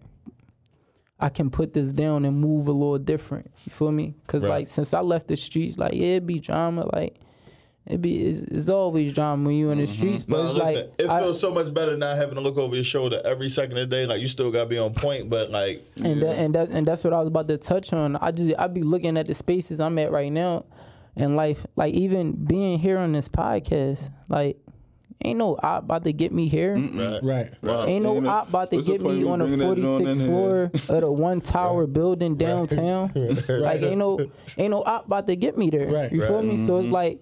I 1.20 1.30
can 1.30 1.50
put 1.50 1.74
this 1.74 1.94
down 1.94 2.26
and 2.26 2.38
move 2.38 2.68
a 2.68 2.74
little 2.74 2.98
different. 2.98 3.50
You 3.64 3.72
feel 3.72 3.92
me? 3.92 4.16
Cause 4.28 4.42
Right. 4.44 4.50
like 4.50 4.68
since 4.68 4.94
I 4.94 5.00
left 5.00 5.28
the 5.28 5.38
streets, 5.38 5.78
like 5.78 5.94
yeah, 5.94 6.18
it 6.18 6.26
be 6.28 6.40
drama. 6.40 6.90
Like 6.94 7.20
it 7.88 8.02
be 8.02 8.24
it's, 8.26 8.40
it's 8.44 8.70
always 8.70 9.14
drama 9.14 9.46
when 9.48 9.56
you 9.56 9.70
in 9.70 9.78
the 9.78 9.86
streets. 9.88 10.24
But 10.24 10.38
No, 10.38 10.44
it's 10.46 10.54
listen, 10.54 10.76
like 10.76 10.94
it 10.98 11.10
I- 11.10 11.22
feels 11.22 11.40
so 11.40 11.52
much 11.54 11.74
better 11.74 11.96
not 11.96 12.18
having 12.18 12.36
to 12.36 12.42
look 12.42 12.58
over 12.58 12.74
your 12.76 12.84
shoulder 12.84 13.22
every 13.24 13.50
second 13.50 13.78
of 13.78 13.90
the 13.90 13.96
day. 13.96 14.06
Like 14.06 14.22
you 14.22 14.28
still 14.28 14.52
gotta 14.52 14.66
be 14.70 14.78
on 14.80 14.94
point, 14.94 15.30
but 15.30 15.52
like 15.52 15.84
and 16.04 16.22
that, 16.24 16.38
and 16.38 16.56
that's 16.56 16.72
and 16.72 16.88
that's 16.88 17.04
what 17.04 17.14
I 17.14 17.20
was 17.20 17.28
about 17.28 17.48
to 17.50 17.58
touch 17.58 17.94
on. 17.94 18.16
I 18.16 18.32
just 18.32 18.54
I 18.58 18.68
be 18.68 18.82
looking 18.84 19.18
at 19.18 19.28
the 19.28 19.34
spaces 19.34 19.80
I'm 19.80 19.98
at 20.00 20.12
right 20.12 20.32
now 20.32 20.66
in 21.16 21.36
life, 21.36 21.66
like 21.76 21.94
even 21.94 22.32
being 22.34 22.80
here 22.80 22.98
on 22.98 23.12
this 23.14 23.30
podcast, 23.30 24.10
like 24.30 24.58
ain't 25.24 25.38
no 25.40 25.58
op 25.64 25.84
about 25.84 26.04
to 26.04 26.12
get 26.12 26.32
me 26.34 26.48
here. 26.50 26.76
right. 26.78 27.24
Right. 27.24 27.54
Wow. 27.64 27.86
Ain't 27.86 28.04
no 28.04 28.16
You 28.16 28.22
know, 28.22 28.30
op 28.30 28.50
about 28.50 28.70
to 28.72 28.82
get 28.82 29.02
me 29.02 29.24
on 29.26 29.40
the 29.40 29.46
bringing 29.46 29.86
46th 29.86 30.26
floor 30.26 30.64
of 30.74 31.02
the 31.02 31.12
one 31.12 31.40
tower 31.56 31.88
building 31.88 32.36
downtown. 32.36 33.12
Like 33.48 33.82
ain't 33.82 33.98
no 34.00 34.20
ain't 34.58 34.72
no 34.72 34.82
op 34.84 35.06
about 35.06 35.28
to 35.28 35.36
get 35.36 35.58
me 35.58 35.70
there. 35.70 35.88
Right. 35.88 36.12
You 36.12 36.22
feel 36.22 36.38
Right. 36.38 36.46
me? 36.46 36.66
So 36.68 36.78
it's 36.80 36.90
like 36.90 37.22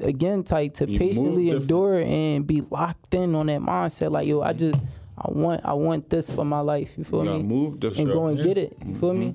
again, 0.00 0.44
like 0.50 0.74
to 0.74 0.86
You 0.88 0.98
move 0.98 1.08
patiently 1.08 1.50
endure 1.50 2.00
and 2.00 2.46
be 2.46 2.60
locked 2.62 3.14
in 3.14 3.34
on 3.34 3.46
that 3.46 3.60
mindset. 3.60 4.10
Like 4.10 4.26
yo, 4.26 4.40
I 4.42 4.52
just 4.52 4.78
I 5.18 5.30
want 5.30 5.60
I 5.64 5.72
want 5.74 6.10
this 6.10 6.30
for 6.30 6.44
my 6.44 6.60
life. 6.60 6.96
You 6.96 7.04
feel 7.04 7.24
You 7.24 7.30
me? 7.38 7.42
move 7.42 7.72
and 7.72 7.80
different. 7.80 8.12
go 8.12 8.26
and 8.26 8.42
get 8.42 8.58
it. 8.58 8.76
You 8.84 8.94
feel 8.94 9.14
me? 9.14 9.34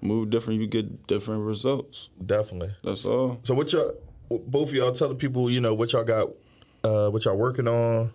Move 0.00 0.30
different, 0.30 0.60
you 0.60 0.66
get 0.66 1.06
different 1.06 1.44
results. 1.44 2.08
Definitely. 2.24 2.74
That's 2.82 3.04
all. 3.04 3.38
So 3.44 3.54
what 3.54 3.72
y'all 3.72 3.92
both 4.30 4.68
of 4.70 4.74
y'all 4.74 4.92
tell 4.92 5.08
the 5.10 5.14
people, 5.14 5.50
you 5.50 5.60
know, 5.60 5.74
what 5.74 5.92
y'all 5.92 6.04
got 6.04 6.28
uh 6.84 7.08
what 7.10 7.24
y'all 7.24 7.36
working 7.36 7.68
on, 7.68 8.10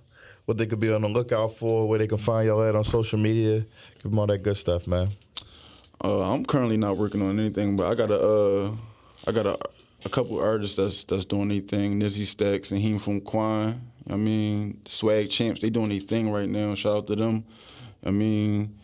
what 0.45 0.57
they 0.57 0.65
could 0.65 0.79
be 0.79 0.91
on 0.91 1.01
the 1.01 1.07
lookout 1.09 1.53
for, 1.53 1.87
where 1.87 1.99
they 1.99 2.07
can 2.07 2.17
find 2.17 2.47
y'all 2.47 2.61
at 2.63 2.75
on 2.75 2.83
social 2.83 3.19
media. 3.19 3.59
Give 4.01 4.11
them 4.11 4.19
all 4.19 4.27
that 4.27 4.43
good 4.43 4.57
stuff, 4.57 4.85
man. 4.87 5.09
Uh, 6.03 6.21
I'm 6.31 6.45
currently 6.45 6.77
not 6.77 6.95
working 6.97 7.21
on 7.21 7.39
anything, 7.39 7.75
but 7.75 7.89
I 7.91 7.95
got 7.95 8.11
a, 8.11 8.19
uh, 8.19 8.71
I 9.25 9.31
got 9.31 9.47
a, 9.47 9.57
a 10.07 10.09
couple 10.09 10.39
artists 10.39 10.77
that's 10.77 11.03
that's 11.03 11.25
doing 11.25 11.49
their 11.49 11.59
thing. 11.59 11.99
Nizzy 11.99 12.25
Stacks 12.25 12.71
and 12.71 12.81
him 12.81 12.97
from 12.97 13.21
Quan. 13.21 13.91
I 14.09 14.15
mean, 14.15 14.81
Swag 14.85 15.29
Champs, 15.29 15.61
they 15.61 15.69
doing 15.69 15.89
their 15.89 15.99
thing 15.99 16.31
right 16.31 16.49
now. 16.49 16.73
Shout 16.75 16.97
out 16.97 17.07
to 17.07 17.15
them. 17.15 17.45
I 18.03 18.11
mean, 18.11 18.79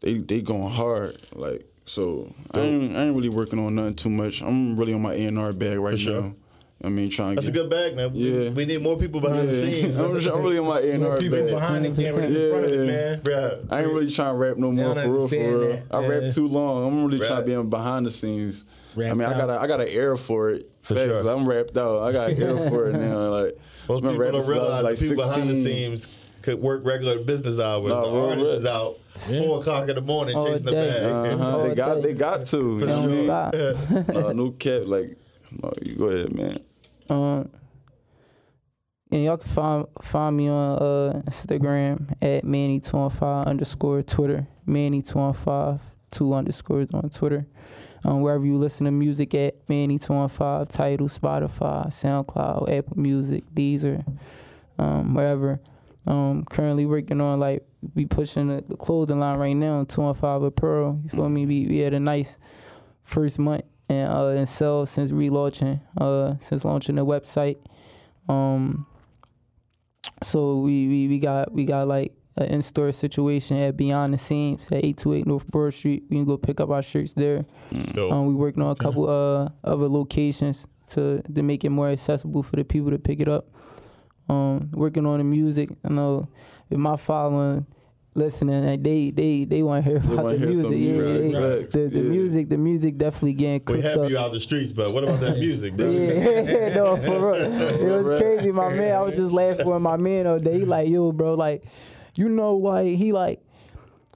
they 0.00 0.14
they 0.18 0.40
going 0.40 0.70
hard. 0.70 1.18
Like 1.34 1.66
so, 1.84 2.34
I 2.50 2.60
ain't, 2.60 2.96
I 2.96 3.04
ain't 3.04 3.16
really 3.16 3.28
working 3.28 3.58
on 3.58 3.74
nothing 3.74 3.94
too 3.94 4.08
much. 4.08 4.42
I'm 4.42 4.76
really 4.76 4.94
on 4.94 5.02
my 5.02 5.14
A 5.14 5.26
and 5.26 5.38
R 5.38 5.52
bag 5.52 5.78
right 5.78 5.98
sure. 5.98 6.22
now. 6.22 6.34
I 6.84 6.90
mean, 6.90 7.10
trying 7.10 7.30
to 7.30 7.34
That's 7.36 7.48
a 7.48 7.52
good 7.52 7.68
bag, 7.68 7.96
man. 7.96 8.12
We- 8.12 8.44
Yeah. 8.44 8.50
We 8.50 8.64
need 8.64 8.80
more 8.82 8.96
people 8.96 9.20
behind 9.20 9.48
the 9.48 9.52
scenes. 9.52 9.96
I'm, 9.96 10.14
I'm 10.16 10.42
really 10.42 10.58
on 10.58 10.66
my 10.66 10.78
A 10.80 10.92
and 10.92 11.02
More 11.02 11.12
R 11.12 11.18
people 11.18 11.38
bag. 11.40 11.50
behind 11.50 11.84
the 11.84 11.90
camera 12.02 12.22
than 12.22 12.36
in 12.36 12.50
front 12.50 12.64
of 12.66 12.72
it, 12.72 12.86
man. 12.86 13.20
Bruh. 13.20 13.66
I 13.72 13.80
ain't 13.82 13.92
really 13.92 14.12
trying 14.12 14.34
to 14.34 14.38
rap 14.38 14.56
no 14.58 14.70
more 14.70 14.94
for 14.94 15.08
real, 15.10 15.28
for 15.28 15.34
real. 15.34 15.60
that, 15.70 15.82
I 15.90 16.00
yeah. 16.02 16.06
rap 16.06 16.32
too 16.32 16.46
long. 16.46 16.86
I'm 16.86 17.04
really 17.04 17.18
trying 17.18 17.40
to 17.40 17.46
be 17.46 17.54
Right. 17.54 17.60
in 17.62 17.68
behind 17.70 18.06
the 18.06 18.10
scenes. 18.12 18.64
I 18.96 19.00
Rapped 19.00 19.16
mean, 19.16 19.28
I 19.28 19.36
got 19.36 19.50
a, 19.50 19.60
I 19.60 19.66
got 19.66 19.80
an 19.80 19.88
air 19.88 20.16
for 20.16 20.50
it. 20.50 20.70
For 20.82 20.94
Facts. 20.94 21.06
sure. 21.06 21.28
I'm 21.28 21.48
rapped 21.48 21.76
out. 21.76 22.02
I 22.02 22.12
got 22.12 22.30
an 22.30 22.42
air 22.42 22.70
for 22.70 22.88
it 22.90 22.94
now. 22.94 23.28
Like 23.30 23.58
Most 23.88 24.02
been 24.02 24.12
people 24.12 24.18
rapping 24.18 24.32
don't 24.40 24.44
since 24.44 24.56
I 24.56 24.60
was 24.60 24.68
realize 24.68 24.84
like 24.84 24.96
the 24.98 25.08
people 25.08 25.24
behind 25.24 25.50
the 25.50 25.62
scenes 25.62 26.08
could 26.42 26.60
work 26.60 26.82
regular 26.84 27.18
business 27.24 27.58
hours. 27.58 27.86
Nah, 27.86 28.04
the 28.04 28.10
real 28.12 28.28
artist 28.30 28.46
is 28.46 28.66
out 28.66 28.98
four 29.14 29.58
o'clock 29.60 29.88
in 29.88 29.94
the 29.96 30.00
morning 30.00 30.36
All 30.36 30.46
chasing 30.46 30.64
the 30.66 30.72
bag. 30.72 31.02
Uh-huh. 31.40 31.62
They 31.68 31.74
got 31.74 31.94
day. 31.96 32.00
they 32.02 32.12
got 32.14 32.46
to. 32.46 32.56
You 32.56 32.86
know 32.86 33.02
Don't 33.02 33.26
what 33.26 33.30
I 33.54 33.62
stop. 33.62 34.06
mean? 34.08 34.16
Uh, 34.24 34.32
no 34.34 34.50
cap. 34.52 34.82
Like, 34.86 35.16
no, 35.62 35.72
you 35.82 35.94
go 35.96 36.04
ahead, 36.06 36.32
man. 36.34 36.58
And 37.10 39.24
y'all 39.24 39.38
can 39.38 39.48
find 39.48 39.86
find 40.02 40.36
me 40.36 40.48
on 40.48 40.78
uh, 40.78 41.22
Instagram 41.26 42.14
at 42.20 42.44
Manny 42.44 42.78
two 42.78 42.98
on 42.98 43.10
five 43.10 43.46
underscore 43.46 44.02
Twitter 44.02 44.46
Manny 44.66 45.00
two 45.00 45.18
on 45.18 45.32
five 45.32 45.80
two 46.10 46.34
underscores 46.34 46.90
on 46.92 47.08
Twitter. 47.08 47.46
Um, 48.04 48.20
wherever 48.20 48.44
you 48.44 48.56
listen 48.56 48.84
to 48.84 48.92
music 48.92 49.34
at 49.34 49.56
Manny 49.68 49.98
two 49.98 50.12
on 50.12 50.28
five, 50.28 50.68
title 50.68 51.08
Spotify, 51.08 51.86
SoundCloud, 51.86 52.70
Apple 52.70 52.98
Music, 52.98 53.44
Deezer, 53.54 54.04
um, 54.78 55.14
wherever. 55.14 55.60
Um, 56.06 56.44
currently 56.44 56.86
working 56.86 57.20
on 57.20 57.40
like 57.40 57.66
we 57.94 58.06
pushing 58.06 58.48
the, 58.48 58.76
clothing 58.76 59.20
line 59.20 59.38
right 59.38 59.54
now. 59.54 59.84
Two 59.84 60.02
on 60.02 60.14
five 60.14 60.42
apparel. 60.42 61.00
You 61.04 61.10
feel 61.10 61.28
me? 61.28 61.46
We 61.46 61.66
we 61.66 61.78
had 61.78 61.94
a 61.94 62.00
nice 62.00 62.38
first 63.04 63.38
month 63.38 63.64
and 63.88 64.12
uh 64.12 64.26
and 64.28 64.48
sales 64.48 64.90
since 64.90 65.10
relaunching 65.10 65.80
uh 65.98 66.34
since 66.40 66.64
launching 66.64 66.96
the 66.96 67.04
website. 67.04 67.56
Um 68.28 68.86
so 70.22 70.58
we 70.60 70.86
we, 70.88 71.08
we 71.08 71.18
got 71.18 71.52
we 71.52 71.64
got 71.64 71.88
like 71.88 72.12
an 72.36 72.46
in-store 72.46 72.92
situation 72.92 73.56
at 73.58 73.76
Beyond 73.76 74.14
the 74.14 74.18
Seams 74.18 74.66
at 74.66 74.84
828 74.84 75.26
North 75.26 75.46
Broad 75.48 75.74
Street. 75.74 76.04
We 76.08 76.16
can 76.16 76.24
go 76.24 76.36
pick 76.36 76.60
up 76.60 76.70
our 76.70 76.82
shirts 76.82 77.12
there. 77.14 77.44
Dope. 77.92 78.12
Um, 78.12 78.26
we 78.26 78.34
working 78.34 78.62
on 78.62 78.70
a 78.70 78.76
couple 78.76 79.08
uh 79.08 79.48
other 79.64 79.88
locations 79.88 80.66
to 80.90 81.22
to 81.34 81.42
make 81.42 81.64
it 81.64 81.70
more 81.70 81.88
accessible 81.90 82.42
for 82.42 82.56
the 82.56 82.64
people 82.64 82.90
to 82.90 82.98
pick 82.98 83.20
it 83.20 83.28
up. 83.28 83.46
Um, 84.28 84.70
working 84.72 85.06
on 85.06 85.18
the 85.18 85.24
music. 85.24 85.70
I 85.84 85.88
know 85.88 86.28
with 86.68 86.78
my 86.78 86.96
following 86.96 87.66
listening, 88.18 88.64
and 88.64 88.84
they 88.84 89.10
they 89.10 89.44
they 89.44 89.62
want 89.62 89.84
to 89.84 89.90
hear 89.90 89.98
about 89.98 90.26
the 90.32 90.38
music. 90.38 90.64
Yeah, 90.64 90.78
music, 90.92 91.32
yeah. 91.32 91.40
facts, 91.60 91.74
The, 91.74 91.88
the 91.88 91.98
yeah. 92.00 92.02
music, 92.10 92.48
the 92.48 92.56
music 92.58 92.98
definitely 92.98 93.32
getting 93.34 93.62
we 93.76 93.80
have 93.82 93.98
up. 93.98 94.10
you 94.10 94.18
out 94.18 94.32
the 94.32 94.40
streets, 94.40 94.72
but 94.72 94.92
what 94.92 95.04
about 95.04 95.20
that 95.20 95.38
music? 95.46 95.74
Yeah, 95.78 96.74
no, 96.74 96.96
for 96.96 97.32
real. 97.32 97.52
It 97.78 97.84
was 98.08 98.20
crazy, 98.20 98.52
my 98.52 98.68
man. 98.74 98.94
I 98.94 99.00
was 99.00 99.16
just 99.16 99.32
laughing 99.32 99.66
with 99.66 99.80
my 99.82 99.96
man 99.96 100.26
all 100.26 100.38
day. 100.38 100.58
He 100.60 100.64
like, 100.64 100.88
yo, 100.88 101.12
bro, 101.12 101.34
like, 101.34 101.64
you 102.14 102.28
know, 102.28 102.56
like 102.56 102.96
he 102.96 103.12
like, 103.12 103.40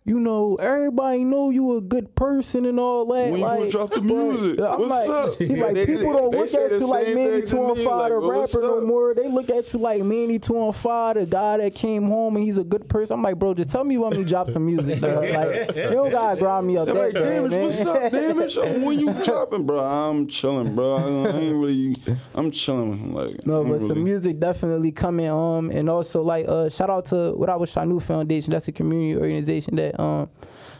you 0.04 0.18
know, 0.18 0.56
everybody 0.56 1.22
know 1.22 1.50
you 1.50 1.76
a 1.76 1.80
good 1.80 2.12
person 2.16 2.64
and 2.66 2.80
all 2.80 3.04
that. 3.06 3.30
When 3.30 3.34
you 3.38 3.44
like, 3.46 3.58
gonna 3.60 3.70
drop 3.70 3.90
the 3.92 4.02
music? 4.02 4.58
I'm 4.58 4.78
What's 4.80 4.90
like, 4.90 5.08
up? 5.08 5.38
He 5.38 5.46
like, 5.56 5.74
They- 5.74 5.86
people 5.86 6.12
they- 6.12 6.18
don't 6.18 6.30
look 6.32 6.54
at 6.54 6.72
you 6.72 6.86
like 6.88 7.06
same 7.06 7.14
Manny 7.14 7.40
to 7.42 7.46
Two 7.46 7.58
on 7.60 7.78
me, 7.78 7.84
Five, 7.84 7.96
like, 8.00 8.10
the 8.10 8.20
what's 8.20 8.54
rapper, 8.54 8.66
no 8.66 8.80
more. 8.80 9.14
They 9.14 9.28
look 9.28 9.48
at 9.50 9.72
you 9.72 9.78
like 9.78 10.02
Manny 10.02 10.38
Two 10.40 10.58
on 10.60 10.72
Five, 10.72 11.14
the 11.16 11.26
guy 11.26 11.58
that 11.58 11.74
came 11.76 12.08
home 12.08 12.34
and 12.36 12.44
he's 12.44 12.58
a 12.58 12.64
good 12.64 12.88
person. 12.88 13.14
I'm 13.14 13.22
like, 13.22 13.38
bro, 13.38 13.54
just 13.54 13.70
tell 13.70 13.84
me 13.84 13.96
when 13.96 14.18
you 14.18 14.24
drop 14.24 14.50
some 14.50 14.66
music, 14.66 15.00
dog. 15.00 15.22
Like, 15.22 15.76
you 15.76 15.82
don't 15.90 16.10
gotta 16.10 16.36
grind 16.38 16.66
me 16.66 16.76
up 16.78 16.86
They're 16.86 16.94
that 16.96 17.00
like, 17.00 17.14
damage, 17.14 17.50
man. 17.52 17.62
what's 17.64 17.80
up, 17.82 18.12
damage? 18.12 18.56
When 18.56 18.98
you 18.98 19.24
dropping, 19.24 19.66
bro? 19.66 19.78
I'm 19.78 20.26
chilling, 20.26 20.74
bro. 20.74 20.96
I, 20.96 21.02
I 21.02 21.38
ain't 21.38 21.56
really, 21.56 21.94
I'm 22.34 22.50
chilling. 22.50 23.12
Like, 23.12 23.46
No, 23.46 23.62
but 23.62 23.74
really, 23.74 23.86
some 23.88 24.02
music 24.02 24.40
definitely 24.40 24.90
coming. 24.90 25.28
Um, 25.28 25.70
and 25.70 25.88
also 25.88 26.22
like 26.22 26.48
uh, 26.48 26.68
shout 26.68 26.90
out 26.90 27.04
to 27.06 27.32
what 27.34 27.48
I 27.48 27.54
was 27.56 27.72
Shanu 27.72 28.02
Foundation. 28.02 28.50
That's 28.52 28.66
a 28.66 28.72
community 28.72 29.14
organization 29.16 29.76
that 29.76 29.91
um 29.98 30.28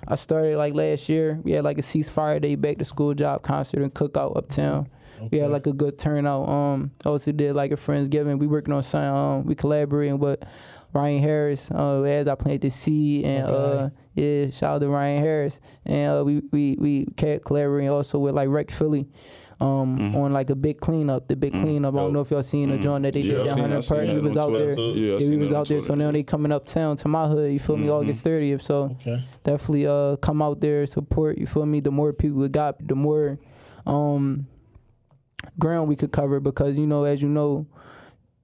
I 0.07 0.17
started 0.17 0.57
like 0.59 0.75
last 0.75 1.09
year. 1.09 1.39
We 1.43 1.53
had 1.53 1.65
like 1.65 1.79
a 1.79 1.83
ceasefire 1.83 2.41
day, 2.41 2.57
back 2.57 2.79
to 2.79 2.85
school 2.85 3.15
job 3.15 3.43
concert 3.43 3.83
and 3.83 3.95
cookout 3.95 4.37
uptown. 4.37 4.89
We 5.31 5.39
had 5.39 5.51
like 5.53 5.69
a 5.69 5.73
good 5.73 5.99
turnout. 5.99 6.49
Um, 6.49 6.91
also 7.05 7.31
did 7.31 7.55
like 7.55 7.71
a 7.71 7.77
friendsgiving. 7.77 8.39
We 8.41 8.49
working 8.49 8.75
on 8.75 8.83
something. 8.83 9.09
Um, 9.09 9.45
we 9.47 9.55
collaborating 9.55 10.19
with 10.19 10.43
Ryan 10.93 11.23
Harris, 11.23 11.71
uh, 11.71 12.03
as 12.03 12.27
I 12.27 12.35
planted 12.35 12.63
the 12.63 12.71
seed, 12.71 13.25
and 13.25 13.47
uh, 13.47 13.91
yeah, 14.15 14.51
shout 14.51 14.75
out 14.75 14.79
to 14.81 14.89
Ryan 14.89 15.23
Harris, 15.23 15.61
and 15.87 16.19
uh, 16.19 16.25
we 16.25 16.43
we 16.51 16.77
we 16.79 17.07
kept 17.17 17.45
collaborating 17.45 17.89
also 17.89 18.19
with 18.19 18.35
like 18.35 18.49
Rec 18.49 18.71
Philly. 18.73 19.07
Um, 19.63 19.97
Mm-hmm. 19.99 20.17
on 20.17 20.33
like 20.33 20.51
a 20.51 20.57
big 20.57 20.81
cleanup, 20.81 21.29
the 21.29 21.37
big 21.37 21.53
cleanup. 21.53 21.95
I 21.95 21.99
don't 21.99 22.13
know 22.13 22.21
if 22.21 22.31
y'all 22.33 22.43
seen 22.43 22.71
the 22.71 22.79
joint 22.79 23.05
that 23.05 23.13
they. 23.15 23.21
Yeah, 23.21 23.35
did 23.35 23.45
down 23.47 23.55
seen- 23.55 23.65
I 23.65 23.69
Hunting 23.69 23.89
Park. 23.89 24.07
that 24.07 24.13
He 24.13 24.19
was 24.19 24.37
on 24.37 24.43
out 24.43 24.59
there. 24.59 24.75
Twitter. 24.75 24.99
Yeah, 24.99 25.19
Yeah, 25.19 25.31
he 25.31 25.37
was 25.37 25.53
out 25.53 25.69
there. 25.69 25.81
So 25.83 25.95
now 25.95 26.11
they 26.11 26.23
coming 26.25 26.51
uptown 26.53 26.97
to 26.97 27.09
my 27.09 27.29
hood. 27.29 27.53
You 27.53 27.61
feel 27.61 27.77
me? 27.77 27.89
August 27.89 28.25
30th. 28.25 28.63
So 28.63 28.97
Okay. 29.01 29.23
definitely 29.45 29.87
uh 29.87 30.17
come 30.17 30.43
out 30.43 30.61
there 30.61 30.85
support. 30.87 31.39
You 31.39 31.47
feel 31.47 31.67
me? 31.67 31.79
The 31.81 31.91
more 31.93 32.13
people 32.13 32.39
we 32.41 32.49
got, 32.49 32.85
the 32.87 32.97
more 32.97 33.39
um 33.87 34.47
ground 35.59 35.89
we 35.89 35.97
could 35.97 36.13
cover 36.13 36.41
because 36.41 36.77
you 36.79 36.87
know, 36.87 37.05
as 37.05 37.23
you 37.23 37.29
know. 37.29 37.67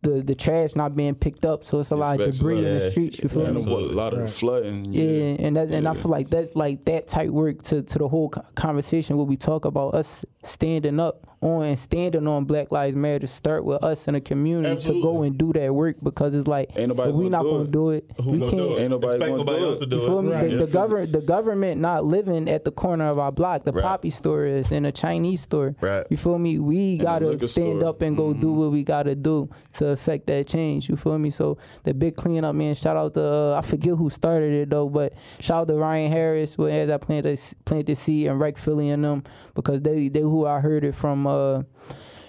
The, 0.03 0.23
the 0.23 0.37
trash 0.37 0.77
not 0.77 0.95
being 0.95 1.17
picked 1.17 1.45
up, 1.45 1.65
so 1.65 1.81
it's 1.81 1.91
a 1.91 1.97
lot 1.97 2.21
of 2.21 2.33
debris 2.33 2.59
in 2.59 2.65
the 2.79 2.91
streets. 2.93 3.19
You 3.21 3.29
feel 3.29 3.47
And 3.47 3.57
me? 3.65 3.73
a 3.73 3.77
lot 3.77 4.15
of 4.15 4.21
the 4.21 4.29
flooding. 4.29 4.85
Yeah, 4.93 5.35
and 5.45 5.57
that's 5.57 5.73
and 5.73 5.89
I 5.89 5.95
feel 5.95 6.11
like 6.13 6.31
that's 6.31 6.55
like 6.55 6.85
that 6.85 7.09
type 7.09 7.31
work 7.31 7.63
to 7.65 7.83
to 7.83 7.99
the 7.99 8.07
whole 8.07 8.29
conversation. 8.55 9.17
where 9.17 9.27
we 9.27 9.37
talk 9.37 9.65
about 9.65 9.95
us 9.95 10.25
standing 10.45 11.01
up 11.01 11.27
on 11.41 11.63
and 11.65 11.79
standing 11.79 12.27
on 12.27 12.45
Black 12.45 12.73
Lives 12.73 12.97
Matter. 12.97 13.27
Start 13.27 13.65
with 13.65 13.83
us 13.85 14.09
in 14.09 14.15
the 14.15 14.21
community 14.21 14.83
to 14.83 15.01
go 15.03 15.23
and 15.23 15.39
do 15.39 15.53
that 15.53 15.73
work 15.75 15.97
because 16.03 16.35
it's 16.35 16.49
like 16.49 16.71
Ain't 16.77 16.89
nobody 16.89 17.11
if 17.11 17.17
we 17.17 17.29
not 17.29 17.43
gonna 17.45 17.67
do 17.67 17.91
it. 17.91 18.11
Who 18.23 18.31
we 18.33 18.39
can't. 18.41 18.51
do 18.53 18.77
it? 18.77 18.81
Ain't 18.81 18.91
nobody 18.91 19.15
Expect 19.17 19.31
gonna 19.31 19.39
nobody 19.45 19.59
do 19.61 19.65
else 19.67 19.77
it. 19.77 19.81
to 19.81 19.87
do 19.87 19.97
You 19.97 20.03
it. 20.03 20.07
feel 20.09 20.23
me? 20.23 20.33
Right. 20.33 20.51
The, 20.51 20.57
the 20.59 20.67
government, 20.67 21.13
the 21.13 21.21
government 21.21 21.81
not 21.81 22.05
living 22.05 22.49
at 22.49 22.65
the 22.65 22.73
corner 22.73 23.09
of 23.09 23.19
our 23.19 23.31
block. 23.33 23.65
The 23.65 23.73
Right. 23.73 23.83
poppy 23.85 24.11
store 24.11 24.47
is 24.47 24.73
in 24.73 24.85
a 24.85 24.91
Chinese 24.93 25.43
store. 25.43 25.77
Right. 25.81 26.05
You 26.11 26.17
feel 26.17 26.39
me? 26.39 26.59
We 26.59 26.97
the 26.99 27.05
gotta 27.05 27.49
stand 27.49 27.81
store. 27.81 27.85
up 27.91 28.03
and 28.03 28.17
go 28.17 28.33
do 28.35 28.53
what 28.53 28.73
we 28.73 28.83
gotta 28.83 29.15
do 29.15 29.49
to 29.75 29.89
affect 29.91 30.27
that 30.27 30.47
change. 30.49 30.89
You 30.89 30.97
feel 30.97 31.19
me? 31.19 31.31
So 31.31 31.59
the 31.85 31.95
big 31.95 32.17
cleanup, 32.17 32.55
man. 32.57 32.75
Shout 32.75 32.97
out 32.97 33.15
to 33.15 33.23
uh, 33.23 33.55
I 33.57 33.61
forget 33.63 33.95
who 33.95 34.11
started 34.11 34.53
it 34.53 34.71
though, 34.71 34.89
but 34.89 35.13
shout 35.39 35.63
out 35.63 35.69
to 35.69 35.75
Ryan 35.75 36.11
Harris. 36.11 36.59
Well, 36.59 36.69
as 36.73 36.91
I 36.91 36.97
planted 36.97 37.39
planted 37.65 37.87
the 37.87 37.95
seed 37.95 38.27
and 38.27 38.41
Rec 38.41 38.59
Philly 38.59 38.89
and 38.91 39.05
them 39.05 39.23
because 39.55 39.83
they 39.83 40.09
they 40.09 40.21
who 40.21 40.45
I 40.47 40.59
heard 40.61 40.83
it 40.83 40.95
from. 40.97 41.28
Uh, 41.29 41.63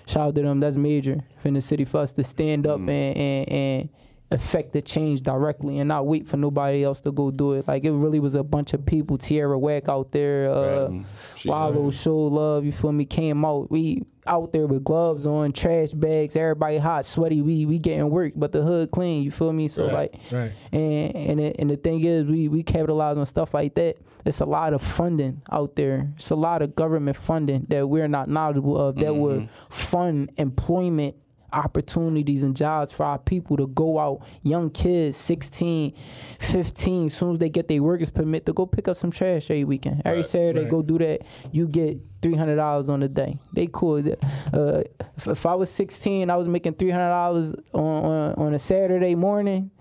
shout 0.08 0.28
out 0.30 0.36
to 0.36 0.42
them. 0.42 0.60
That's 0.60 0.78
major 0.78 1.24
in 1.44 1.54
the 1.54 1.62
city 1.62 1.86
for 1.86 2.00
us 2.02 2.14
to 2.14 2.24
stand 2.24 2.68
up 2.68 2.80
and, 2.80 2.90
and 2.90 3.50
and 3.50 3.90
affect 4.32 4.74
the 4.74 4.82
change 4.82 5.22
directly 5.24 5.80
and 5.80 5.88
not 5.88 6.06
wait 6.06 6.28
for 6.28 6.38
nobody 6.38 6.84
else 6.84 7.02
to 7.02 7.12
go 7.12 7.32
do 7.32 7.54
it. 7.54 7.68
Like 7.68 7.84
it 7.84 7.92
really 7.92 8.20
was 8.20 8.36
a 8.36 8.44
bunch 8.44 8.74
of 8.74 8.86
people. 8.86 9.18
Tierra 9.18 9.58
Whack 9.58 9.90
out 9.90 10.12
there. 10.12 10.52
Uh, 10.52 10.92
She- 11.36 11.50
Wallow 11.50 11.90
show 11.90 12.16
love. 12.18 12.64
You 12.64 12.72
feel 12.72 12.92
me? 12.92 13.06
Came 13.06 13.44
out. 13.44 13.72
We 13.72 14.04
out 14.30 14.54
there 14.54 14.68
with 14.68 14.84
gloves 14.84 15.26
on, 15.26 15.52
trash 15.52 15.92
bags. 15.92 16.36
Everybody 16.36 16.78
hot, 16.78 17.06
sweaty. 17.06 17.42
We 17.42 17.66
we 17.66 17.80
getting 17.80 18.10
work, 18.10 18.34
but 18.36 18.52
the 18.52 18.62
hood 18.62 18.92
clean. 18.92 19.24
You 19.24 19.32
feel 19.32 19.52
me? 19.52 19.68
So 19.68 19.86
Right. 19.86 19.94
like, 19.94 20.16
Right. 20.32 20.52
and 20.72 21.16
and 21.16 21.40
it, 21.40 21.56
and 21.60 21.70
the 21.70 21.76
thing 21.76 22.04
is, 22.04 22.26
we 22.26 22.48
we 22.48 22.64
capitalize 22.64 23.18
on 23.18 23.26
stuff 23.26 23.54
like 23.54 23.76
that. 23.76 23.98
It's 24.26 24.40
a 24.40 24.46
lot 24.46 24.74
of 24.74 24.82
funding 24.82 25.42
out 25.52 25.76
there. 25.76 26.12
It's 26.16 26.30
a 26.30 26.36
lot 26.36 26.62
of 26.62 26.76
government 26.76 27.18
funding 27.18 27.66
that 27.70 27.90
we're 27.90 28.08
not 28.08 28.28
knowledgeable 28.28 28.78
of. 28.78 28.96
That 28.98 29.16
would 29.16 29.42
mm-hmm. 29.42 29.74
fund 29.74 30.32
employment 30.38 31.16
opportunities 31.54 32.44
and 32.44 32.56
jobs 32.56 32.92
for 32.92 33.06
our 33.06 33.18
people 33.20 33.58
to 33.58 33.68
go 33.68 34.00
out 34.00 34.22
young 34.44 34.70
kids 34.70 35.18
16 35.18 35.94
15 36.40 37.06
as 37.08 37.14
soon 37.14 37.34
as 37.34 37.40
they 37.40 37.50
get 37.50 37.68
their 37.68 37.82
workers 37.82 38.10
permit 38.10 38.46
to 38.46 38.54
go 38.54 38.66
pick 38.66 38.88
up 38.88 38.96
some 38.96 39.12
trash 39.12 39.46
every 39.50 39.64
weekend 39.64 40.02
every 40.06 40.20
Right, 40.20 40.26
saturday 40.26 40.62
right. 40.62 40.70
go 40.72 40.82
do 40.82 40.98
that 41.00 41.22
you 41.52 41.68
get 41.68 41.98
$300 42.22 42.90
on 42.90 43.00
the 43.00 43.08
day 43.08 43.38
they 43.54 43.68
cool 43.72 43.98
uh, 43.98 44.84
if, 45.18 45.28
if 45.28 45.46
i 45.46 45.56
was 45.56 45.70
16 45.70 46.30
i 46.30 46.36
was 46.36 46.48
making 46.48 46.74
$300 46.74 47.60
on, 47.74 47.82
on, 47.82 48.34
on 48.36 48.54
a 48.54 48.60
saturday 48.60 49.16
morning 49.16 49.72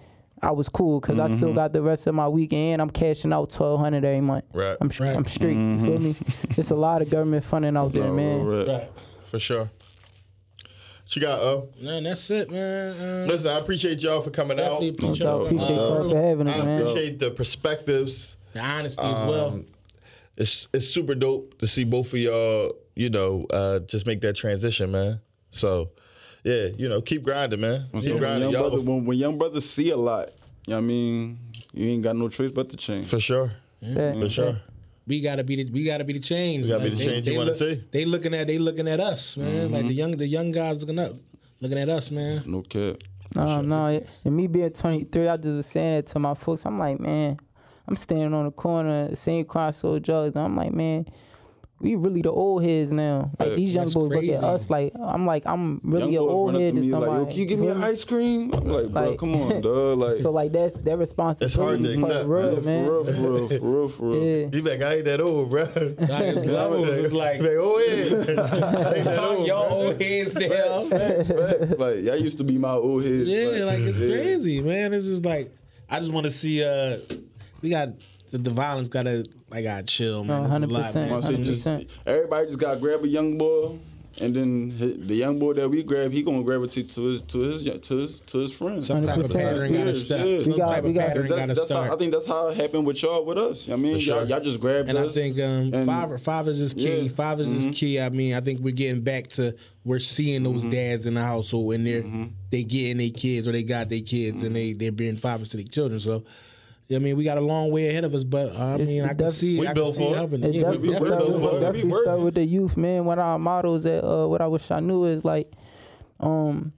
I 0.41 0.53
was 0.53 0.69
cool 0.69 1.01
because 1.01 1.19
I 1.19 1.27
still 1.37 1.53
got 1.53 1.73
the 1.73 1.83
rest 1.83 2.07
of 2.07 2.15
my 2.15 2.29
weekend. 2.29 2.81
I'm 2.81 2.91
cashing 2.91 3.33
out 3.33 3.51
twelve 3.51 3.81
hundred 3.81 4.05
every 4.05 4.21
month. 4.21 4.45
Right. 4.53 4.77
I'm 4.81 4.89
sh- 4.89 5.01
Right. 5.01 5.17
I'm 5.17 5.25
straight. 5.27 5.57
You 5.57 5.81
feel 5.85 5.99
me? 5.99 6.15
It's 6.51 6.71
a 6.71 6.77
lot 6.77 7.03
of 7.03 7.11
government 7.11 7.43
funding 7.43 7.77
out 7.77 7.93
there, 7.93 8.13
man. 8.13 8.45
Right. 8.45 8.89
For 9.25 9.41
sure. 9.41 9.69
What 11.09 11.17
you 11.17 11.23
got, 11.23 11.41
oh? 11.41 11.71
Man, 11.81 12.03
that's 12.03 12.29
it, 12.29 12.51
man. 12.51 13.01
Uh, 13.01 13.25
Listen, 13.27 13.51
I 13.53 13.59
appreciate 13.61 14.03
y'all 14.03 14.21
for 14.21 14.29
coming 14.29 14.61
out. 14.61 14.83
definitely 14.83 14.89
appreciate, 14.91 15.27
I 15.27 15.33
appreciate 15.43 15.71
y'all 15.71 16.11
for 16.11 16.17
having 16.23 16.47
us, 16.49 16.61
I 16.61 16.65
man. 16.67 16.81
appreciate 16.83 17.19
the 17.19 17.31
perspectives. 17.31 18.37
the 18.53 18.61
honesty 18.61 19.01
as 19.03 19.27
well. 19.31 19.49
Um, 19.55 19.67
it's 20.37 20.69
it's 20.75 20.87
super 20.87 21.15
dope 21.15 21.57
to 21.61 21.67
see 21.67 21.85
both 21.85 22.13
of 22.13 22.19
y'all, 22.19 22.75
you 22.95 23.09
know, 23.09 23.47
uh, 23.49 23.79
just 23.79 24.05
make 24.07 24.21
that 24.21 24.35
transition, 24.37 24.91
man. 24.93 25.19
So, 25.51 25.93
yeah, 26.45 26.67
you 26.77 26.91
know, 26.91 27.01
keep 27.01 27.23
grinding, 27.23 27.61
man. 27.63 27.87
Keep 27.95 28.05
when, 28.05 28.19
grinding, 28.19 28.51
young 28.51 28.53
y'all. 28.53 28.69
brother, 28.71 28.85
when, 28.85 29.07
when 29.07 29.17
young 29.17 29.39
brothers 29.39 29.65
see 29.69 29.89
a 29.89 29.97
lot, 29.97 30.29
you 30.67 30.73
know 30.73 30.77
what 30.77 30.83
I 30.83 30.87
mean, 30.87 31.39
you 31.73 31.89
ain't 31.89 32.03
got 32.03 32.17
no 32.17 32.29
choice 32.29 32.51
but 32.51 32.69
to 32.69 32.77
change. 32.77 33.07
for 33.07 33.19
sure, 33.19 33.51
Yeah. 33.81 34.13
for 34.13 34.29
sure. 34.29 34.61
We 35.09 35.21
gotta 35.23 35.43
be 35.43 35.65
the 35.65 35.71
we 35.73 35.85
gotta 35.85 36.05
be 36.05 36.13
the 36.13 36.21
change. 36.21 36.65
We 36.65 36.71
gotta 36.71 36.85
be 36.85 36.91
the 36.91 36.97
they- 36.97 37.05
change 37.05 37.27
you 37.27 37.33
they 37.33 37.39
wanna 37.39 37.51
look- 37.51 37.59
see. 37.59 37.83
They 37.91 38.05
looking 38.05 38.35
at 38.35 38.47
they 38.47 38.59
looking 38.59 38.87
at 38.87 39.01
us, 39.01 39.37
man. 39.37 39.73
Like 39.73 39.83
the 39.83 39.89
mm-hmm. 39.89 39.93
young 39.93 40.11
the 40.13 40.27
young 40.27 40.53
guys 40.53 40.81
looking 40.81 40.99
up, 40.99 41.15
looking 41.61 41.79
at 41.79 41.89
us, 41.89 42.11
man. 42.11 42.43
No 42.47 42.63
cap. 42.63 42.99
No, 43.35 43.61
no. 43.61 44.07
And 44.25 44.37
me 44.37 44.47
being 44.47 44.71
23, 44.71 45.29
I 45.29 45.37
just 45.37 45.49
was 45.49 45.67
saying 45.67 45.97
that 45.97 46.07
to 46.09 46.19
my 46.19 46.35
folks. 46.35 46.65
I'm 46.65 46.79
like, 46.79 46.99
man, 46.99 47.37
I'm 47.87 47.97
standing 47.97 48.33
on 48.33 48.47
the 48.47 48.51
corner, 48.51 49.15
same 49.15 49.45
crime, 49.45 49.73
sold 49.73 50.03
drugs. 50.03 50.35
And 50.37 50.45
I'm 50.45 50.57
like, 50.57 50.73
man, 50.73 51.07
we 51.81 51.95
really 51.95 52.23
the 52.23 52.31
old 52.33 52.65
heads 52.65 52.91
now. 52.93 53.31
Like 53.39 53.55
these 53.55 53.73
young 53.73 53.85
That's 53.85 53.95
boys 53.95 54.09
look 54.11 54.25
at 54.25 54.43
us 54.43 54.69
like 54.69 54.93
I'm 55.01 55.27
like 55.27 55.47
I'm 55.47 55.81
really 55.85 56.17
an 56.17 56.23
old 56.23 56.53
run 56.53 56.61
head 56.61 56.75
to 56.75 56.81
to 56.81 56.87
me 56.87 56.93
like, 56.93 57.03
somebody. 57.05 57.25
Yo, 57.25 57.27
can 57.31 57.39
you 57.39 57.47
give 57.47 57.59
me 57.61 57.69
an 57.69 57.85
ice 57.85 58.03
cream? 58.03 58.51
I'm 58.53 58.65
like, 58.67 58.89
bro, 58.89 59.11
Like- 59.11 59.19
come 59.19 59.35
on, 59.37 59.61
dog. 59.61 59.99
Like, 59.99 60.19
So 60.19 60.31
like 60.33 60.53
that's 60.53 60.77
their 60.79 60.97
responsibility. 60.97 61.47
It's 61.47 61.55
hard 61.55 61.83
to 61.85 62.01
for 62.01 62.07
accept, 62.09 62.29
real, 62.29 62.55
yeah, 62.55 62.61
man. 62.61 62.85
for 62.85 63.03
real, 63.03 63.05
for 63.05 63.13
real, 63.13 63.49
for 63.49 63.61
real, 63.61 63.89
for 63.89 64.03
real. 64.11 64.23
Yeah. 64.23 64.49
You 64.53 64.63
like, 64.63 64.83
I 64.83 64.95
ain't 64.97 65.05
that 65.05 65.21
old, 65.21 65.51
bro. 65.51 65.63
Like 65.63 65.77
it's 65.79 66.45
levels. 66.47 66.89
It's 66.89 67.13
like 67.13 67.41
like, 67.43 67.51
oh 67.59 67.79
yeah, 67.79 68.15
I 68.43 68.95
ain't 68.97 69.05
that 69.05 69.19
old. 69.23 69.47
y'all 69.47 69.73
old 69.73 70.01
heads 70.03 70.35
now. 70.35 70.85
Facts, 70.85 71.29
facts. 71.29 71.79
Like, 71.79 71.97
y'all 72.03 72.17
used 72.17 72.39
to 72.39 72.45
be 72.45 72.59
my 72.59 72.73
old 72.73 73.05
head. 73.05 73.27
Yeah, 73.27 73.65
like 73.65 73.79
it's 73.81 73.99
yeah. 74.01 74.09
crazy, 74.17 74.61
man. 74.61 74.93
It's 74.95 75.07
just 75.07 75.25
like 75.25 75.55
I 75.89 76.01
just 76.01 76.13
want 76.13 76.25
to 76.25 76.31
see. 76.33 76.65
uh 76.65 76.99
We 77.63 77.71
got 77.71 77.91
the, 78.31 78.39
the 78.39 78.51
violence. 78.51 78.89
Gotta 78.89 79.25
like, 79.51 79.65
gotta 79.65 79.85
chill, 79.85 80.25
man. 80.25 80.43
No, 80.45 80.59
This 80.61 80.69
is 80.69 80.71
a 80.71 80.75
lot, 80.75 80.85
100%. 80.85 80.95
man. 80.95 81.11
My 81.11 81.21
shit 81.29 81.43
just 81.43 81.67
100%. 81.67 81.89
everybody 82.07 82.47
just 82.47 82.59
got 82.59 82.75
to 82.75 82.81
grab 82.81 83.03
a 83.05 83.09
young 83.09 83.39
boy, 83.39 83.79
and 84.21 84.35
then 84.35 84.71
hit- 84.71 85.07
the 85.07 85.15
young 85.15 85.39
boy 85.39 85.53
that 85.55 85.69
we 85.69 85.83
grab, 85.83 86.11
he 86.13 86.23
gonna 86.23 86.43
gravitate 86.43 86.91
to 86.91 87.03
his 87.05 87.23
to 87.23 87.39
his 87.39 87.63
to 87.63 87.97
his 87.97 88.21
to 88.21 88.39
his 88.39 88.53
friends. 88.53 88.87
Some 88.89 89.03
type 89.05 89.19
of 89.19 89.33
pattern 89.33 89.73
gotta 89.73 89.91
Yeah, 89.93 89.93
start. 89.95 90.21
yeah. 90.27 90.41
Some 90.43 90.57
got- 90.57 90.69
type 90.69 90.85
of 90.85 90.95
pattern 90.95 91.27
That's, 91.27 91.29
gotta 91.29 91.47
that's 91.55 91.59
how, 91.61 91.65
start. 91.67 91.91
I 91.93 91.97
think 91.97 92.13
that's 92.13 92.27
how 92.27 92.49
it 92.49 92.57
happened 92.57 92.87
with 92.87 93.01
y'all 93.03 93.25
with 93.25 93.39
us. 93.39 93.69
I 93.71 93.77
mean, 93.77 93.99
sure. 93.99 94.17
y'all, 94.19 94.29
y'all 94.29 94.41
just 94.41 94.59
grabbed 94.61 94.89
And 94.89 94.99
I 94.99 95.09
think 95.09 95.39
um, 95.39 95.73
and- 95.73 95.87
father, 95.87 96.19
fathers 96.19 96.61
is 96.61 96.75
key. 96.75 96.83
Yeah. 96.83 97.05
Mm-hmm. 97.05 97.15
Fathers 97.15 97.49
is 97.49 97.79
key. 97.79 98.01
I 98.01 98.09
mean, 98.09 98.35
I 98.35 98.41
think 98.41 98.61
we're 98.61 98.75
getting 98.75 99.03
back 99.03 99.29
to 99.29 99.55
we're 99.85 100.01
seeing 100.01 100.43
those 100.43 100.63
Mm-hmm. 100.63 100.71
dads 100.71 101.07
in 101.07 101.15
the 101.15 101.23
household 101.23 101.73
and 101.75 101.87
they're 101.87 102.05
they 102.51 102.65
getting 102.65 102.97
their 102.99 103.11
kids 103.11 103.47
or 103.47 103.53
they 103.53 103.63
got 103.63 103.89
their 103.89 104.01
kids 104.01 104.43
and 104.43 104.47
Mm-hmm. 104.47 104.55
they 104.55 104.73
they're 104.73 104.93
being 104.93 105.17
fathers 105.17 105.51
to 105.51 105.57
their 105.59 105.67
children. 105.67 106.01
So. 106.01 106.25
I 106.91 106.99
mean, 106.99 107.17
we 107.19 107.25
got 107.25 107.37
a 107.37 107.43
long 107.43 107.71
way 107.71 107.89
ahead 107.91 108.05
of 108.05 108.15
us, 108.15 108.25
but 108.25 108.55
uh, 108.55 108.59
I 108.59 108.75
It's- 108.77 108.89
mean, 108.89 109.03
I 109.03 109.07
it 109.07 109.09
can 109.09 109.17
def- 109.19 109.35
see, 109.35 109.61
We 109.61 109.67
I 109.69 109.75
can 109.75 109.93
see 109.93 109.93
for 110.05 110.13
it. 110.13 110.17
helping. 110.17 110.43
It 110.45 110.55
Yeah, 110.55 110.71
def- 110.73 110.81
we 110.81 110.89
it 110.89 110.93
definitely 110.93 111.11
definitely, 111.19 111.41
built 111.41 111.53
for 111.55 111.61
definitely 111.61 112.03
start 112.03 112.21
with 112.21 112.35
the 112.35 112.45
youth, 112.47 112.77
man. 112.79 113.05
One 113.05 113.19
of 113.19 113.25
our 113.27 113.39
mottos 113.39 113.85
at 113.87 114.03
uh, 114.05 114.27
what 114.27 114.41
I 114.41 114.47
wish 114.47 114.71
I 114.71 114.81
knew 114.81 115.05
is 115.05 115.23
like, 115.25 115.53
um, 116.21 116.73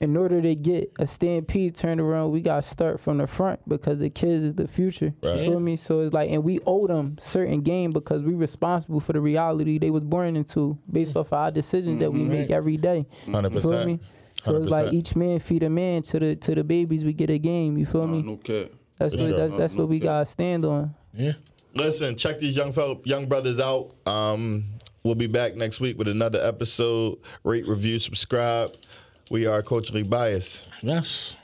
in 0.00 0.16
order 0.16 0.40
to 0.42 0.54
get 0.54 0.92
a 0.98 1.06
stampede 1.06 1.74
turned 1.76 2.00
around, 2.00 2.30
we 2.32 2.40
got 2.40 2.62
to 2.62 2.68
start 2.68 2.98
from 3.00 3.18
the 3.18 3.26
front 3.26 3.60
because 3.68 3.98
the 3.98 4.10
kids 4.10 4.42
is 4.42 4.54
the 4.54 4.66
future. 4.66 5.14
Right. 5.22 5.38
You 5.38 5.50
feel 5.50 5.60
me? 5.60 5.76
So 5.76 6.00
it's 6.00 6.12
like, 6.12 6.30
and 6.30 6.42
we 6.42 6.58
owe 6.66 6.86
them 6.88 7.16
certain 7.20 7.60
game 7.62 7.92
because 7.92 8.22
we 8.22 8.34
responsible 8.34 8.98
for 9.00 9.12
the 9.12 9.20
reality 9.20 9.78
they 9.78 9.90
was 9.90 10.02
born 10.04 10.36
into 10.36 10.76
based 10.90 11.16
off 11.16 11.28
of 11.28 11.32
our 11.34 11.50
decisions 11.52 12.00
that 12.00 12.12
we 12.12 12.24
make 12.24 12.50
every 12.50 12.76
day. 12.76 13.06
Hundred 13.30 13.52
You 13.54 13.60
feel 13.60 13.84
me? 13.86 13.96
percent. 13.98 14.02
So 14.44 14.56
it's 14.56 14.68
like 14.68 14.92
each 14.92 15.14
man 15.14 15.38
feed 15.38 15.62
a 15.62 15.70
man 15.70 16.02
to 16.02 16.18
the 16.18 16.34
to 16.36 16.54
the 16.56 16.64
babies 16.64 17.04
we 17.04 17.12
get 17.12 17.30
a 17.30 17.38
game. 17.38 17.78
You 17.78 17.86
feel 17.86 18.06
Nah, 18.08 18.12
me? 18.12 18.22
no 18.22 18.36
cap. 18.38 18.70
That's 19.02 19.14
For 19.14 19.20
what 19.20 19.28
sure. 19.30 19.38
that's 19.38 19.54
that's 19.54 19.74
what 19.74 19.88
we 19.88 19.98
gotta 19.98 20.24
stand 20.26 20.64
on. 20.64 20.94
Yeah. 21.14 21.32
Listen, 21.74 22.16
check 22.16 22.38
these 22.38 22.56
young 22.56 22.72
fellow, 22.72 23.00
young 23.04 23.26
brothers 23.26 23.58
out. 23.58 23.94
Um, 24.06 24.64
we'll 25.04 25.14
be 25.14 25.26
back 25.26 25.56
next 25.56 25.80
week 25.80 25.98
with 25.98 26.08
another 26.08 26.38
episode. 26.42 27.18
Rate, 27.44 27.66
review, 27.66 27.98
subscribe. 27.98 28.76
We 29.30 29.46
are 29.46 29.62
culturally 29.62 30.02
biased. 30.02 30.64
Yes. 30.82 31.36